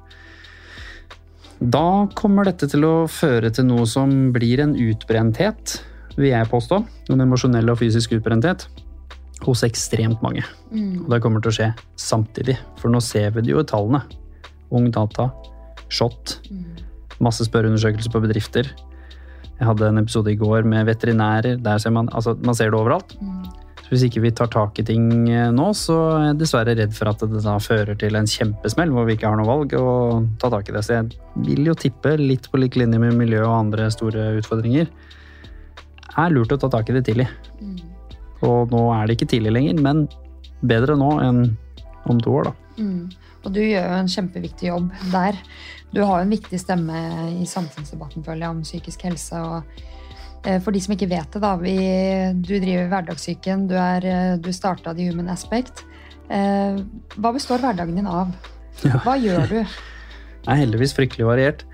da 1.62 2.08
kommer 2.18 2.46
dette 2.50 2.68
til 2.68 2.82
å 2.82 3.08
føre 3.08 3.52
til 3.54 3.66
noe 3.66 3.86
som 3.86 4.32
blir 4.34 4.60
en 4.64 4.74
utbrenthet, 4.74 5.82
vil 6.18 6.32
jeg 6.32 6.50
påstå. 6.50 6.80
En 7.14 7.22
emosjonell 7.22 7.70
og 7.70 7.78
fysisk 7.78 8.16
utbrenthet 8.18 8.66
hos 9.46 9.62
ekstremt 9.66 10.22
mange. 10.26 10.44
Mm. 10.74 11.06
Og 11.06 11.10
det 11.14 11.22
kommer 11.22 11.42
til 11.42 11.52
å 11.52 11.58
skje 11.60 11.70
samtidig, 12.02 12.58
for 12.82 12.89
nå 12.89 13.02
ser 13.02 13.30
vi 13.36 13.46
det 13.46 13.54
jo 13.54 13.62
i 13.62 13.70
tallene. 13.70 14.02
Ung 14.72 14.89
data, 14.94 15.30
shot, 15.92 16.39
Mm. 16.50 16.64
masse 17.22 17.46
spørreundersøkelser 17.46 18.12
på 18.14 18.22
bedrifter. 18.24 18.70
Jeg 19.60 19.68
hadde 19.68 19.89
en 19.92 20.00
episode 20.02 20.32
i 20.32 20.38
går 20.39 20.66
med 20.66 20.88
veterinærer. 20.88 21.60
Der 21.62 21.78
ser 21.78 21.92
man, 21.94 22.08
altså, 22.10 22.34
man 22.42 22.56
ser 22.58 22.72
det 22.72 22.80
overalt. 22.80 23.14
Mm. 23.22 23.44
Så 23.84 23.89
hvis 23.92 24.06
ikke 24.08 24.22
vi 24.24 24.32
tar 24.32 24.48
tak 24.50 24.80
i 24.80 24.84
ting 24.88 25.30
eh, 25.30 25.52
nå, 25.52 25.68
så 25.78 25.98
er 26.16 26.26
jeg 26.32 26.39
dessverre 26.39 26.74
redd 26.80 26.94
for 26.96 27.12
at 27.12 27.20
det 27.20 27.44
da 27.44 27.58
fører 27.62 27.98
til 28.00 28.16
en 28.16 28.26
kjempesmell 28.26 28.89
hvor 28.96 29.06
vi 29.06 29.18
ikke 29.18 29.28
har 29.30 29.38
noe 29.38 29.46
valg 29.50 29.76
å 29.78 30.26
ta 30.39 30.50
tak 30.50 30.70
i 30.72 30.76
det. 30.78 30.82
Så 30.88 30.96
jeg 30.96 31.12
vil 31.46 31.68
jo 31.70 31.76
tippe, 31.78 32.16
litt 32.18 32.50
på 32.50 32.58
lik 32.58 32.80
linje 32.80 32.98
med 33.04 33.14
miljø 33.20 33.44
og 33.46 33.58
andre 33.60 33.92
store 33.92 34.32
utfordringer, 34.39 34.88
er 36.18 36.34
lurt 36.34 36.56
å 36.56 36.60
ta 36.60 36.72
tak 36.72 36.89
i 36.89 36.94
det 36.98 37.06
tidlig. 37.10 37.28
Mm. 37.62 37.78
Og 38.48 38.72
nå 38.74 38.88
er 38.96 39.06
det 39.06 39.20
ikke 39.20 39.30
tidlig 39.36 39.54
lenger, 39.54 39.82
men 39.84 40.08
bedre 40.66 40.96
nå 40.98 41.12
enn 41.22 41.44
om 42.10 42.18
to 42.24 42.34
år, 42.39 42.50
da. 42.50 42.54
Mm. 42.82 43.12
Og 43.42 43.54
du 43.56 43.62
gjør 43.64 43.88
jo 43.88 44.00
en 44.00 44.12
kjempeviktig 44.12 44.70
jobb 44.70 44.92
der. 45.14 45.38
Du 45.92 46.04
har 46.06 46.22
jo 46.22 46.28
en 46.28 46.34
viktig 46.34 46.60
stemme 46.62 47.00
i 47.42 47.48
samfunnsdebatten 47.50 48.26
føler 48.26 48.46
jeg, 48.46 48.56
om 48.56 48.62
psykisk 48.66 49.06
helse. 49.10 49.42
og 49.42 50.46
eh, 50.46 50.60
For 50.62 50.72
de 50.72 50.82
som 50.84 50.96
ikke 50.96 51.10
vet 51.12 51.34
det, 51.34 51.42
da. 51.44 51.56
Vi, 51.60 51.76
du 52.38 52.54
driver 52.56 52.92
Hverdagssyken. 52.94 53.68
Du, 53.72 53.76
er, 53.82 54.08
eh, 54.08 54.34
du 54.39 54.52
starta 54.56 54.96
The 54.96 55.10
Human 55.10 55.32
Aspect. 55.34 55.84
Eh, 56.32 56.82
Hva 57.18 57.34
består 57.36 57.64
hverdagen 57.64 57.98
din 57.98 58.10
av? 58.10 58.32
Hva 59.04 59.18
gjør 59.20 59.48
du? 59.50 59.62
Det 60.42 60.50
er 60.50 60.64
heldigvis 60.64 60.96
fryktelig 60.98 61.28
variert. 61.28 61.66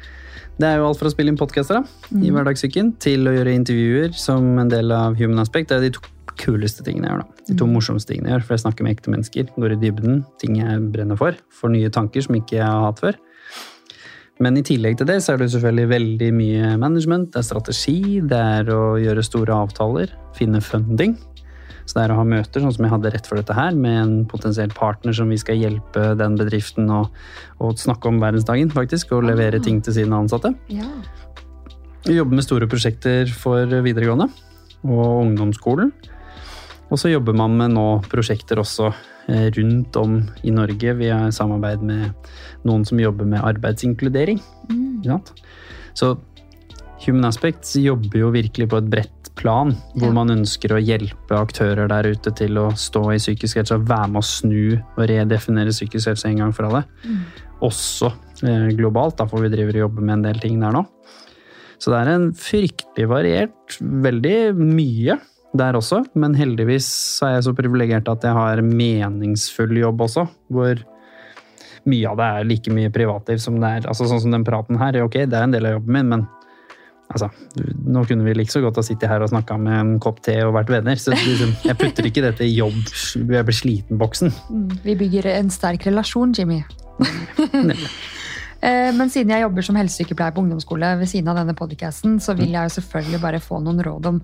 Det 0.58 0.68
er 0.68 0.82
jo 0.82 0.88
alt 0.90 1.00
fra 1.00 1.08
å 1.08 1.14
spille 1.14 1.32
inn 1.32 1.38
podkaster 1.40 1.86
i 2.18 2.32
hverdagssyken 2.34 2.90
til 3.00 3.30
å 3.30 3.32
gjøre 3.36 3.54
intervjuer 3.56 4.16
som 4.18 4.58
en 4.60 4.72
del 4.72 4.92
av 4.92 5.16
Human 5.16 5.40
Aspect. 5.40 5.70
Det 5.70 5.78
er 5.78 5.86
de 5.86 5.92
to 5.96 6.02
kuleste 6.38 6.84
tingene 6.86 7.08
jeg 7.10 7.16
gjør. 7.18 7.24
da. 7.26 7.46
De 7.50 7.56
to 7.60 7.68
morsomste 7.70 8.14
tingene 8.14 8.30
jeg 8.32 8.38
gjør, 8.38 8.46
for 8.48 8.56
jeg 8.58 8.64
snakker 8.66 8.86
med 8.88 8.98
ekte 8.98 9.14
mennesker. 9.14 9.50
Går 9.58 9.76
i 9.76 9.80
dybden, 9.82 10.20
ting 10.42 10.58
jeg 10.60 10.92
brenner 10.94 11.20
for. 11.20 11.38
Får 11.62 11.74
nye 11.74 11.90
tanker 11.94 12.22
som 12.26 12.38
ikke 12.40 12.60
jeg 12.60 12.66
har 12.68 12.86
hatt 12.88 13.02
før. 13.04 13.18
Men 14.40 14.58
i 14.60 14.62
tillegg 14.62 15.00
til 15.00 15.08
det 15.10 15.16
så 15.26 15.34
er 15.34 15.40
det 15.42 15.50
selvfølgelig 15.50 15.90
veldig 15.90 16.28
mye 16.38 16.76
management. 16.78 17.32
Det 17.34 17.42
er 17.42 17.48
strategi, 17.48 17.98
det 18.22 18.38
er 18.38 18.70
å 18.70 18.84
gjøre 19.02 19.24
store 19.26 19.56
avtaler, 19.66 20.14
finne 20.38 20.62
funding. 20.62 21.16
Så 21.88 21.96
det 21.96 22.04
er 22.04 22.12
å 22.14 22.18
ha 22.20 22.26
møter, 22.28 22.60
sånn 22.62 22.74
som 22.76 22.84
jeg 22.84 22.92
hadde 22.92 23.12
rett 23.14 23.28
for 23.30 23.40
dette 23.40 23.56
her, 23.56 23.72
med 23.74 23.96
en 24.02 24.16
potensiell 24.30 24.74
partner 24.76 25.16
som 25.16 25.30
vi 25.32 25.38
skal 25.40 25.56
hjelpe 25.58 26.10
den 26.20 26.36
bedriften 26.38 26.92
å 26.92 27.06
og 27.64 27.80
snakke 27.80 28.12
om 28.12 28.20
verdensdagen, 28.20 28.70
faktisk, 28.76 29.14
og 29.16 29.24
levere 29.24 29.56
Ah. 29.58 29.64
ting 29.64 29.82
til 29.82 29.94
sine 29.94 30.12
ansatte. 30.14 30.54
Ja. 30.70 30.86
Vi 32.06 32.14
jobber 32.20 32.36
med 32.36 32.44
store 32.44 32.68
prosjekter 32.68 33.28
for 33.34 33.66
videregående 33.66 34.30
og 34.86 35.26
ungdomsskolen. 35.26 35.92
Og 36.88 37.00
så 37.00 37.12
jobber 37.12 37.36
man 37.36 37.58
med 37.60 37.74
nå 37.76 37.86
prosjekter 38.08 38.62
også 38.62 38.92
eh, 39.28 39.50
rundt 39.58 39.98
om 40.00 40.22
i 40.48 40.54
Norge. 40.56 40.94
Vi 40.96 41.10
har 41.12 41.34
samarbeid 41.36 41.84
med 41.84 42.32
noen 42.68 42.86
som 42.88 43.02
jobber 43.02 43.28
med 43.28 43.44
arbeidsinkludering. 43.44 44.40
Mm. 44.72 45.20
Så 45.98 46.14
Human 47.06 47.28
Aspects 47.28 47.76
jobber 47.80 48.24
jo 48.24 48.32
virkelig 48.34 48.70
på 48.72 48.80
et 48.80 48.90
bredt 48.90 49.32
plan, 49.38 49.76
hvor 49.94 50.10
Ja. 50.10 50.14
man 50.16 50.32
ønsker 50.34 50.74
å 50.74 50.82
hjelpe 50.82 51.38
aktører 51.38 51.88
der 51.88 52.10
ute 52.10 52.32
til 52.34 52.58
å 52.58 52.72
stå 52.74 53.04
i 53.14 53.20
psykisk 53.22 53.60
helse 53.60 53.76
og 53.76 53.86
være 53.88 54.10
med 54.10 54.24
å 54.24 54.26
snu 54.26 54.82
og 54.98 55.04
redefinere 55.12 55.76
psykisk 55.76 56.08
helse 56.10 56.26
en 56.26 56.38
gang 56.42 56.54
for 56.54 56.66
alle. 56.66 56.86
Mm. 57.06 57.20
Også 57.62 58.14
eh, 58.44 58.70
globalt, 58.80 59.18
da, 59.18 59.28
for 59.28 59.42
vi 59.42 59.50
driver 59.54 59.76
og 59.76 59.84
jobber 59.90 60.02
med 60.02 60.14
en 60.18 60.28
del 60.32 60.40
ting 60.40 60.60
der 60.60 60.74
nå. 60.74 60.86
Så 61.78 61.92
det 61.94 62.00
er 62.00 62.16
en 62.16 62.32
fryktelig 62.34 63.08
variert, 63.08 63.78
veldig 63.82 64.56
mye 64.58 65.20
der 65.56 65.78
også, 65.80 66.04
men 66.20 66.36
heldigvis 66.36 66.90
er 67.26 67.38
jeg 67.38 67.48
så 67.48 67.54
privilegert 67.56 68.10
at 68.12 68.26
jeg 68.26 68.36
har 68.36 68.62
meningsfull 68.62 69.78
jobb 69.80 70.04
også, 70.08 70.28
hvor 70.52 70.82
mye 71.88 72.10
av 72.10 72.18
det 72.20 72.28
er 72.28 72.50
like 72.50 72.74
mye 72.74 72.92
privatliv 72.92 73.40
som 73.40 73.62
det 73.62 73.70
er 73.78 73.86
altså 73.88 74.10
Sånn 74.10 74.20
som 74.26 74.34
den 74.34 74.44
praten 74.48 74.80
her, 74.82 75.00
ok, 75.06 75.22
det 75.24 75.38
er 75.38 75.48
en 75.48 75.56
del 75.56 75.70
av 75.70 75.78
jobben 75.78 75.96
min, 76.00 76.12
men 76.16 76.28
Altså, 77.08 77.30
nå 77.88 78.02
kunne 78.04 78.26
vi 78.26 78.34
like 78.36 78.52
så 78.52 78.60
godt 78.60 78.82
ha 78.82 78.84
sittet 78.84 79.08
her 79.08 79.24
og 79.24 79.30
snakka 79.32 79.56
med 79.62 79.76
en 79.80 79.92
kopp 80.04 80.20
te 80.26 80.34
og 80.44 80.52
vært 80.58 80.74
venner. 80.74 81.00
Så 81.00 81.14
liksom, 81.16 81.54
jeg 81.64 81.80
putter 81.80 82.10
ikke 82.10 82.24
dette 82.26 82.44
i 82.44 82.52
jobb, 82.52 82.76
jeg 83.16 83.48
blir 83.48 83.56
sliten-boksen. 83.56 84.34
Mm, 84.52 84.74
vi 84.84 84.96
bygger 85.00 85.30
en 85.38 85.54
sterk 85.54 85.88
relasjon, 85.88 86.36
Jimmy. 86.36 86.62
Eh, 88.58 88.88
men 88.90 89.06
siden 89.14 89.30
jeg 89.30 89.44
jobber 89.44 89.62
som 89.62 89.76
helsesykepleier 89.78 90.34
på 90.34 90.42
ungdomsskole 90.42 90.88
ved 90.98 91.06
siden 91.12 91.28
av 91.30 91.36
denne 91.38 91.54
podcasten, 91.54 92.16
så 92.18 92.34
vil 92.34 92.56
jeg 92.56 92.66
jo 92.66 92.72
selvfølgelig 92.74 93.20
bare 93.22 93.42
få 93.44 93.60
noen 93.62 93.84
råd 93.86 94.08
om 94.10 94.18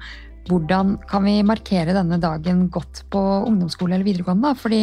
hvordan 0.50 0.98
kan 1.10 1.24
vi 1.26 1.38
markere 1.48 1.96
denne 1.96 2.20
dagen 2.22 2.68
godt 2.74 3.04
på 3.14 3.22
ungdomsskole 3.48 3.96
eller 3.96 4.08
videregående. 4.08 4.54
Fordi 4.60 4.82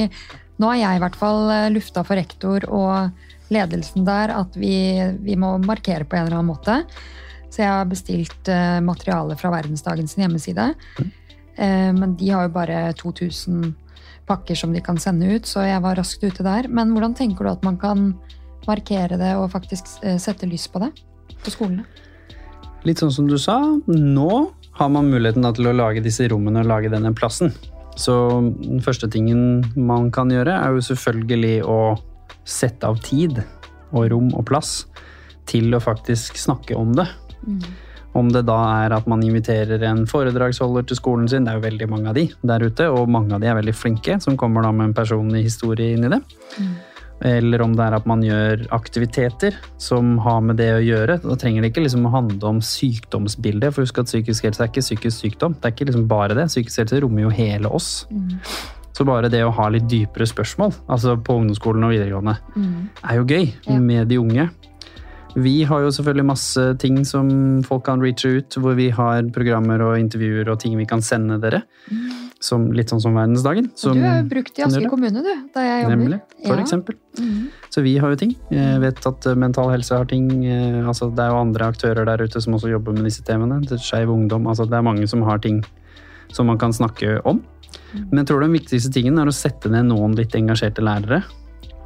nå 0.61 0.73
har 0.73 0.81
jeg 0.81 0.99
i 0.99 1.03
hvert 1.05 1.19
fall 1.21 1.53
eh, 1.55 1.69
lufta 1.75 2.05
for 2.07 2.21
rektor 2.21 2.67
og 2.69 3.51
ledelsen 3.51 4.07
der 4.07 4.33
at 4.37 4.57
vi, 4.59 4.75
vi 5.25 5.37
må 5.41 5.57
markere 5.65 6.07
på 6.07 6.17
en 6.17 6.29
eller 6.29 6.41
annen 6.41 6.53
måte. 6.53 6.81
Så 7.51 7.65
jeg 7.65 7.73
har 7.73 7.91
bestilt 7.91 8.51
eh, 8.53 8.79
materiale 8.85 9.37
fra 9.39 9.53
Verdensdagens 9.57 10.19
hjemmeside. 10.19 10.73
Men 11.61 12.15
de 12.17 12.29
har 12.33 12.47
jo 12.47 12.53
bare 12.55 12.77
2000 12.97 13.75
pakker 14.31 14.59
som 14.59 14.73
de 14.73 14.83
kan 14.85 14.99
sende 15.03 15.29
ut, 15.35 15.49
så 15.49 15.65
jeg 15.67 15.83
var 15.85 15.99
raskt 15.99 16.23
ute 16.25 16.45
der. 16.47 16.69
Men 16.71 16.95
hvordan 16.95 17.17
tenker 17.19 17.45
du 17.45 17.53
at 17.53 17.67
man 17.67 17.79
kan 17.81 18.13
markere 18.69 19.19
det 19.21 19.35
og 19.39 19.51
faktisk 19.55 19.91
eh, 20.05 20.19
sette 20.21 20.49
lys 20.49 20.69
på 20.71 20.83
det 20.85 20.93
på 21.41 21.55
skolene? 21.55 21.87
Litt 22.87 23.03
sånn 23.03 23.13
som 23.13 23.29
du 23.29 23.37
sa, 23.41 23.59
nå 23.89 24.33
har 24.81 24.89
man 24.89 25.11
muligheten 25.13 25.45
til 25.57 25.69
å 25.69 25.77
lage 25.77 26.03
disse 26.05 26.25
rommene 26.33 26.63
og 26.63 26.71
lage 26.71 26.93
denne 26.93 27.13
plassen. 27.17 27.53
Så 28.01 28.15
den 28.63 28.81
første 28.81 29.11
tingen 29.13 29.61
man 29.77 30.09
kan 30.15 30.33
gjøre, 30.33 30.55
er 30.57 30.73
jo 30.73 30.85
selvfølgelig 30.89 31.57
å 31.69 31.81
sette 32.49 32.89
av 32.89 33.01
tid 33.05 33.43
og 33.91 34.09
rom 34.13 34.31
og 34.33 34.47
plass 34.49 34.87
til 35.51 35.75
å 35.75 35.83
faktisk 35.83 36.39
snakke 36.41 36.79
om 36.79 36.95
det. 36.97 37.07
Mm. 37.45 37.61
Om 38.17 38.31
det 38.35 38.43
da 38.49 38.59
er 38.87 38.95
at 38.97 39.07
man 39.11 39.23
inviterer 39.23 39.83
en 39.87 40.03
foredragsholder 40.09 40.89
til 40.89 40.99
skolen 40.99 41.29
sin, 41.31 41.45
det 41.47 41.53
er 41.53 41.61
jo 41.61 41.67
veldig 41.69 41.91
mange 41.91 42.11
av 42.11 42.17
de 42.17 42.27
der 42.43 42.65
ute, 42.65 42.89
og 42.91 43.11
mange 43.13 43.37
av 43.37 43.43
de 43.43 43.51
er 43.51 43.59
veldig 43.61 43.77
flinke, 43.77 44.17
som 44.23 44.39
kommer 44.41 44.67
da 44.67 44.73
med 44.75 44.91
en 44.91 44.97
personlig 44.97 45.45
historie 45.47 45.95
inn 45.95 46.09
i 46.09 46.15
det. 46.17 46.23
Mm. 46.57 46.73
Eller 47.21 47.61
om 47.63 47.75
det 47.77 47.85
er 47.85 47.97
at 47.99 48.07
man 48.09 48.23
gjør 48.25 48.63
aktiviteter 48.73 49.57
som 49.81 50.15
har 50.25 50.41
med 50.45 50.57
det 50.61 50.71
å 50.73 50.83
gjøre. 50.83 51.19
Da 51.21 51.37
trenger 51.41 51.63
det 51.63 51.73
ikke 51.73 51.85
liksom 51.85 52.07
å 52.09 52.15
handle 52.15 52.55
om 52.55 52.61
sykdomsbildet, 52.65 53.75
for 53.75 53.85
husk 53.85 54.01
at 54.01 54.09
psykisk 54.09 54.49
helse 54.49 54.65
er 54.65 54.71
ikke 54.73 54.85
psykisk 54.85 55.27
sykdom. 55.27 55.57
Det 55.59 55.69
er 55.69 55.75
ikke 55.77 55.91
liksom 55.91 56.07
bare 56.11 56.37
det. 56.39 56.49
Psykisk 56.53 56.85
helse 56.85 57.03
rommer 57.05 57.27
jo 57.27 57.35
hele 57.35 57.73
oss. 57.77 57.91
Mm. 58.09 58.39
Så 58.97 59.07
bare 59.09 59.31
det 59.33 59.43
å 59.45 59.53
ha 59.57 59.69
litt 59.73 59.87
dypere 59.89 60.27
spørsmål, 60.29 60.73
altså 60.93 61.15
på 61.21 61.37
ungdomsskolen 61.41 61.87
og 61.87 61.95
videregående, 61.95 62.35
mm. 62.57 62.73
er 63.05 63.21
jo 63.21 63.29
gøy 63.29 63.47
ja. 63.47 63.77
med 63.81 64.11
de 64.11 64.19
unge. 64.21 64.49
Vi 65.37 65.61
har 65.69 65.85
jo 65.85 65.93
selvfølgelig 65.95 66.27
masse 66.27 66.65
ting 66.83 67.05
som 67.07 67.29
folk 67.69 67.85
kan 67.87 68.03
reache 68.03 68.41
ut, 68.41 68.57
hvor 68.59 68.75
vi 68.81 68.89
har 68.91 69.29
programmer 69.33 69.85
og 69.87 70.01
intervjuer 70.01 70.51
og 70.51 70.59
ting 70.65 70.75
vi 70.81 70.89
kan 70.91 71.05
sende 71.05 71.39
dere. 71.43 71.63
Mm 71.93 72.30
som, 72.41 72.71
litt 72.73 72.91
sånn 72.93 73.03
som 73.05 73.17
verdensdagen. 73.17 73.69
Som, 73.79 73.99
du 74.01 74.07
er 74.09 74.25
brukt 74.29 74.57
i 74.59 74.65
Asker 74.65 74.89
kommune, 74.89 75.21
du, 75.21 75.31
da 75.55 75.65
jeg 75.65 75.83
jobber. 75.85 75.97
Nemlig, 75.97 76.19
for 76.47 76.57
ja. 76.57 76.65
eksempel. 76.65 76.97
Mm. 77.21 77.43
Så 77.69 77.85
vi 77.85 77.93
har 78.01 78.15
jo 78.15 78.19
ting. 78.23 78.33
Jeg 78.55 78.81
vet 78.83 79.09
at 79.11 79.29
eh, 79.29 79.37
Mental 79.39 79.69
Helse 79.73 79.99
har 80.01 80.09
ting. 80.11 80.31
Eh, 80.49 80.81
altså 80.81 81.11
Det 81.13 81.25
er 81.25 81.35
jo 81.35 81.43
andre 81.43 81.69
aktører 81.75 82.09
der 82.09 82.25
ute 82.25 82.41
som 82.41 82.57
også 82.57 82.73
jobber 82.73 82.97
med 82.97 83.07
disse 83.11 83.25
temaene. 83.27 83.61
Skeiv 83.77 84.13
ungdom. 84.15 84.49
altså 84.49 84.65
Det 84.69 84.79
er 84.79 84.87
mange 84.89 85.07
som 85.11 85.25
har 85.29 85.43
ting 85.45 85.61
som 86.33 86.49
man 86.49 86.59
kan 86.59 86.73
snakke 86.73 87.21
om. 87.29 87.43
Mm. 87.93 88.09
Men 88.09 88.23
jeg 88.23 88.31
tror 88.31 88.45
den 88.47 88.57
viktigste 88.57 88.93
tingen 88.95 89.21
er 89.21 89.29
å 89.29 89.37
sette 89.37 89.71
ned 89.73 89.91
noen 89.91 90.17
litt 90.19 90.35
engasjerte 90.39 90.85
lærere. 90.85 91.23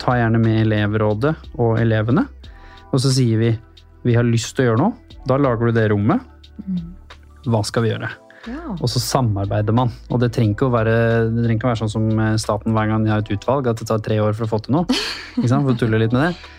Ta 0.02 0.18
gjerne 0.20 0.38
med 0.42 0.62
elevrådet 0.66 1.34
og 1.58 1.80
elevene. 1.82 2.28
Og 2.92 3.02
så 3.02 3.10
sier 3.10 3.40
vi 3.40 3.54
vi 4.04 4.14
har 4.14 4.26
lyst 4.28 4.52
til 4.54 4.66
å 4.66 4.72
gjøre 4.72 4.82
noe. 4.84 5.18
Da 5.24 5.38
lager 5.40 5.70
du 5.70 5.78
det 5.80 5.88
rommet. 5.90 6.20
Mm. 6.68 6.92
Hva 7.48 7.64
skal 7.66 7.86
vi 7.86 7.94
gjøre? 7.94 8.10
Ja. 8.50 8.74
Og 8.74 8.90
så 8.90 9.00
samarbeider 9.00 9.76
man. 9.76 9.92
Og 10.12 10.20
det 10.22 10.32
trenger 10.34 10.56
ikke 10.56 10.68
å 10.68 10.74
være, 10.74 10.96
ikke 11.54 11.68
å 11.68 11.70
være 11.72 11.80
sånn 11.84 11.92
som 11.92 12.10
eh, 12.20 12.34
staten 12.40 12.76
hver 12.76 12.90
gang 12.90 13.06
de 13.06 13.12
har 13.12 13.24
et 13.24 13.32
utvalg, 13.32 13.70
at 13.70 13.80
det 13.80 13.88
tar 13.88 14.02
tre 14.04 14.18
år 14.22 14.36
for 14.36 14.46
å 14.46 14.50
få 14.54 14.60
til 14.64 14.76
noe. 14.78 14.98
Ikke 15.38 15.50
sant? 15.50 15.64
For 15.66 15.74
å 15.74 15.80
tulle 15.80 16.02
litt 16.02 16.14
med 16.14 16.28
det. 16.28 16.50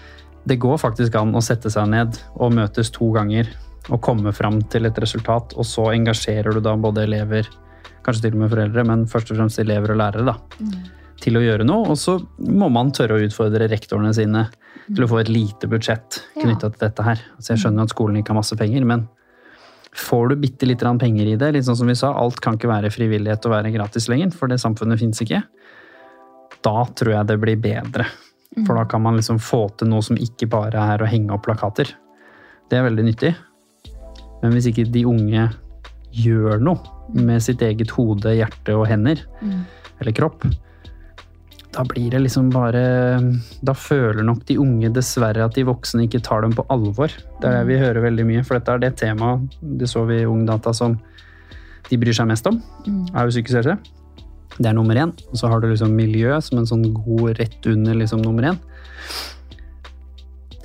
Det 0.45 0.59
går 0.61 0.77
faktisk 0.81 1.15
an 1.17 1.33
å 1.38 1.43
sette 1.45 1.71
seg 1.73 1.88
ned 1.89 2.17
og 2.36 2.53
møtes 2.53 2.91
to 2.93 3.07
ganger 3.15 3.49
og 3.93 4.01
komme 4.03 4.33
fram 4.33 4.59
til 4.73 4.88
et 4.89 4.97
resultat, 5.01 5.53
og 5.57 5.65
så 5.67 5.91
engasjerer 5.93 6.57
du 6.57 6.61
da 6.63 6.73
både 6.77 7.05
elever, 7.05 7.49
kanskje 8.05 8.27
til 8.27 8.38
og 8.38 8.43
med 8.43 8.53
foreldre, 8.53 8.86
men 8.89 9.05
først 9.09 9.31
og 9.31 9.39
fremst 9.39 9.61
elever 9.61 9.93
og 9.93 9.99
lærere, 10.01 10.25
da, 10.25 10.36
mm. 10.57 10.71
til 11.21 11.38
å 11.38 11.43
gjøre 11.43 11.67
noe. 11.69 11.91
Og 11.93 11.99
så 12.01 12.17
må 12.49 12.69
man 12.73 12.93
tørre 12.93 13.17
å 13.17 13.25
utfordre 13.25 13.69
rektorene 13.69 14.13
sine 14.17 14.47
til 14.88 15.05
å 15.05 15.09
få 15.09 15.21
et 15.21 15.31
lite 15.31 15.69
budsjett 15.69 16.19
knytta 16.38 16.71
til 16.71 16.81
dette 16.81 17.05
her. 17.05 17.21
Så 17.39 17.53
jeg 17.53 17.63
skjønner 17.63 17.86
at 17.86 17.93
skolen 17.93 18.19
ikke 18.19 18.33
har 18.33 18.41
masse 18.41 18.57
penger, 18.57 18.86
men 18.89 19.05
Får 19.96 20.30
du 20.30 20.36
bitte 20.36 20.68
litt 20.68 20.84
penger 21.00 21.26
i 21.26 21.38
det, 21.39 21.52
litt 21.56 21.66
sånn 21.66 21.78
som 21.80 21.88
vi 21.88 21.96
sa, 21.96 22.12
alt 22.14 22.41
kan 22.43 22.58
ikke 22.58 22.68
være 22.68 22.91
frivillighet 22.91 23.46
og 23.48 23.54
være 23.56 23.72
gratis 23.72 24.10
lenger, 24.12 24.34
for 24.36 24.52
det 24.52 24.60
samfunnet 24.60 25.00
fins 25.00 25.22
ikke. 25.24 25.41
Da 26.66 26.86
tror 26.98 27.14
jeg 27.14 27.28
det 27.30 27.38
blir 27.39 27.60
bedre. 27.62 28.08
For 28.66 28.76
da 28.76 28.86
kan 28.88 29.04
man 29.04 29.18
liksom 29.20 29.39
få 29.39 29.66
til 29.80 29.89
noe 29.91 30.04
som 30.04 30.20
ikke 30.20 30.48
bare 30.52 30.84
er 30.96 31.04
å 31.04 31.08
henge 31.10 31.34
opp 31.36 31.46
plakater. 31.48 31.89
Det 32.72 32.80
er 32.80 32.88
veldig 32.88 33.06
nyttig. 33.08 33.34
Men 34.41 34.56
hvis 34.56 34.70
ikke 34.72 34.88
de 34.91 35.06
unge 35.08 35.48
gjør 36.16 36.62
noe 36.64 37.16
med 37.16 37.43
sitt 37.43 37.64
eget 37.64 37.91
hode, 37.96 38.36
hjerte 38.38 38.76
og 38.76 38.88
hender, 38.89 39.20
mm. 39.41 39.60
eller 40.02 40.16
kropp, 40.16 40.46
da 41.76 41.84
blir 41.88 42.13
det 42.13 42.21
liksom 42.23 42.49
bare 42.53 42.84
Da 43.65 43.73
føler 43.76 44.23
nok 44.23 44.45
de 44.47 44.57
unge 44.61 44.91
dessverre 44.95 45.43
at 45.45 45.57
de 45.57 45.65
voksne 45.67 46.05
ikke 46.05 46.23
tar 46.23 46.45
dem 46.45 46.55
på 46.55 46.65
alvor. 46.71 47.11
Det 47.41 47.49
er 47.49 47.59
det 47.59 47.67
vi 47.69 47.82
hører 47.82 48.05
veldig 48.05 48.26
mye, 48.30 48.45
for 48.47 48.57
dette 48.57 48.71
er 48.71 48.84
det 48.84 48.95
temaet 49.01 49.59
det 49.82 49.89
så 49.91 50.05
vi 50.07 50.21
i 50.23 50.30
Ungdata 50.30 50.73
som 50.76 50.97
de 51.89 51.99
bryr 52.01 52.15
seg 52.17 52.30
mest 52.30 52.47
om. 52.49 52.61
Mm. 52.88 53.03
er 53.13 53.28
jo 53.28 53.34
psykisk 53.36 53.59
helse. 53.59 53.78
Det 54.55 54.69
er 54.69 54.76
nummer 54.78 54.97
én. 54.97 55.11
Og 55.30 55.38
så 55.38 55.51
har 55.51 55.61
du 55.61 55.67
liksom 55.69 55.93
miljø 55.93 56.38
som 56.41 56.61
en 56.61 56.69
sånn 56.69 56.86
god 56.95 57.36
rett 57.41 57.67
under 57.69 57.97
liksom 57.99 58.23
nummer 58.23 58.53
én. 58.53 58.61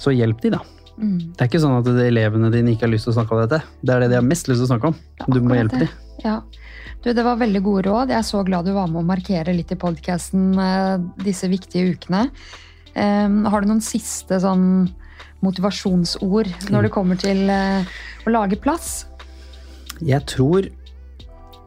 Så 0.01 0.15
hjelp 0.17 0.41
de, 0.45 0.55
da. 0.55 0.63
Mm. 0.97 1.19
Det 1.35 1.43
er 1.43 1.51
ikke 1.51 1.63
sånn 1.63 1.77
at 1.81 1.89
elevene 2.07 2.53
dine 2.55 2.73
ikke 2.75 2.87
har 2.87 2.95
lyst 2.95 3.09
til 3.09 3.15
å 3.15 3.19
snakke 3.19 3.37
om 3.37 3.43
dette. 3.43 3.61
Det 3.83 3.95
er 3.95 4.05
det 4.05 4.13
de 4.13 4.21
har 4.21 4.27
mest 4.27 4.49
lyst 4.49 4.63
til 4.63 4.69
å 4.69 4.73
snakke 4.73 4.93
om. 4.93 4.99
Du 5.35 5.43
må 5.45 5.59
hjelpe 5.59 5.83
dem. 5.83 5.93
Ja. 6.25 6.39
Du, 7.01 7.13
Det 7.13 7.25
var 7.25 7.39
veldig 7.41 7.63
gode 7.65 7.87
råd. 7.89 8.11
Jeg 8.13 8.21
er 8.21 8.27
så 8.29 8.43
glad 8.45 8.67
du 8.69 8.75
var 8.77 8.91
med 8.91 9.01
å 9.01 9.09
markere 9.09 9.55
litt 9.57 9.73
i 9.73 9.79
podkasten 9.81 10.53
eh, 10.61 10.97
disse 11.25 11.49
viktige 11.49 11.95
ukene. 11.95 12.27
Um, 12.91 13.45
har 13.47 13.63
du 13.63 13.71
noen 13.71 13.85
siste 13.85 14.41
sånn 14.43 14.91
motivasjonsord 15.47 16.51
når 16.75 16.89
det 16.89 16.91
kommer 16.93 17.21
til 17.21 17.45
uh, 17.47 17.87
å 18.27 18.33
lage 18.35 18.59
plass? 18.61 19.07
Jeg 20.03 20.27
tror 20.29 20.67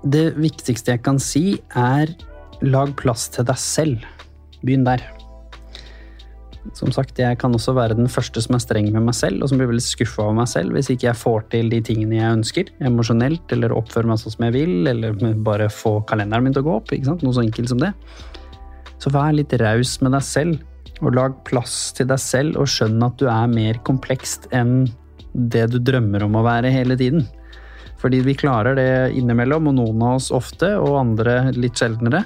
det 0.03 0.25
viktigste 0.35 0.97
jeg 0.97 1.03
kan 1.05 1.21
si, 1.23 1.61
er 1.79 2.11
lag 2.61 2.91
plass 2.99 3.29
til 3.33 3.47
deg 3.47 3.61
selv. 3.61 4.03
Begynn 4.61 4.85
der. 4.85 5.01
Som 6.71 6.93
sagt, 6.95 7.19
jeg 7.19 7.37
kan 7.41 7.51
også 7.53 7.73
være 7.75 7.97
den 7.97 8.07
første 8.07 8.39
som 8.41 8.55
er 8.55 8.61
streng 8.63 8.87
med 8.93 9.03
meg 9.03 9.15
selv, 9.17 9.43
og 9.43 9.51
som 9.51 9.59
blir 9.59 9.67
veldig 9.67 9.83
skuffa 9.83 10.23
over 10.23 10.37
meg 10.37 10.47
selv 10.47 10.71
hvis 10.77 10.89
ikke 10.93 11.09
jeg 11.09 11.19
får 11.19 11.43
til 11.51 11.71
de 11.73 11.81
tingene 11.83 12.15
jeg 12.15 12.37
ønsker, 12.39 12.71
emosjonelt, 12.87 13.43
eller 13.51 13.75
oppfører 13.75 14.07
meg 14.09 14.21
sånn 14.21 14.37
som 14.37 14.45
jeg 14.47 14.55
vil, 14.55 14.75
eller 14.87 15.17
bare 15.43 15.67
få 15.67 15.97
kalenderen 16.09 16.47
min 16.47 16.55
til 16.55 16.63
å 16.63 16.69
gå 16.69 16.77
opp. 16.79 16.93
Noe 16.95 17.35
så 17.35 17.43
enkelt 17.43 17.73
som 17.73 17.83
det. 17.83 17.91
Så 19.03 19.11
vær 19.11 19.35
litt 19.35 19.51
raus 19.59 19.97
med 19.99 20.15
deg 20.15 20.23
selv, 20.23 20.61
og 21.03 21.17
lag 21.17 21.35
plass 21.43 21.91
til 21.97 22.07
deg 22.07 22.21
selv, 22.21 22.55
og 22.61 22.69
skjønn 22.71 23.03
at 23.03 23.17
du 23.19 23.27
er 23.27 23.51
mer 23.51 23.79
komplekst 23.83 24.47
enn 24.55 24.85
det 25.33 25.65
du 25.73 25.79
drømmer 25.83 26.23
om 26.23 26.37
å 26.39 26.45
være 26.45 26.71
hele 26.71 26.95
tiden. 26.95 27.25
Fordi 27.99 28.21
vi 28.23 28.37
klarer 28.39 28.77
det 28.79 29.17
innimellom, 29.19 29.67
og 29.71 29.77
noen 29.81 30.07
av 30.07 30.21
oss 30.21 30.31
ofte, 30.35 30.73
og 30.79 30.99
andre 31.01 31.51
litt 31.55 31.79
sjeldnere. 31.79 32.23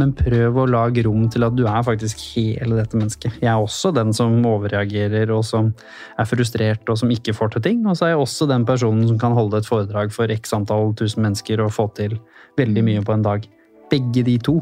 Men 0.00 0.14
prøv 0.16 0.56
å 0.58 0.66
lage 0.66 1.04
rom 1.06 1.28
til 1.30 1.46
at 1.46 1.54
du 1.54 1.64
er 1.70 1.84
faktisk 1.86 2.20
hele 2.34 2.80
dette 2.80 2.98
mennesket. 2.98 3.36
Jeg 3.42 3.50
er 3.52 3.62
også 3.62 3.92
den 3.94 4.10
som 4.16 4.40
overreagerer 4.48 5.30
og 5.34 5.44
som 5.46 5.70
er 6.18 6.28
frustrert 6.28 6.90
og 6.90 6.98
som 6.98 7.12
ikke 7.14 7.36
får 7.36 7.54
til 7.54 7.66
ting. 7.68 7.84
Og 7.86 7.98
så 7.98 8.08
er 8.08 8.14
jeg 8.14 8.24
også 8.24 8.48
den 8.50 8.66
personen 8.66 9.06
som 9.10 9.20
kan 9.22 9.36
holde 9.36 9.60
et 9.60 9.68
foredrag 9.68 10.14
for 10.14 10.32
x 10.34 10.56
antall 10.56 10.94
tusen 10.98 11.22
mennesker 11.26 11.62
og 11.62 11.74
få 11.76 11.86
til 11.98 12.18
veldig 12.58 12.86
mye 12.86 13.04
på 13.06 13.14
en 13.14 13.26
dag. 13.26 13.46
Begge 13.92 14.26
de 14.26 14.38
to 14.42 14.58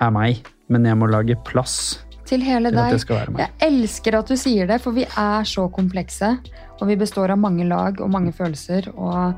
er 0.00 0.14
meg, 0.14 0.40
men 0.72 0.88
jeg 0.88 0.98
må 0.98 1.10
lage 1.10 1.36
plass 1.48 2.00
til 2.32 2.44
hele 2.46 2.72
deg. 2.72 2.96
Jeg 3.36 3.50
elsker 3.66 4.16
at 4.16 4.30
du 4.30 4.38
sier 4.40 4.70
det, 4.70 4.80
for 4.80 4.96
vi 4.96 5.04
er 5.04 5.48
så 5.48 5.66
komplekse. 5.74 6.36
Og 6.80 6.88
vi 6.88 6.98
består 6.98 7.34
av 7.34 7.38
mange 7.38 7.66
lag 7.68 8.00
og 8.02 8.10
mange 8.10 8.32
følelser, 8.34 8.88
og 8.96 9.36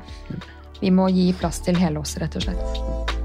vi 0.81 0.93
må 0.93 1.09
gi 1.13 1.29
plass 1.37 1.61
til 1.65 1.77
hele 1.81 2.01
oss, 2.01 2.17
rett 2.21 2.39
og 2.39 2.47
slett. 2.47 3.24